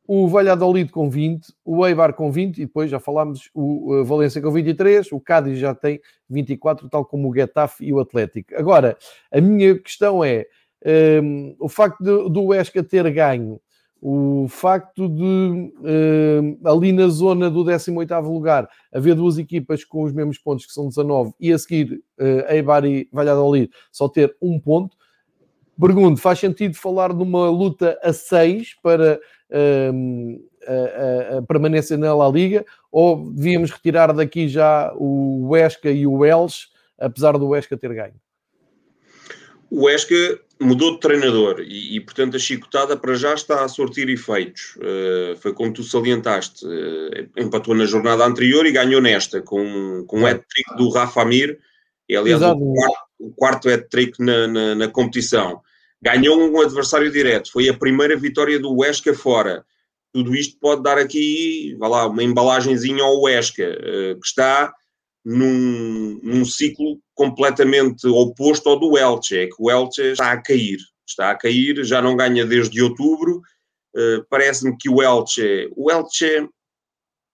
o 0.07 0.29
Valladolid 0.29 0.91
com 0.91 1.09
20, 1.09 1.47
o 1.65 1.87
Eibar 1.87 2.13
com 2.15 2.31
20 2.31 2.59
e 2.59 2.67
depois 2.67 2.91
já 2.91 3.01
falámos 3.01 3.51
o 3.55 4.05
Valência 4.05 4.41
com 4.41 4.51
23, 4.51 5.11
o 5.13 5.21
Cádiz 5.21 5.59
já 5.59 5.75
tem 5.75 6.01
24, 6.29 6.89
tal 6.89 7.05
como 7.05 7.31
o 7.31 7.35
Getafe 7.35 7.87
e 7.87 7.93
o 7.93 8.01
Atlético. 8.01 8.55
Agora, 8.55 8.97
a 9.33 9.41
minha 9.41 9.79
questão 9.79 10.23
é, 10.23 10.47
um, 10.85 10.89
ehm, 10.91 11.57
o 11.59 11.69
facto 11.69 12.03
de, 12.03 12.31
do 12.31 12.53
Esca 12.53 12.83
ter 12.83 13.11
ganho 13.13 13.61
o 14.07 14.47
facto 14.51 15.09
de 15.09 15.73
uh, 15.81 16.69
ali 16.69 16.93
na 16.93 17.09
zona 17.09 17.51
do 17.51 17.65
18º 17.65 18.31
lugar 18.31 18.69
haver 18.93 19.15
duas 19.15 19.39
equipas 19.39 19.83
com 19.83 20.03
os 20.03 20.13
mesmos 20.13 20.37
pontos, 20.37 20.67
que 20.67 20.75
são 20.75 20.89
19, 20.89 21.33
e 21.41 21.51
a 21.51 21.59
seguir 21.59 22.03
uh, 22.21 22.53
Eibar 22.53 22.85
e 22.85 23.09
Valladolid 23.11 23.71
só 23.91 24.07
ter 24.07 24.37
um 24.43 24.61
ponto. 24.61 24.95
Pergunto, 25.81 26.21
faz 26.21 26.39
sentido 26.39 26.75
falar 26.75 27.15
de 27.15 27.23
uma 27.23 27.49
luta 27.49 27.99
a 28.03 28.13
6 28.13 28.75
para 28.83 29.19
a, 29.55 31.35
a, 31.35 31.39
a, 31.39 31.43
permanência 31.43 31.97
na 31.97 32.15
La 32.15 32.29
Liga 32.29 32.65
ou 32.91 33.31
devíamos 33.31 33.71
retirar 33.71 34.13
daqui 34.13 34.49
já 34.49 34.93
o 34.97 35.49
Huesca 35.49 35.91
e 35.91 36.07
o 36.07 36.25
Elche, 36.25 36.67
apesar 36.99 37.33
do 37.39 37.49
Huesca 37.49 37.77
ter 37.77 37.93
ganho? 37.95 38.15
O 39.71 39.89
Esca 39.89 40.39
mudou 40.61 40.93
de 40.93 41.01
treinador 41.01 41.61
e, 41.61 41.97
e, 41.97 42.01
portanto, 42.01 42.37
a 42.37 42.39
chicotada 42.39 42.97
para 42.97 43.15
já 43.15 43.35
está 43.35 43.65
a 43.65 43.69
sortir 43.69 44.09
efeitos. 44.09 44.77
Uh, 44.77 45.37
foi 45.37 45.53
como 45.53 45.73
tu 45.73 45.83
salientaste, 45.83 46.65
uh, 46.65 47.29
empatou 47.37 47.75
na 47.75 47.85
jornada 47.85 48.25
anterior 48.25 48.65
e 48.67 48.73
ganhou 48.73 49.01
nesta, 49.01 49.43
com, 49.43 50.05
com 50.07 50.21
um 50.21 50.27
hat-trick 50.27 50.77
do 50.77 50.91
Rafa 50.91 51.23
Amir, 51.23 51.59
e 52.09 52.17
aliás 52.17 52.41
o 52.41 52.57
quarto, 52.57 52.99
o 53.19 53.31
quarto 53.33 53.69
hat-trick 53.69 54.23
na, 54.23 54.47
na, 54.47 54.75
na, 54.75 54.89
competição. 54.89 55.61
Ganhou 56.05 56.39
um 56.39 56.61
adversário 56.61 57.11
direto, 57.11 57.51
foi 57.51 57.67
a 57.67 57.79
primeira 57.79 58.15
vitória 58.15 58.61
do 58.61 58.75
Huesca 58.75 59.15
fora. 59.15 59.65
Tudo 60.13 60.37
isto 60.37 60.59
pode 60.61 60.83
dar 60.83 60.99
aqui, 60.99 61.75
vá 61.79 61.89
lá, 61.89 62.07
uma 62.07 62.23
embalagenzinha 62.23 63.03
ao 63.03 63.23
Huesca, 63.23 63.65
uh, 63.65 64.21
que 64.21 64.27
está 64.27 64.71
num, 65.25 66.21
num 66.23 66.45
ciclo 66.45 67.01
completamente 67.15 68.07
oposto 68.07 68.69
ao 68.69 68.79
do 68.79 68.99
Elche, 68.99 69.39
é 69.39 69.47
que 69.47 69.55
o 69.59 69.71
Elche 69.71 70.13
está 70.13 70.33
a 70.33 70.43
cair, 70.43 70.77
está 71.09 71.31
a 71.31 71.35
cair, 71.35 71.83
já 71.83 72.03
não 72.03 72.15
ganha 72.15 72.45
desde 72.45 72.83
outubro, 72.83 73.39
uh, 73.97 74.27
parece-me 74.29 74.77
que 74.77 74.91
o 74.91 75.03
Elche, 75.03 75.71
o 75.75 75.91
Elche, 75.91 76.47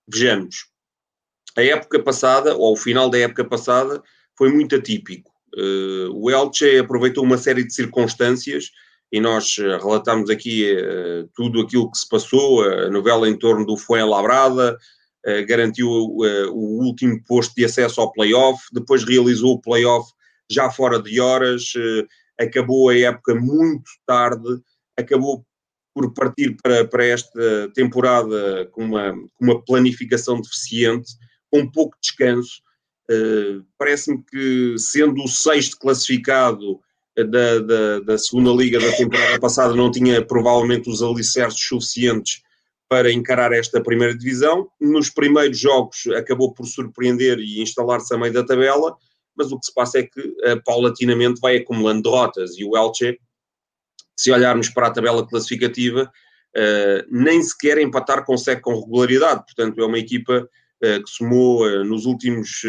vejamos, 0.07 0.69
a 1.57 1.63
época 1.65 2.01
passada, 2.01 2.55
ou 2.55 2.75
o 2.75 2.77
final 2.77 3.11
da 3.11 3.19
época 3.19 3.45
passada, 3.45 4.01
foi 4.39 4.53
muito 4.53 4.77
atípico. 4.77 5.30
Uh, 5.57 6.11
o 6.13 6.31
Elche 6.31 6.79
aproveitou 6.79 7.25
uma 7.25 7.39
série 7.39 7.65
de 7.65 7.75
circunstâncias 7.75 8.71
e 9.13 9.21
nós 9.21 9.57
relatamos 9.57 10.31
aqui 10.31 10.73
uh, 10.73 11.29
tudo 11.35 11.61
aquilo 11.61 11.91
que 11.91 11.99
se 11.99 12.09
passou, 12.09 12.63
a 12.63 12.89
novela 12.91 13.29
em 13.29 13.37
torno 13.37 13.67
do 13.67 13.77
Fuenlabrada, 13.77 14.79
eh, 15.25 15.43
garantiu 15.43 15.89
uh, 15.89 16.51
o 16.51 16.83
último 16.83 17.23
posto 17.25 17.55
de 17.55 17.65
acesso 17.65 18.01
ao 18.01 18.11
playoff, 18.11 18.59
depois 18.73 19.05
realizou 19.05 19.53
o 19.53 19.61
playoff 19.61 20.11
já 20.51 20.71
fora 20.71 21.01
de 21.01 21.21
horas, 21.21 21.75
uh, 21.77 22.07
acabou 22.41 22.89
a 22.89 22.97
época 22.97 23.35
muito 23.35 23.85
tarde, 24.07 24.49
acabou 24.99 25.45
por 25.95 26.15
partir 26.15 26.57
para, 26.63 26.87
para 26.87 27.05
esta 27.05 27.71
temporada 27.75 28.67
com 28.73 28.85
uma, 28.85 29.13
com 29.13 29.45
uma 29.45 29.63
planificação 29.63 30.41
deficiente, 30.41 31.13
com 31.51 31.71
pouco 31.71 31.99
descanso. 32.01 32.63
Parece-me 33.79 34.23
que, 34.23 34.77
sendo 34.79 35.23
o 35.23 35.29
sexto 35.29 35.79
classificado 35.79 36.81
da, 37.17 37.59
da, 37.59 38.01
da 38.01 38.19
segunda 38.19 38.51
liga 38.53 38.79
da 38.79 38.93
temporada 38.97 39.39
passada, 39.41 39.75
não 39.75 39.91
tinha 39.91 40.25
provavelmente 40.25 40.89
os 40.89 41.03
alicerces 41.03 41.61
suficientes 41.67 42.43
para 42.91 43.13
encarar 43.13 43.53
esta 43.53 43.81
primeira 43.81 44.17
divisão. 44.17 44.69
Nos 44.81 45.11
primeiros 45.11 45.59
jogos 45.59 46.09
acabou 46.17 46.53
por 46.53 46.67
surpreender 46.67 47.39
e 47.39 47.63
instalar-se 47.63 48.13
a 48.13 48.19
meio 48.19 48.33
da 48.33 48.45
tabela, 48.45 48.97
mas 49.37 49.53
o 49.53 49.59
que 49.59 49.67
se 49.67 49.73
passa 49.73 50.01
é 50.01 50.03
que 50.03 50.21
uh, 50.21 50.63
paulatinamente 50.65 51.41
vai 51.41 51.59
acumulando 51.59 52.03
derrotas 52.03 52.59
e 52.59 52.65
o 52.65 52.77
Elche, 52.77 53.17
se 54.17 54.33
olharmos 54.33 54.69
para 54.69 54.89
a 54.89 54.91
tabela 54.91 55.27
classificativa, 55.27 56.11
uh, 56.57 57.07
nem 57.09 57.41
sequer 57.43 57.79
empatar 57.79 58.25
consegue 58.25 58.61
com 58.61 58.81
regularidade. 58.81 59.45
Portanto, 59.45 59.81
é 59.81 59.87
uma 59.87 59.99
equipa 59.99 60.49
que 60.81 61.11
somou 61.11 61.85
nos 61.85 62.07
últimos, 62.07 62.63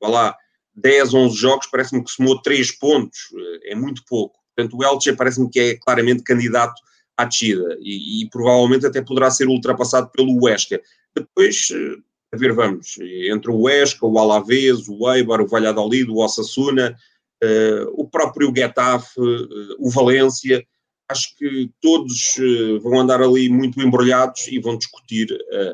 vá 0.00 0.08
lá, 0.08 0.36
10, 0.74 1.12
11 1.12 1.36
jogos, 1.36 1.66
parece-me 1.66 2.02
que 2.02 2.10
somou 2.10 2.40
3 2.40 2.78
pontos, 2.78 3.18
é 3.64 3.74
muito 3.74 4.02
pouco. 4.08 4.38
Portanto, 4.56 4.76
o 4.76 4.84
Elche 4.84 5.14
parece-me 5.14 5.50
que 5.50 5.60
é 5.60 5.76
claramente 5.76 6.22
candidato 6.22 6.80
à 7.16 7.24
descida 7.24 7.76
e, 7.80 8.22
e, 8.22 8.30
provavelmente 8.30 8.86
até 8.86 9.02
poderá 9.02 9.30
ser 9.30 9.48
ultrapassado 9.48 10.10
pelo 10.10 10.42
Huesca. 10.42 10.80
Depois, 11.14 11.68
eh, 11.70 11.96
a 12.32 12.36
ver, 12.36 12.52
vamos, 12.52 12.98
entre 13.00 13.50
o 13.50 13.60
Huesca, 13.62 14.06
o 14.06 14.18
Alavés, 14.18 14.88
o 14.88 15.10
Eibar, 15.12 15.40
o 15.40 15.46
Valladolid, 15.46 16.10
o 16.10 16.18
Osasuna, 16.18 16.96
uh, 17.44 17.92
o 17.94 18.08
próprio 18.08 18.52
Getafe, 18.56 19.20
uh, 19.20 19.76
o 19.78 19.90
Valência, 19.90 20.66
acho 21.12 21.36
que 21.36 21.70
todos 21.80 22.36
uh, 22.38 22.80
vão 22.80 22.98
andar 22.98 23.22
ali 23.22 23.48
muito 23.48 23.80
embrulhados 23.80 24.48
e 24.48 24.58
vão 24.58 24.76
discutir 24.76 25.28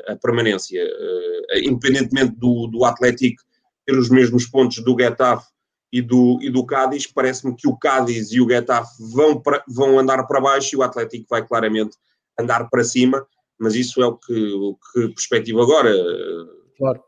a 0.07 0.15
permanência, 0.15 0.81
independentemente 1.63 2.35
do, 2.35 2.67
do 2.67 2.85
Atlético 2.85 3.41
ter 3.89 3.97
os 3.97 4.09
mesmos 4.09 4.45
pontos 4.45 4.83
do 4.83 4.95
Getafe 4.97 5.47
e 5.91 6.01
do, 6.01 6.37
e 6.41 6.49
do 6.49 6.63
Cádiz, 6.63 7.07
parece-me 7.07 7.55
que 7.55 7.67
o 7.67 7.75
Cádiz 7.75 8.31
e 8.31 8.39
o 8.39 8.47
Getafe 8.47 8.91
vão, 9.11 9.41
para, 9.41 9.63
vão 9.67 9.97
andar 9.97 10.23
para 10.27 10.39
baixo 10.39 10.75
e 10.75 10.77
o 10.77 10.83
Atlético 10.83 11.25
vai 11.29 11.45
claramente 11.45 11.97
andar 12.39 12.69
para 12.69 12.83
cima, 12.83 13.25
mas 13.59 13.73
isso 13.75 14.01
é 14.01 14.05
o 14.05 14.15
que, 14.15 14.33
o 14.33 14.75
que 14.75 15.07
perspectivo 15.09 15.61
agora. 15.61 15.91
Claro. 16.77 17.03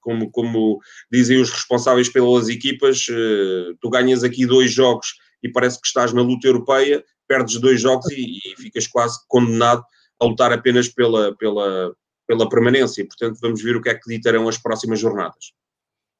Como, 0.00 0.30
como 0.30 0.80
dizem 1.10 1.40
os 1.40 1.50
responsáveis 1.50 2.10
pelas 2.10 2.48
equipas, 2.48 3.06
eh, 3.08 3.72
tu 3.80 3.88
ganhas 3.88 4.22
aqui 4.22 4.44
dois 4.44 4.70
jogos 4.70 5.14
e 5.42 5.48
parece 5.48 5.80
que 5.80 5.86
estás 5.86 6.12
na 6.12 6.20
luta 6.20 6.46
europeia, 6.46 7.02
perdes 7.26 7.60
dois 7.60 7.80
jogos 7.80 8.10
e, 8.10 8.38
e 8.38 8.56
ficas 8.62 8.86
quase 8.86 9.18
condenado 9.28 9.84
a 10.20 10.24
lutar 10.24 10.52
apenas 10.52 10.88
pela, 10.88 11.34
pela, 11.36 11.94
pela 12.26 12.48
permanência. 12.48 13.06
Portanto, 13.06 13.38
vamos 13.40 13.62
ver 13.62 13.76
o 13.76 13.82
que 13.82 13.88
é 13.88 13.94
que 13.94 14.08
ditarão 14.08 14.48
as 14.48 14.58
próximas 14.58 15.00
jornadas. 15.00 15.52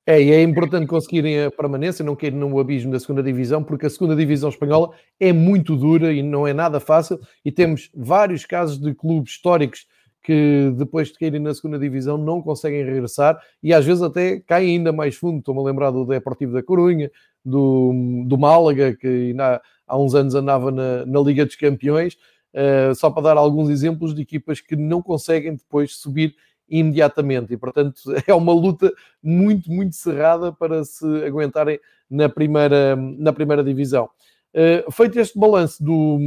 É, 0.07 0.23
e 0.23 0.31
é 0.33 0.43
importante 0.43 0.87
conseguirem 0.87 1.45
a 1.45 1.51
permanência, 1.51 2.05
não 2.05 2.15
cair 2.15 2.33
no 2.33 2.59
abismo 2.59 2.93
da 2.93 3.01
segunda 3.01 3.23
divisão, 3.23 3.65
porque 3.65 3.87
a 3.87 3.91
segunda 3.91 4.15
divisão 4.15 4.51
espanhola 4.51 4.91
é 5.19 5.33
muito 5.33 5.75
dura 5.75 6.13
e 6.13 6.23
não 6.23 6.47
é 6.47 6.53
nada 6.53 6.79
fácil, 6.79 7.19
e 7.43 7.51
temos 7.51 7.91
vários 7.95 8.45
casos 8.45 8.79
de 8.79 8.95
clubes 8.95 9.33
históricos 9.33 9.87
que 10.23 10.73
depois 10.77 11.09
de 11.09 11.19
caírem 11.19 11.41
na 11.41 11.55
segunda 11.55 11.79
divisão 11.79 12.19
não 12.19 12.41
conseguem 12.43 12.85
regressar 12.85 13.39
e 13.63 13.75
às 13.75 13.85
vezes 13.85 14.03
até 14.03 14.41
caem 14.41 14.77
ainda 14.77 14.91
mais 14.91 15.17
fundo. 15.17 15.39
Estou-me 15.39 15.61
a 15.61 15.65
lembrar 15.65 15.91
do 15.91 16.07
Deportivo 16.07 16.53
da 16.53 16.63
Corunha, 16.63 17.11
do, 17.45 18.25
do 18.27 18.39
Málaga, 18.39 18.97
que 18.97 19.07
ainda 19.07 19.61
há 19.87 19.99
uns 19.99 20.15
anos 20.15 20.35
andava 20.35 20.71
na, 20.71 21.05
na 21.07 21.21
Liga 21.21 21.45
dos 21.45 21.57
Campeões, 21.57 22.15
uh, 22.55 22.95
só 22.95 23.11
para 23.11 23.23
dar 23.23 23.37
alguns 23.37 23.71
exemplos 23.71 24.15
de 24.15 24.23
equipas 24.23 24.61
que 24.61 24.77
não 24.77 25.03
conseguem 25.03 25.55
depois 25.55 25.97
subir 25.97 26.35
imediatamente 26.69 27.53
e, 27.53 27.57
portanto, 27.57 28.01
é 28.27 28.35
uma 28.35 28.53
luta 28.53 28.93
muito, 29.23 29.71
muito 29.71 29.95
cerrada 29.95 30.53
para 30.53 30.85
se 30.85 31.07
aguentarem 31.25 31.79
na 32.11 32.29
primeira, 32.29 32.97
na 32.97 33.33
primeira 33.33 33.63
divisão. 33.63 34.09
Uh, 34.55 34.91
feito 34.93 35.19
este 35.19 35.39
balanço 35.39 35.83
do, 35.83 36.19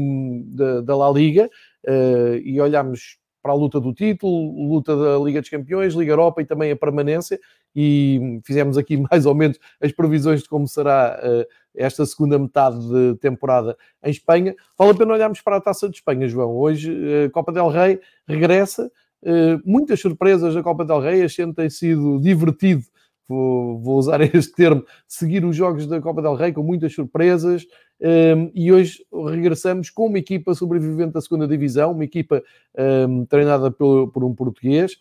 da, 0.47 0.81
da 0.81 0.97
La 0.97 1.09
Liga 1.09 1.49
uh, 1.87 2.35
e 2.43 2.59
olhamos 2.59 3.17
para 3.41 3.53
a 3.53 3.55
luta 3.55 3.79
do 3.79 3.93
título, 3.93 4.67
luta 4.67 4.93
da 4.97 5.17
Liga 5.23 5.39
dos 5.39 5.49
Campeões, 5.49 5.93
Liga 5.93 6.11
Europa 6.11 6.41
e 6.41 6.45
também 6.45 6.69
a 6.69 6.75
permanência, 6.75 7.39
e 7.73 8.41
fizemos 8.43 8.77
aqui 8.77 8.97
mais 9.09 9.25
ou 9.25 9.33
menos 9.33 9.57
as 9.79 9.93
previsões 9.93 10.43
de 10.43 10.49
como 10.49 10.67
será 10.67 11.17
uh, 11.23 11.45
esta 11.77 12.05
segunda 12.05 12.37
metade 12.37 12.79
de 12.89 13.15
temporada 13.19 13.77
em 14.03 14.11
Espanha. 14.11 14.55
Vale 14.77 14.91
a 14.91 14.95
pena 14.95 15.13
olharmos 15.13 15.41
para 15.41 15.57
a 15.57 15.61
Taça 15.61 15.87
de 15.87 15.95
Espanha, 15.95 16.27
João. 16.27 16.57
Hoje 16.57 16.91
a 17.25 17.29
Copa 17.29 17.51
del 17.51 17.69
Rei 17.69 17.99
regressa, 18.27 18.91
Uh, 19.21 19.59
muitas 19.65 19.99
surpresas 19.99 20.53
da 20.53 20.61
Copa 20.61 20.85
del 20.85 20.99
Rei, 20.99 21.23
a 21.23 21.27
gente 21.27 21.55
tem 21.55 21.69
sido 21.69 22.19
divertido, 22.19 22.83
vou, 23.27 23.79
vou, 23.79 23.97
usar 23.97 24.21
este 24.33 24.53
termo, 24.53 24.85
seguir 25.07 25.43
os 25.43 25.55
jogos 25.55 25.87
da 25.87 25.99
Copa 25.99 26.21
del 26.21 26.35
Rei 26.35 26.53
com 26.53 26.63
muitas 26.63 26.93
surpresas. 26.93 27.65
Um, 27.99 28.07
ehm, 28.07 28.51
e 28.53 28.71
hoje 28.71 29.03
regressamos 29.11 29.89
com 29.89 30.05
uma 30.05 30.19
equipa 30.19 30.53
sobrevivente 30.53 31.13
da 31.13 31.21
segunda 31.21 31.47
divisão, 31.47 31.93
uma 31.93 32.03
equipa 32.03 32.43
um, 32.77 32.81
ehm, 32.81 33.25
treinada 33.25 33.71
por, 33.71 34.11
por, 34.11 34.23
um 34.23 34.35
português, 34.35 34.97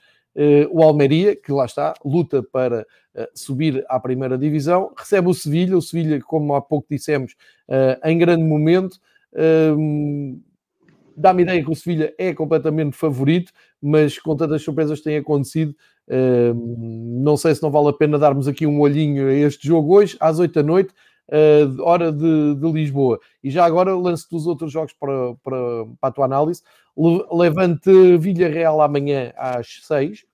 o 0.71 0.83
Almeria, 0.83 1.35
que 1.35 1.51
lá 1.51 1.65
está, 1.65 1.95
luta 2.05 2.43
para 2.43 2.87
uh, 3.15 3.27
subir 3.35 3.85
à 3.89 3.99
primeira 3.99 4.37
divisão, 4.37 4.93
recebe 4.97 5.29
o 5.29 5.35
Sevilha, 5.35 5.77
o 5.77 5.83
Sevilha, 5.83 6.21
como 6.21 6.55
há 6.55 6.61
pouco 6.61 6.87
dissemos, 6.91 7.35
uh, 7.69 8.09
em 8.09 8.19
grande 8.19 8.45
momento. 8.45 9.01
Ehm, 9.35 10.39
dá-me 11.17 11.43
ideia 11.43 11.63
que 11.63 11.71
o 11.71 11.75
Sevilha 11.75 12.15
é 12.19 12.35
completamente 12.35 12.97
favorito, 12.97 13.53
mas 13.81 14.19
com 14.19 14.37
tantas 14.37 14.63
surpresas 14.63 14.99
que 14.99 15.05
têm 15.05 15.17
acontecido, 15.17 15.75
uh, 16.09 16.55
não 17.23 17.37
sei 17.37 17.55
se 17.55 17.63
não 17.63 17.71
vale 17.71 17.89
a 17.89 17.93
pena 17.93 18.19
darmos 18.19 18.47
aqui 18.47 18.67
um 18.67 18.81
olhinho 18.81 19.29
a 19.29 19.33
este 19.33 19.67
jogo 19.67 19.95
hoje, 19.95 20.17
às 20.21 20.39
8 20.39 20.53
da 20.53 20.63
noite, 20.63 20.93
uh, 21.29 21.83
hora 21.83 22.13
de, 22.13 22.55
de, 22.55 22.73
Lisboa. 22.73 23.19
E 23.43 23.51
já 23.51 23.65
agora 23.65 23.95
lance-te 23.95 24.35
os 24.35 24.47
outros 24.47 24.73
jogos 24.73 24.93
para, 24.93 25.35
para, 25.43 25.57
para 26.01 26.09
a 26.09 26.13
tua 26.13 26.25
análise. 26.25 26.63
Levante 27.33 28.17
Villarreal 28.19 28.81
amanhã 28.81 29.33
às 29.37 29.81
6, 29.83 30.21
uh, 30.21 30.25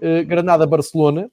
eh, 0.00 0.24
Granada-Barcelona, 0.24 1.30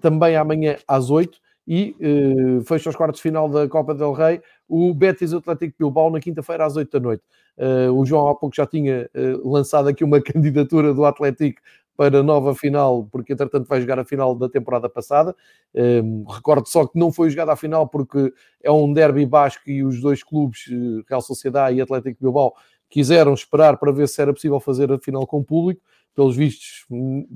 também 0.00 0.36
amanhã 0.36 0.76
às 0.86 1.10
8 1.10 1.38
e 1.66 1.96
uh, 2.00 2.64
fecha 2.64 2.90
os 2.90 2.96
quartos 2.96 3.18
de 3.18 3.22
final 3.22 3.48
da 3.48 3.68
Copa 3.68 3.94
del 3.94 4.12
Rei 4.12 4.40
o 4.68 4.94
Betis 4.94 5.34
Atlético 5.34 5.74
Bilbao 5.78 6.10
na 6.10 6.20
quinta-feira 6.20 6.64
às 6.64 6.76
8 6.76 6.90
da 6.92 7.00
noite. 7.00 7.24
Uh, 7.58 7.92
o 7.92 8.06
João 8.06 8.28
há 8.28 8.34
pouco 8.34 8.54
já 8.54 8.64
tinha 8.64 9.10
uh, 9.14 9.50
lançado 9.50 9.88
aqui 9.88 10.04
uma 10.04 10.20
candidatura 10.22 10.94
do 10.94 11.04
Atlético 11.04 11.60
para 12.00 12.20
a 12.20 12.22
nova 12.22 12.54
final, 12.54 13.06
porque 13.12 13.34
entretanto 13.34 13.68
vai 13.68 13.78
jogar 13.78 13.98
a 13.98 14.06
final 14.06 14.34
da 14.34 14.48
temporada 14.48 14.88
passada. 14.88 15.36
Um, 15.74 16.24
recordo 16.24 16.66
só 16.66 16.86
que 16.86 16.98
não 16.98 17.12
foi 17.12 17.28
jogada 17.28 17.52
a 17.52 17.56
final 17.56 17.86
porque 17.86 18.32
é 18.62 18.72
um 18.72 18.90
derby 18.90 19.26
basco 19.26 19.68
e 19.68 19.84
os 19.84 20.00
dois 20.00 20.22
clubes, 20.22 20.64
Real 21.06 21.20
Sociedade 21.20 21.76
e 21.76 21.80
Atlético 21.82 22.16
Bilbao, 22.18 22.54
quiseram 22.88 23.34
esperar 23.34 23.76
para 23.76 23.92
ver 23.92 24.08
se 24.08 24.18
era 24.22 24.32
possível 24.32 24.58
fazer 24.58 24.90
a 24.90 24.98
final 24.98 25.26
com 25.26 25.44
público 25.44 25.82
pelos 26.14 26.34
vistos, 26.34 26.86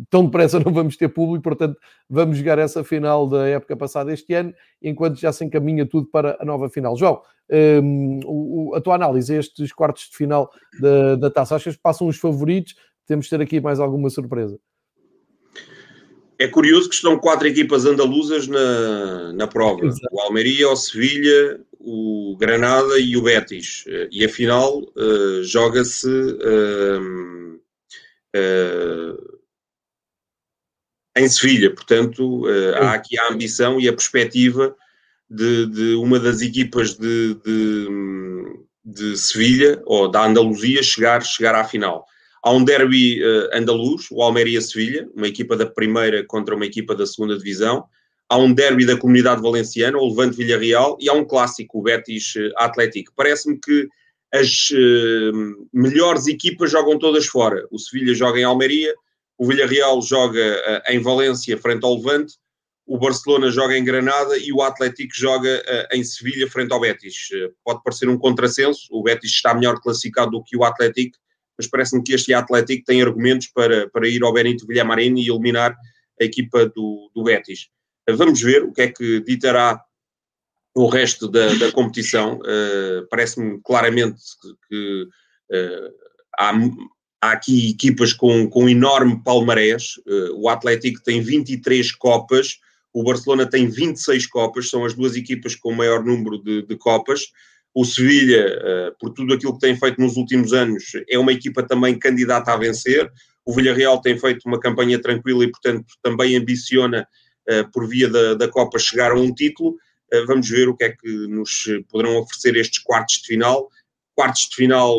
tão 0.08 0.24
depressa 0.24 0.58
não 0.64 0.72
vamos 0.72 0.96
ter 0.96 1.08
público, 1.10 1.42
portanto, 1.42 1.78
vamos 2.08 2.38
jogar 2.38 2.58
essa 2.58 2.82
final 2.82 3.28
da 3.28 3.46
época 3.46 3.76
passada 3.76 4.14
este 4.14 4.32
ano, 4.32 4.54
enquanto 4.82 5.20
já 5.20 5.30
se 5.30 5.44
encaminha 5.44 5.86
tudo 5.86 6.06
para 6.06 6.38
a 6.40 6.44
nova 6.44 6.70
final. 6.70 6.96
João, 6.96 7.20
um, 7.82 8.74
a 8.74 8.80
tua 8.80 8.94
análise, 8.94 9.34
estes 9.34 9.74
quartos 9.74 10.08
de 10.10 10.16
final 10.16 10.50
da, 10.80 11.16
da 11.16 11.30
taça, 11.30 11.54
achas 11.54 11.76
que 11.76 11.82
passam 11.82 12.06
os 12.06 12.16
favoritos? 12.16 12.74
Temos 13.06 13.26
de 13.26 13.30
ter 13.30 13.40
aqui 13.40 13.60
mais 13.60 13.80
alguma 13.80 14.08
surpresa? 14.10 14.58
É 16.38 16.48
curioso 16.48 16.88
que 16.88 16.94
estão 16.94 17.18
quatro 17.18 17.46
equipas 17.46 17.84
andaluzas 17.84 18.48
na, 18.48 19.32
na 19.32 19.46
prova: 19.46 19.86
Exato. 19.86 20.08
o 20.10 20.20
Almeria, 20.20 20.68
o 20.68 20.76
Sevilha, 20.76 21.60
o 21.78 22.36
Granada 22.38 22.98
e 22.98 23.16
o 23.16 23.22
Betis. 23.22 23.84
E 24.10 24.24
a 24.24 24.28
final 24.28 24.80
uh, 24.80 25.44
joga-se. 25.44 26.08
Uh, 26.08 27.60
uh, 28.36 29.34
em 31.16 31.28
Sevilha. 31.28 31.72
Portanto, 31.72 32.42
há 32.80 32.94
aqui 32.94 33.16
a 33.16 33.32
ambição 33.32 33.78
e 33.78 33.88
a 33.88 33.92
perspectiva 33.92 34.74
de, 35.30 35.66
de 35.66 35.94
uma 35.94 36.18
das 36.18 36.40
equipas 36.40 36.94
de, 36.94 37.34
de, 37.34 37.88
de, 38.84 39.16
Sevilha 39.16 39.80
ou 39.86 40.08
da 40.08 40.26
Andaluzia 40.26 40.82
chegar, 40.82 41.22
chegar 41.22 41.54
à 41.54 41.62
final. 41.62 42.04
Há 42.44 42.52
um 42.52 42.62
derby 42.62 43.24
uh, 43.24 43.56
andaluz, 43.56 44.06
o 44.10 44.22
Almeria-Sevilha, 44.22 45.08
uma 45.14 45.26
equipa 45.26 45.56
da 45.56 45.64
primeira 45.64 46.22
contra 46.26 46.54
uma 46.54 46.66
equipa 46.66 46.94
da 46.94 47.06
segunda 47.06 47.38
divisão. 47.38 47.86
Há 48.28 48.36
um 48.36 48.52
derby 48.52 48.84
da 48.84 48.98
comunidade 48.98 49.40
valenciana, 49.40 49.96
o 49.96 50.08
Levante 50.08 50.36
Villarreal, 50.36 50.98
e 51.00 51.08
há 51.08 51.14
um 51.14 51.24
clássico, 51.24 51.78
o 51.78 51.82
Betis 51.82 52.34
Atlético. 52.58 53.14
Parece-me 53.16 53.58
que 53.58 53.88
as 54.30 54.68
uh, 54.72 55.68
melhores 55.72 56.26
equipas 56.26 56.70
jogam 56.70 56.98
todas 56.98 57.24
fora. 57.24 57.66
O 57.70 57.78
Sevilha 57.78 58.12
joga 58.12 58.38
em 58.38 58.44
Almeria, 58.44 58.94
o 59.38 59.46
Villarreal 59.46 60.02
joga 60.02 60.38
uh, 60.40 60.92
em 60.92 61.00
Valência, 61.00 61.56
frente 61.56 61.82
ao 61.84 61.94
Levante, 61.96 62.34
o 62.86 62.98
Barcelona 62.98 63.50
joga 63.50 63.78
em 63.78 63.82
Granada 63.82 64.36
e 64.36 64.52
o 64.52 64.60
Atlético 64.60 65.14
joga 65.14 65.62
uh, 65.66 65.96
em 65.96 66.04
Sevilha, 66.04 66.46
frente 66.50 66.72
ao 66.72 66.80
Betis. 66.80 67.28
pode 67.64 67.82
parecer 67.82 68.06
um 68.06 68.18
contrassenso, 68.18 68.86
o 68.90 69.02
Betis 69.02 69.30
está 69.30 69.54
melhor 69.54 69.80
classificado 69.80 70.32
do 70.32 70.42
que 70.44 70.58
o 70.58 70.64
Atlético, 70.64 71.16
mas 71.56 71.66
parece-me 71.68 72.02
que 72.02 72.14
este 72.14 72.34
Atlético 72.34 72.84
tem 72.84 73.02
argumentos 73.02 73.48
para, 73.48 73.88
para 73.90 74.08
ir 74.08 74.22
ao 74.22 74.32
Benito 74.32 74.66
Villamarín 74.66 75.16
e 75.16 75.28
eliminar 75.28 75.76
a 76.20 76.24
equipa 76.24 76.66
do, 76.66 77.10
do 77.14 77.24
Betis. 77.24 77.68
Vamos 78.08 78.40
ver 78.40 78.62
o 78.64 78.72
que 78.72 78.82
é 78.82 78.88
que 78.88 79.20
ditará 79.20 79.80
o 80.74 80.86
resto 80.86 81.28
da, 81.28 81.54
da 81.54 81.70
competição, 81.70 82.38
uh, 82.38 83.06
parece-me 83.08 83.60
claramente 83.62 84.20
que 84.68 85.06
uh, 85.52 85.94
há, 86.36 86.52
há, 87.22 87.32
aqui 87.32 87.70
equipas 87.70 88.12
com, 88.12 88.48
com 88.48 88.68
enorme 88.68 89.22
palmarés. 89.22 89.94
Uh, 90.04 90.42
o 90.42 90.48
Atlético 90.48 91.00
tem 91.02 91.20
23 91.20 91.92
Copas, 91.92 92.58
o 92.92 93.04
Barcelona 93.04 93.46
tem 93.46 93.68
26 93.68 94.26
Copas, 94.26 94.68
são 94.68 94.84
as 94.84 94.94
duas 94.94 95.14
equipas 95.14 95.54
com 95.54 95.70
o 95.70 95.76
maior 95.76 96.04
número 96.04 96.42
de, 96.42 96.62
de 96.62 96.76
Copas. 96.76 97.28
O 97.74 97.84
Sevilha, 97.84 98.94
por 99.00 99.10
tudo 99.10 99.34
aquilo 99.34 99.54
que 99.54 99.66
tem 99.66 99.76
feito 99.76 100.00
nos 100.00 100.16
últimos 100.16 100.52
anos, 100.52 100.84
é 101.08 101.18
uma 101.18 101.32
equipa 101.32 101.60
também 101.60 101.98
candidata 101.98 102.52
a 102.52 102.56
vencer. 102.56 103.10
O 103.44 103.52
Villarreal 103.52 104.00
tem 104.00 104.16
feito 104.16 104.46
uma 104.46 104.60
campanha 104.60 104.96
tranquila 104.98 105.42
e, 105.42 105.50
portanto, 105.50 105.84
também 106.00 106.36
ambiciona, 106.36 107.06
por 107.72 107.88
via 107.88 108.08
da, 108.08 108.34
da 108.34 108.48
Copa, 108.48 108.78
chegar 108.78 109.10
a 109.10 109.18
um 109.18 109.34
título. 109.34 109.76
Eh, 110.12 110.24
vamos 110.24 110.48
ver 110.48 110.68
o 110.68 110.76
que 110.76 110.84
é 110.84 110.90
que 110.90 111.26
nos 111.26 111.64
poderão 111.90 112.16
oferecer 112.18 112.56
estes 112.56 112.82
quartos 112.82 113.16
de 113.16 113.26
final. 113.26 113.68
Quartos 114.14 114.48
de 114.48 114.54
final 114.54 114.96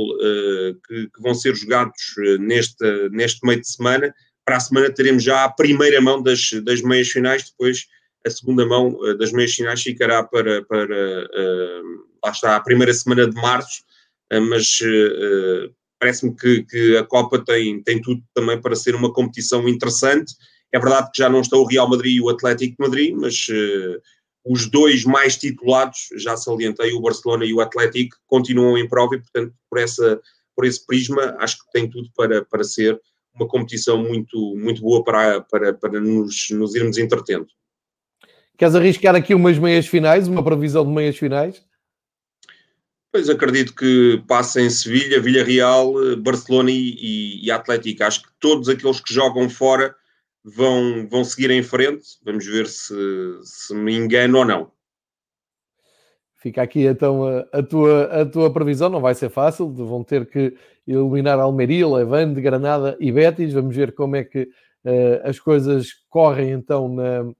que, 0.86 1.07
que, 1.07 1.21
vão 1.21 1.34
ser 1.34 1.55
jogados 1.55 2.13
neste, 2.41 3.09
neste 3.09 3.45
meio 3.47 3.61
de 3.61 3.69
semana. 3.69 4.13
Para 4.45 4.57
a 4.57 4.59
semana 4.59 4.91
teremos 4.91 5.23
já 5.23 5.45
a 5.45 5.49
primeira 5.49 6.01
mão 6.01 6.21
das, 6.21 6.51
das 6.63 6.82
meias 6.82 7.07
finais, 7.09 7.49
depois 7.49 7.86
a 8.28 8.30
segunda 8.30 8.65
mão 8.65 8.97
das 9.17 9.32
meias 9.32 9.53
finais 9.53 9.82
ficará 9.82 10.23
para, 10.23 10.63
para 10.65 11.30
lá 12.26 12.32
está, 12.32 12.55
a 12.55 12.61
primeira 12.61 12.93
semana 12.93 13.30
de 13.30 13.36
março, 13.36 13.84
mas 14.49 14.80
parece-me 15.99 16.36
que, 16.36 16.63
que, 16.63 16.97
a 16.97 17.03
Copa 17.03 17.43
tem, 17.43 17.82
tem 17.84 18.01
tudo 18.01 18.21
também 18.34 18.59
para 18.59 18.76
ser 18.76 18.95
uma 18.95 19.13
competição 19.13 19.67
interessante. 19.69 20.34
É 20.73 20.80
verdade 20.80 21.09
que 21.13 21.21
já 21.21 21.30
não 21.30 21.41
está 21.41 21.55
o 21.57 21.65
Real 21.65 21.88
Madrid 21.88 22.15
e 22.15 22.21
o 22.21 22.30
Atlético 22.30 22.76
de 22.76 22.89
Madrid, 22.89 23.15
mas 23.15 23.47
os 24.45 24.69
dois 24.69 25.03
mais 25.03 25.36
titulados, 25.36 26.09
já 26.17 26.38
salientei, 26.38 26.93
o 26.93 27.01
Barcelona 27.01 27.45
e 27.45 27.53
o 27.53 27.61
Atlético, 27.61 28.15
continuam 28.28 28.78
em 28.78 28.88
prova 28.88 29.15
e, 29.15 29.19
portanto, 29.19 29.53
por, 29.69 29.80
essa, 29.80 30.21
por 30.55 30.65
esse 30.65 30.86
prisma, 30.86 31.36
acho 31.39 31.57
que 31.57 31.71
tem 31.73 31.89
tudo 31.89 32.09
para, 32.15 32.45
para 32.45 32.63
ser 32.63 32.99
uma 33.34 33.47
competição 33.47 33.97
muito, 33.97 34.55
muito 34.55 34.82
boa 34.82 35.03
para, 35.03 35.41
para, 35.41 35.73
para 35.73 35.99
nos, 35.99 36.49
nos 36.51 36.76
irmos 36.76 36.97
entretendo. 36.97 37.47
Queres 38.57 38.76
arriscar 38.76 39.15
aqui 39.15 39.34
umas 39.34 39.57
meias 39.57 39.88
finais, 39.88 40.28
uma 40.28 40.43
previsão 40.43 40.86
de 40.86 40.91
meias 40.91 41.17
finais? 41.17 41.61
Pois 43.16 43.30
acredito 43.30 43.74
que 43.74 44.22
passem 44.28 44.70
Sevilha, 44.70 45.22
Villarreal, 45.22 45.93
Barcelona 46.18 46.70
e, 46.70 46.97
e, 46.99 47.45
e 47.45 47.49
Atlético. 47.49 48.03
Acho 48.03 48.24
que 48.24 48.28
todos 48.41 48.68
aqueles 48.68 48.99
que 48.99 49.13
jogam 49.13 49.49
fora 49.49 49.95
vão, 50.43 51.07
vão 51.09 51.24
seguir 51.24 51.49
em 51.49 51.63
frente. 51.63 52.05
Vamos 52.26 52.45
ver 52.45 52.68
se, 52.68 52.93
se 53.41 53.74
me 53.74 53.95
engano 53.95 54.39
ou 54.39 54.43
não. 54.43 54.72
Fica 56.41 56.61
aqui 56.61 56.82
então 56.82 57.26
a, 57.26 57.47
a, 57.53 57.63
tua, 57.63 58.03
a 58.22 58.26
tua 58.26 58.51
previsão, 58.51 58.89
não 58.89 58.99
vai 58.99 59.16
ser 59.16 59.30
fácil, 59.30 59.72
vão 59.72 60.03
ter 60.03 60.26
que 60.26 60.53
eliminar 60.86 61.39
Almeria, 61.39 61.88
Levante, 61.88 62.41
Granada 62.41 62.97
e 62.99 63.13
Betis. 63.13 63.53
Vamos 63.53 63.74
ver 63.74 63.93
como 63.93 64.18
é 64.18 64.26
que 64.26 64.41
uh, 64.41 65.22
as 65.24 65.39
coisas 65.39 65.88
correm 66.09 66.51
então 66.51 66.89
na, 66.89 67.32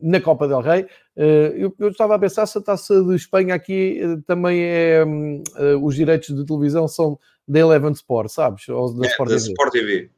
na 0.00 0.20
Copa 0.20 0.48
del 0.48 0.60
Rei. 0.60 0.82
Uh, 1.16 1.54
eu, 1.56 1.74
eu, 1.78 1.88
estava 1.88 2.16
a 2.16 2.18
pensar 2.18 2.46
se 2.46 2.58
a 2.58 2.60
taça 2.60 3.02
de 3.02 3.14
Espanha 3.14 3.54
aqui 3.54 4.00
também 4.26 4.60
é. 4.60 5.04
os 5.80 5.94
direitos 5.94 6.34
de 6.34 6.44
televisão 6.44 6.88
são 6.88 7.18
da 7.46 7.60
Eleven 7.60 7.92
Sport, 7.92 8.28
sabes? 8.30 8.68
Ou 8.68 8.94
da, 8.94 9.06
é, 9.06 9.10
Sport, 9.10 9.30
da 9.30 9.36
TV. 9.36 9.48
Sport 9.48 9.72
TV. 9.72 10.10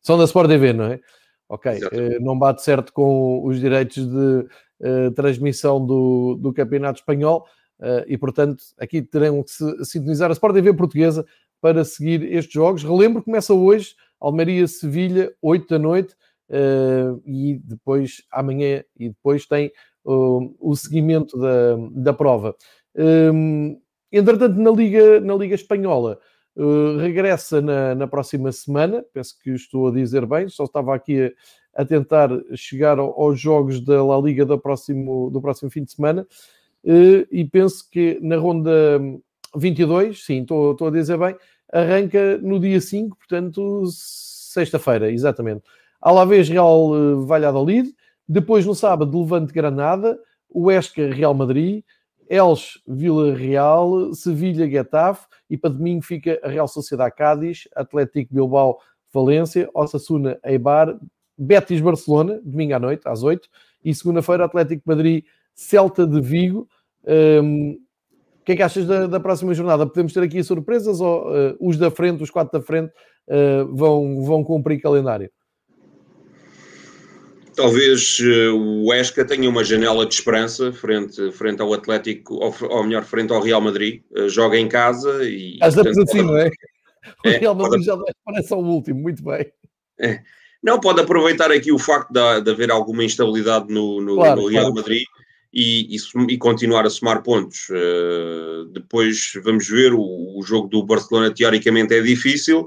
São 0.00 0.18
da 0.18 0.24
Sport 0.24 0.48
TV, 0.48 0.72
não 0.72 0.84
é? 0.84 1.00
Ok, 1.48 1.80
não 2.20 2.38
bate 2.38 2.62
certo 2.62 2.92
com 2.92 3.44
os 3.44 3.60
direitos 3.60 4.06
de 4.06 4.46
uh, 4.80 5.10
transmissão 5.14 5.84
do, 5.84 6.36
do 6.36 6.52
Campeonato 6.52 7.00
Espanhol 7.00 7.46
uh, 7.80 8.04
e, 8.06 8.16
portanto, 8.16 8.62
aqui 8.78 9.02
terão 9.02 9.42
que 9.42 9.50
se 9.50 9.84
sintonizar 9.84 10.30
a 10.30 10.32
Sport 10.32 10.54
TV 10.54 10.72
portuguesa 10.72 11.24
para 11.60 11.84
seguir 11.84 12.22
estes 12.32 12.52
jogos. 12.52 12.82
Relembro, 12.82 13.22
começa 13.22 13.54
hoje, 13.54 13.94
Almeria-Sevilha, 14.20 15.32
8 15.40 15.68
da 15.68 15.78
noite, 15.78 16.14
uh, 16.50 17.22
e 17.26 17.60
depois, 17.64 18.22
amanhã, 18.30 18.84
e 18.98 19.08
depois 19.08 19.46
tem 19.46 19.72
o 20.06 20.76
seguimento 20.76 21.38
da, 21.38 21.76
da 21.92 22.12
prova. 22.12 22.54
Um, 22.94 23.80
entretanto, 24.12 24.60
na 24.60 24.70
Liga, 24.70 25.18
na 25.20 25.34
Liga 25.34 25.54
Espanhola, 25.54 26.18
Uh, 26.56 26.98
regressa 26.98 27.60
na, 27.60 27.96
na, 27.96 28.06
próxima 28.06 28.52
semana, 28.52 29.04
penso 29.12 29.36
que 29.40 29.50
estou 29.50 29.88
a 29.88 29.90
dizer 29.90 30.24
bem, 30.24 30.48
só 30.48 30.62
estava 30.62 30.94
aqui 30.94 31.34
a, 31.74 31.82
a 31.82 31.84
tentar 31.84 32.30
chegar 32.54 32.96
ao, 32.96 33.20
aos 33.20 33.40
jogos 33.40 33.80
da 33.84 34.04
La 34.04 34.16
Liga 34.20 34.46
do 34.46 34.56
próximo, 34.56 35.30
do 35.30 35.40
próximo 35.40 35.68
fim 35.68 35.82
de 35.82 35.90
semana, 35.90 36.24
uh, 36.84 37.26
e 37.28 37.44
penso 37.44 37.90
que 37.90 38.20
na 38.22 38.36
ronda 38.36 38.70
22, 39.56 40.24
sim, 40.24 40.42
estou, 40.42 40.70
estou 40.70 40.86
a 40.86 40.90
dizer 40.92 41.18
bem, 41.18 41.34
arranca 41.72 42.38
no 42.38 42.60
dia 42.60 42.80
5, 42.80 43.16
portanto, 43.16 43.82
sexta-feira, 43.90 45.10
exatamente. 45.10 45.64
Alavés 46.04 46.50
Real 46.50 46.90
uh, 46.90 47.24
Valladolid, 47.24 47.90
depois 48.28 48.66
no 48.66 48.74
sábado 48.74 49.18
Levante 49.18 49.54
Granada, 49.54 50.18
o 50.50 50.70
Esca 50.70 51.10
Real 51.10 51.32
Madrid, 51.32 51.82
Elche, 52.28 52.78
Vila 52.86 53.34
Real, 53.34 54.12
Sevilha, 54.12 54.68
Getafe 54.68 55.26
e 55.48 55.56
para 55.56 55.70
domingo 55.70 56.02
fica 56.02 56.38
a 56.42 56.48
Real 56.48 56.68
Sociedade 56.68 57.14
Cádiz, 57.14 57.66
Atlético 57.74 58.34
Bilbao, 58.34 58.78
Valência, 59.10 59.66
Osasuna, 59.72 60.38
Eibar, 60.44 60.94
Betis, 61.38 61.80
Barcelona, 61.80 62.38
domingo 62.44 62.74
à 62.74 62.78
noite, 62.78 63.02
às 63.06 63.22
8 63.22 63.48
e 63.82 63.94
segunda-feira 63.94 64.44
Atlético 64.44 64.82
Madrid, 64.84 65.24
Celta 65.54 66.06
de 66.06 66.20
Vigo. 66.20 66.68
Um, 67.06 67.78
o 68.40 68.44
que 68.44 68.52
é 68.52 68.56
que 68.56 68.62
achas 68.62 68.86
da, 68.86 69.06
da, 69.06 69.20
próxima 69.20 69.54
jornada? 69.54 69.86
Podemos 69.86 70.12
ter 70.12 70.22
aqui 70.22 70.42
surpresas 70.44 71.00
ou 71.00 71.30
uh, 71.30 71.56
os 71.58 71.78
da 71.78 71.90
frente, 71.90 72.22
os 72.22 72.30
quatro 72.30 72.58
da 72.58 72.64
frente, 72.64 72.92
uh, 73.26 73.74
vão, 73.74 74.22
vão 74.22 74.44
cumprir 74.44 74.82
calendário? 74.82 75.30
Talvez 77.54 78.18
uh, 78.20 78.56
o 78.56 78.92
Esca 78.92 79.24
tenha 79.24 79.48
uma 79.48 79.64
janela 79.64 80.06
de 80.06 80.14
esperança 80.14 80.72
frente, 80.72 81.30
frente 81.32 81.62
ao 81.62 81.72
Atlético, 81.72 82.34
ou, 82.34 82.54
ou 82.68 82.84
melhor, 82.84 83.04
frente 83.04 83.32
ao 83.32 83.40
Real 83.40 83.60
Madrid. 83.60 84.02
Uh, 84.10 84.28
joga 84.28 84.58
em 84.58 84.68
casa 84.68 85.24
e. 85.24 85.58
Às 85.60 85.74
vezes 85.74 85.98
assim, 85.98 86.22
não 86.22 86.36
é? 86.36 86.50
O 87.22 87.28
é, 87.28 87.36
Real 87.36 87.54
Madrid 87.54 87.84
pode... 87.84 88.06
já 88.06 88.14
parece 88.24 88.54
ao 88.54 88.60
último, 88.60 89.00
muito 89.00 89.22
bem. 89.22 89.46
É. 90.00 90.20
Não, 90.62 90.80
pode 90.80 91.02
aproveitar 91.02 91.52
aqui 91.52 91.70
o 91.70 91.78
facto 91.78 92.10
de, 92.10 92.40
de 92.40 92.50
haver 92.50 92.70
alguma 92.70 93.04
instabilidade 93.04 93.72
no, 93.72 94.00
no, 94.00 94.14
claro, 94.14 94.40
no 94.40 94.48
Real 94.48 94.62
claro. 94.64 94.76
Madrid 94.76 95.02
e, 95.52 95.94
e, 95.94 95.98
e, 96.30 96.38
continuar 96.38 96.86
a 96.86 96.90
somar 96.90 97.22
pontos. 97.22 97.68
Uh, 97.68 98.64
depois 98.72 99.32
vamos 99.42 99.68
ver, 99.68 99.92
o, 99.92 100.00
o 100.00 100.42
jogo 100.42 100.66
do 100.68 100.82
Barcelona 100.82 101.30
teoricamente 101.30 101.94
é 101.94 102.00
difícil 102.00 102.66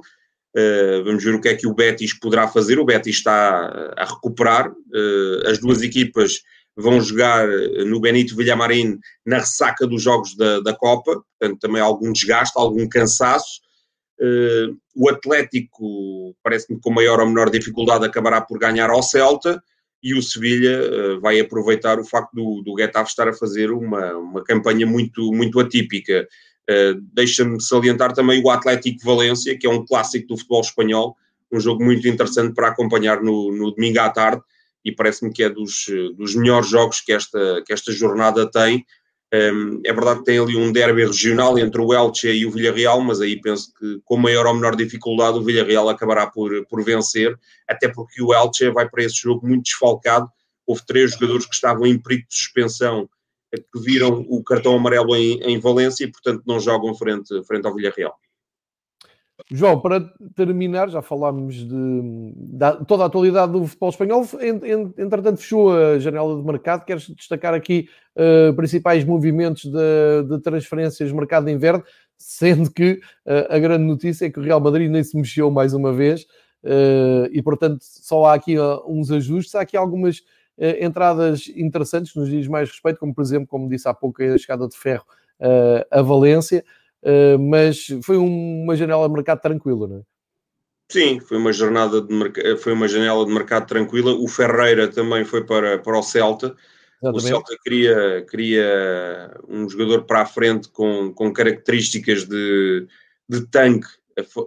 Uh, 0.57 1.03
vamos 1.03 1.23
ver 1.23 1.35
o 1.35 1.39
que 1.39 1.49
é 1.49 1.55
que 1.55 1.67
o 1.67 1.73
Betis 1.73 2.17
poderá 2.17 2.47
fazer. 2.47 2.79
O 2.79 2.85
Betis 2.85 3.17
está 3.17 3.93
a 3.95 4.05
recuperar. 4.05 4.71
Uh, 4.71 5.47
as 5.47 5.59
duas 5.59 5.83
equipas 5.83 6.41
vão 6.75 6.99
jogar 6.99 7.47
no 7.87 7.99
Benito 7.99 8.35
Villamarín 8.35 8.99
na 9.25 9.37
ressaca 9.37 9.85
dos 9.85 10.01
jogos 10.01 10.35
da, 10.35 10.59
da 10.59 10.75
Copa, 10.75 11.23
portanto, 11.39 11.59
também 11.59 11.81
algum 11.81 12.11
desgaste, 12.11 12.53
algum 12.55 12.87
cansaço. 12.87 13.61
Uh, 14.19 14.75
o 14.95 15.09
Atlético, 15.09 16.35
parece-me 16.41 16.79
com 16.79 16.91
maior 16.91 17.19
ou 17.19 17.27
menor 17.27 17.51
dificuldade, 17.51 18.05
acabará 18.05 18.41
por 18.41 18.57
ganhar 18.57 18.89
ao 18.89 19.03
Celta 19.03 19.61
e 20.01 20.13
o 20.13 20.21
Sevilha 20.21 21.19
vai 21.19 21.39
aproveitar 21.39 21.99
o 21.99 22.05
facto 22.05 22.31
do, 22.33 22.61
do 22.63 22.77
Getafe 22.79 23.09
estar 23.09 23.27
a 23.27 23.33
fazer 23.33 23.71
uma, 23.71 24.13
uma 24.13 24.43
campanha 24.43 24.85
muito, 24.85 25.31
muito 25.33 25.59
atípica. 25.59 26.27
Uh, 26.69 26.99
Deixa-me 27.13 27.61
salientar 27.61 28.13
também 28.13 28.43
o 28.43 28.49
Atlético 28.49 29.05
Valência, 29.05 29.57
que 29.57 29.65
é 29.65 29.69
um 29.69 29.85
clássico 29.85 30.27
do 30.27 30.37
futebol 30.37 30.61
espanhol, 30.61 31.15
um 31.51 31.59
jogo 31.59 31.83
muito 31.83 32.07
interessante 32.07 32.53
para 32.53 32.67
acompanhar 32.67 33.21
no, 33.21 33.51
no 33.51 33.71
domingo 33.71 33.99
à 33.99 34.09
tarde 34.09 34.41
e 34.83 34.91
parece-me 34.91 35.31
que 35.31 35.43
é 35.43 35.49
dos, 35.49 35.85
dos 36.15 36.35
melhores 36.35 36.69
jogos 36.69 37.01
que 37.01 37.11
esta, 37.11 37.61
que 37.65 37.73
esta 37.73 37.91
jornada 37.91 38.49
tem. 38.49 38.85
Um, 39.33 39.37
ehm, 39.37 39.81
é 39.85 39.91
verdade 39.91 40.19
que 40.19 40.25
tem 40.25 40.39
ali 40.39 40.55
um 40.55 40.71
derby 40.71 41.05
regional 41.05 41.59
entre 41.59 41.81
o 41.81 41.93
Elche 41.93 42.31
e 42.31 42.45
o 42.45 42.51
Villarreal, 42.51 43.01
mas 43.01 43.19
aí 43.19 43.39
penso 43.41 43.73
que 43.73 43.99
com 44.05 44.15
maior 44.15 44.45
ou 44.45 44.53
menor 44.53 44.75
dificuldade 44.75 45.37
o 45.37 45.43
Villarreal 45.43 45.89
acabará 45.89 46.27
por, 46.27 46.65
por 46.67 46.83
vencer, 46.83 47.37
até 47.67 47.89
porque 47.89 48.21
o 48.21 48.33
Elche 48.33 48.69
vai 48.71 48.89
para 48.89 49.03
esse 49.03 49.21
jogo 49.21 49.45
muito 49.45 49.63
desfalcado. 49.63 50.29
Houve 50.65 50.85
três 50.85 51.11
jogadores 51.11 51.45
que 51.45 51.55
estavam 51.55 51.85
em 51.85 51.97
perigo 51.97 52.25
de 52.29 52.35
suspensão 52.35 53.09
que 53.51 53.79
viram 53.79 54.25
o 54.29 54.43
cartão 54.43 54.75
amarelo 54.75 55.15
em, 55.15 55.39
em 55.41 55.59
Valência 55.59 56.03
e, 56.03 56.11
portanto, 56.11 56.43
não 56.45 56.59
jogam 56.59 56.93
frente, 56.95 57.43
frente 57.45 57.65
ao 57.65 57.73
Villarreal. 57.73 58.17
João, 59.51 59.79
para 59.79 60.01
terminar, 60.35 60.89
já 60.89 61.01
falámos 61.01 61.55
de, 61.55 62.33
de, 62.35 62.85
toda 62.87 63.03
a 63.03 63.05
atualidade 63.05 63.51
do 63.51 63.65
futebol 63.65 63.89
espanhol. 63.89 64.25
Entretanto, 64.97 65.37
fechou 65.37 65.71
a 65.71 65.99
janela 65.99 66.35
de 66.35 66.43
mercado. 66.43 66.83
Queres 66.83 67.07
destacar 67.07 67.53
aqui 67.53 67.87
uh, 68.15 68.53
principais 68.55 69.05
movimentos 69.05 69.63
de, 69.65 70.23
de, 70.27 70.39
transferências 70.41 71.11
mercado 71.11 71.45
de 71.45 71.51
inverno? 71.51 71.83
Sendo 72.17 72.71
que 72.71 72.93
uh, 73.25 73.47
a 73.49 73.59
grande 73.59 73.83
notícia 73.83 74.25
é 74.25 74.29
que 74.29 74.39
o 74.39 74.43
Real 74.43 74.59
Madrid 74.59 74.89
nem 74.89 75.03
se 75.03 75.15
mexeu 75.15 75.51
mais 75.51 75.73
uma 75.73 75.93
vez 75.93 76.23
uh, 76.63 77.29
e, 77.31 77.41
portanto, 77.43 77.79
só 77.81 78.25
há 78.25 78.33
aqui 78.33 78.55
uns 78.87 79.11
ajustes. 79.11 79.53
Há 79.53 79.61
aqui 79.61 79.77
algumas 79.77 80.23
entradas 80.59 81.47
interessantes 81.55 82.15
nos 82.15 82.29
dias 82.29 82.47
mais 82.47 82.69
respeito, 82.69 82.99
como 82.99 83.13
por 83.13 83.21
exemplo, 83.21 83.47
como 83.47 83.69
disse 83.69 83.87
há 83.87 83.93
pouco, 83.93 84.23
a 84.23 84.37
chegada 84.37 84.67
de 84.67 84.75
ferro 84.75 85.05
uh, 85.39 85.85
a 85.91 86.01
Valência, 86.01 86.63
uh, 87.03 87.39
mas 87.39 87.87
foi 88.03 88.17
um, 88.17 88.63
uma 88.63 88.75
janela 88.75 89.07
de 89.07 89.13
mercado 89.13 89.41
tranquila, 89.41 89.87
não 89.87 89.97
é? 89.97 90.01
Sim, 90.89 91.19
foi 91.19 91.37
uma 91.37 91.51
jornada 91.51 92.01
de 92.01 92.57
foi 92.57 92.71
uma 92.71 92.87
janela 92.87 93.25
de 93.25 93.33
mercado 93.33 93.67
tranquila. 93.67 94.13
O 94.13 94.27
Ferreira 94.27 94.87
também 94.87 95.25
foi 95.25 95.43
para, 95.43 95.77
para 95.79 95.99
o 95.99 96.01
Celta. 96.01 96.55
Exatamente. 97.03 97.25
O 97.25 97.27
Celta 97.27 97.57
queria, 97.61 98.25
queria 98.29 99.37
um 99.49 99.67
jogador 99.67 100.05
para 100.05 100.21
a 100.21 100.25
frente 100.25 100.69
com, 100.69 101.11
com 101.13 101.33
características 101.33 102.23
de, 102.23 102.87
de 103.27 103.45
tanque. 103.47 103.87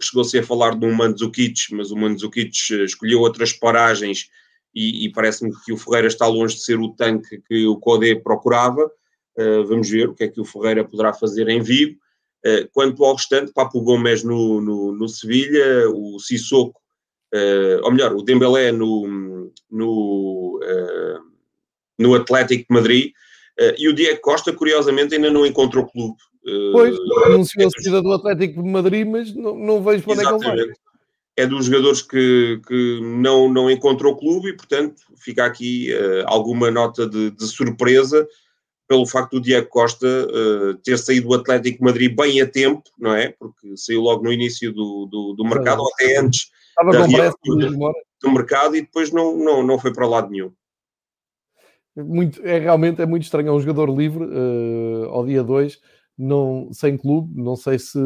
Chegou-se 0.00 0.38
a 0.38 0.42
falar 0.42 0.78
de 0.78 0.86
um 0.86 0.94
Mandzukic, 0.94 1.74
mas 1.74 1.90
o 1.90 1.96
Mandzukic 1.96 2.50
escolheu 2.84 3.20
outras 3.20 3.52
paragens 3.52 4.30
e, 4.74 5.06
e 5.06 5.12
parece-me 5.12 5.52
que 5.64 5.72
o 5.72 5.76
Ferreira 5.76 6.06
está 6.06 6.26
longe 6.26 6.54
de 6.54 6.62
ser 6.62 6.78
o 6.78 6.92
tanque 6.94 7.40
que 7.46 7.66
o 7.66 7.76
Codé 7.76 8.14
procurava. 8.14 8.90
Uh, 9.36 9.64
vamos 9.66 9.88
ver 9.88 10.08
o 10.08 10.14
que 10.14 10.24
é 10.24 10.28
que 10.28 10.40
o 10.40 10.44
Ferreira 10.44 10.84
poderá 10.84 11.12
fazer 11.12 11.48
em 11.48 11.60
Vigo. 11.60 11.98
Uh, 12.46 12.68
quanto 12.72 13.04
ao 13.04 13.14
restante, 13.14 13.52
Papo 13.52 13.80
Gomes 13.80 14.22
no, 14.22 14.60
no, 14.60 14.92
no 14.92 15.08
Sevilha, 15.08 15.90
o 15.90 16.18
Sissoko, 16.18 16.80
uh, 17.34 17.84
ou 17.84 17.92
melhor, 17.92 18.14
o 18.14 18.22
Dembélé 18.22 18.72
no, 18.72 19.50
no, 19.70 20.60
no 21.98 22.14
Atlético 22.14 22.66
de 22.68 22.74
Madrid, 22.74 23.12
e 23.76 23.88
o 23.90 23.92
Diego 23.92 24.22
Costa, 24.22 24.54
curiosamente, 24.54 25.14
ainda 25.14 25.30
não 25.30 25.44
encontrou 25.44 25.86
clube. 25.86 26.16
Pois, 26.72 26.96
anunciou 27.26 27.68
a 27.68 27.70
saída 27.70 28.00
do 28.00 28.12
Atlético 28.12 28.62
de 28.62 28.70
Madrid, 28.70 29.06
mas 29.06 29.34
não, 29.34 29.54
não 29.54 29.84
vejo 29.84 30.02
para 30.04 30.14
onde 30.14 30.22
é 30.22 30.26
que 30.26 30.32
ele 30.32 30.66
vai 30.66 30.74
é 31.40 31.46
dos 31.46 31.66
jogadores 31.66 32.02
que, 32.02 32.60
que 32.66 33.00
não, 33.00 33.48
não 33.48 33.70
encontrou 33.70 34.16
clube 34.16 34.50
e, 34.50 34.56
portanto, 34.56 35.02
fica 35.16 35.44
aqui 35.44 35.92
uh, 35.92 36.24
alguma 36.26 36.70
nota 36.70 37.08
de, 37.08 37.30
de, 37.30 37.46
surpresa 37.46 38.28
pelo 38.86 39.06
facto 39.06 39.32
do 39.32 39.40
Diego 39.40 39.68
Costa 39.68 40.06
uh, 40.06 40.74
ter 40.82 40.98
saído 40.98 41.28
do 41.28 41.34
Atlético 41.34 41.82
Madrid 41.82 42.14
bem 42.14 42.42
a 42.42 42.46
tempo, 42.46 42.82
não 42.98 43.14
é? 43.14 43.34
Porque 43.38 43.76
saiu 43.76 44.02
logo 44.02 44.22
no 44.22 44.32
início 44.32 44.72
do, 44.72 45.06
do, 45.10 45.34
do 45.34 45.44
mercado, 45.44 45.80
ou 45.80 45.88
até 45.94 46.18
antes 46.18 46.50
Estava 46.68 46.92
da 46.92 47.06
reabertura 47.06 47.70
do 48.22 48.30
mercado 48.30 48.76
e 48.76 48.82
depois 48.82 49.10
não, 49.10 49.36
não, 49.36 49.62
não 49.62 49.78
foi 49.78 49.92
para 49.92 50.06
lado 50.06 50.30
nenhum. 50.30 50.52
Muito, 51.96 52.40
é 52.46 52.58
realmente 52.58 53.00
é 53.00 53.06
muito 53.06 53.22
estranho, 53.22 53.48
é 53.48 53.52
um 53.52 53.60
jogador 53.60 53.90
livre 53.94 54.24
uh, 54.24 55.06
ao 55.08 55.24
dia 55.24 55.42
2 55.42 55.78
não, 56.20 56.68
sem 56.72 56.96
clube. 56.96 57.32
Não 57.34 57.56
sei 57.56 57.78
se 57.78 57.98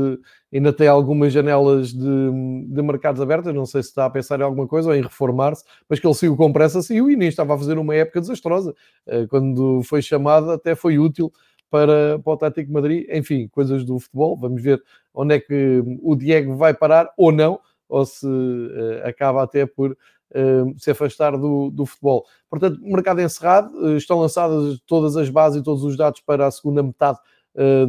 ainda 0.52 0.72
tem 0.72 0.86
algumas 0.86 1.32
janelas 1.32 1.92
de, 1.92 2.30
de 2.68 2.82
mercados 2.82 3.20
abertas, 3.20 3.54
não 3.54 3.66
sei 3.66 3.82
se 3.82 3.88
está 3.88 4.06
a 4.06 4.10
pensar 4.10 4.38
em 4.40 4.44
alguma 4.44 4.68
coisa 4.68 4.88
ou 4.90 4.94
em 4.94 5.02
reformar-se, 5.02 5.64
mas 5.88 5.98
que 5.98 6.06
ele 6.06 6.14
saiu 6.14 6.36
com 6.36 6.52
pressa, 6.52 6.80
saiu 6.80 7.10
e 7.10 7.16
nem 7.16 7.28
estava 7.28 7.54
a 7.54 7.58
fazer 7.58 7.76
uma 7.76 7.94
época 7.94 8.20
desastrosa. 8.20 8.74
Uh, 9.06 9.26
quando 9.28 9.82
foi 9.82 10.00
chamado, 10.00 10.50
até 10.50 10.74
foi 10.74 10.98
útil 10.98 11.32
para, 11.68 12.20
para 12.20 12.30
o 12.30 12.34
Atlético 12.34 12.72
Madrid. 12.72 13.06
Enfim, 13.10 13.48
coisas 13.48 13.84
do 13.84 13.98
futebol. 13.98 14.36
Vamos 14.36 14.62
ver 14.62 14.82
onde 15.12 15.34
é 15.34 15.40
que 15.40 15.82
o 16.02 16.14
Diego 16.14 16.56
vai 16.56 16.72
parar 16.72 17.10
ou 17.16 17.32
não, 17.32 17.58
ou 17.88 18.06
se 18.06 18.26
uh, 18.26 19.06
acaba 19.06 19.42
até 19.42 19.66
por 19.66 19.90
uh, 19.90 20.74
se 20.78 20.92
afastar 20.92 21.36
do, 21.36 21.70
do 21.70 21.84
futebol. 21.84 22.24
Portanto, 22.48 22.80
mercado 22.80 23.20
encerrado, 23.20 23.96
estão 23.96 24.20
lançadas 24.20 24.78
todas 24.86 25.16
as 25.16 25.28
bases 25.28 25.60
e 25.60 25.64
todos 25.64 25.82
os 25.82 25.96
dados 25.96 26.20
para 26.20 26.46
a 26.46 26.50
segunda 26.50 26.80
metade 26.80 27.18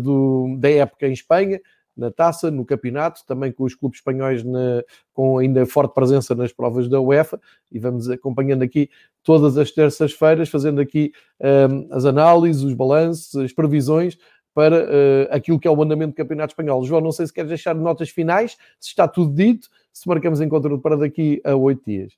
do, 0.02 0.56
da 0.60 0.70
época 0.70 1.08
em 1.08 1.14
Espanha 1.14 1.60
na 1.96 2.12
taça, 2.12 2.52
no 2.52 2.66
campeonato, 2.66 3.22
também 3.26 3.52
com 3.52 3.64
os 3.64 3.74
clubes 3.74 4.00
espanhóis 4.00 4.44
na, 4.44 4.84
com 5.14 5.38
ainda 5.38 5.66
forte 5.66 5.94
presença 5.94 6.36
nas 6.36 6.52
provas 6.52 6.90
da 6.90 7.00
UEFA, 7.00 7.40
e 7.72 7.80
vamos 7.80 8.10
acompanhando 8.10 8.64
aqui 8.64 8.90
todas 9.24 9.58
as 9.58 9.72
terças-feiras, 9.72 10.50
fazendo 10.50 10.82
aqui 10.82 11.14
um, 11.40 11.88
as 11.92 12.06
análises, 12.06 12.64
os 12.64 12.74
balanços, 12.74 13.36
as 13.36 13.54
previsões 13.54 14.18
para 14.54 14.84
uh, 14.84 15.28
aquilo 15.32 15.60
que 15.60 15.68
é 15.68 15.72
o 15.72 15.82
andamento 15.82 16.14
do 16.14 16.16
Campeonato 16.16 16.52
Espanhol. 16.52 16.84
João, 16.86 17.02
não 17.02 17.12
sei 17.12 17.28
se 17.28 17.34
queres 17.34 17.50
deixar 17.50 17.76
notas 17.76 18.10
finais, 18.10 18.58
se 18.80 18.90
está 18.90 19.08
tudo 19.08 19.34
dito, 19.34 19.70
se 19.92 20.08
marcamos 20.08 20.40
encontro 20.42 20.80
para 20.80 20.98
daqui 20.98 21.42
a 21.44 21.56
oito 21.56 21.84
dias. 21.86 22.14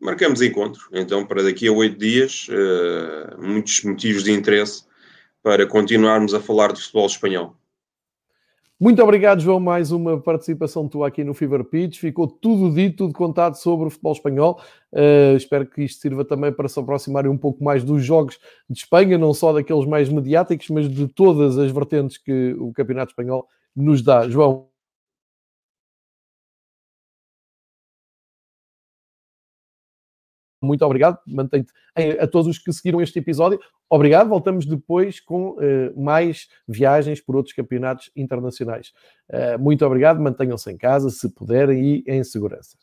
Marcamos 0.00 0.42
encontro, 0.42 0.82
então, 0.92 1.24
para 1.24 1.42
daqui 1.42 1.68
a 1.68 1.72
oito 1.72 1.98
dias, 1.98 2.48
uh, 2.48 3.40
muitos 3.40 3.82
motivos 3.84 4.24
de 4.24 4.32
interesse 4.32 4.84
para 5.42 5.66
continuarmos 5.66 6.34
a 6.34 6.40
falar 6.40 6.72
de 6.72 6.80
futebol 6.80 7.06
espanhol. 7.06 7.56
Muito 8.82 9.00
obrigado, 9.00 9.40
João, 9.40 9.60
mais 9.60 9.92
uma 9.92 10.20
participação 10.20 10.88
tua 10.88 11.06
aqui 11.06 11.22
no 11.22 11.34
Fever 11.34 11.62
Pitch. 11.62 12.00
Ficou 12.00 12.26
tudo 12.26 12.74
dito, 12.74 12.96
tudo 12.96 13.14
contado 13.14 13.54
sobre 13.54 13.86
o 13.86 13.90
futebol 13.90 14.12
espanhol. 14.12 14.60
Uh, 14.92 15.36
espero 15.36 15.64
que 15.66 15.84
isto 15.84 16.00
sirva 16.00 16.24
também 16.24 16.52
para 16.52 16.66
se 16.68 16.80
aproximarem 16.80 17.30
um 17.30 17.38
pouco 17.38 17.62
mais 17.62 17.84
dos 17.84 18.04
jogos 18.04 18.40
de 18.68 18.80
Espanha, 18.80 19.16
não 19.16 19.32
só 19.32 19.52
daqueles 19.52 19.86
mais 19.86 20.08
mediáticos, 20.08 20.68
mas 20.68 20.90
de 20.90 21.06
todas 21.06 21.58
as 21.58 21.70
vertentes 21.70 22.18
que 22.18 22.56
o 22.58 22.72
Campeonato 22.72 23.12
Espanhol 23.12 23.46
nos 23.74 24.02
dá. 24.02 24.28
João, 24.28 24.66
muito 30.64 30.84
obrigado. 30.84 31.18
Mantém-te 31.26 31.72
a 32.20 32.26
todos 32.26 32.48
os 32.48 32.58
que 32.58 32.72
seguiram 32.72 33.00
este 33.00 33.18
episódio. 33.18 33.60
Obrigado. 33.88 34.28
Voltamos 34.28 34.66
depois 34.66 35.20
com 35.20 35.50
uh, 35.50 36.00
mais 36.00 36.48
viagens 36.66 37.20
por 37.20 37.36
outros 37.36 37.54
campeonatos 37.54 38.10
internacionais. 38.16 38.92
Uh, 39.28 39.58
muito 39.58 39.84
obrigado. 39.84 40.20
Mantenham-se 40.20 40.70
em 40.70 40.76
casa, 40.76 41.10
se 41.10 41.28
puderem, 41.28 41.84
e 41.84 42.04
em 42.06 42.24
segurança. 42.24 42.76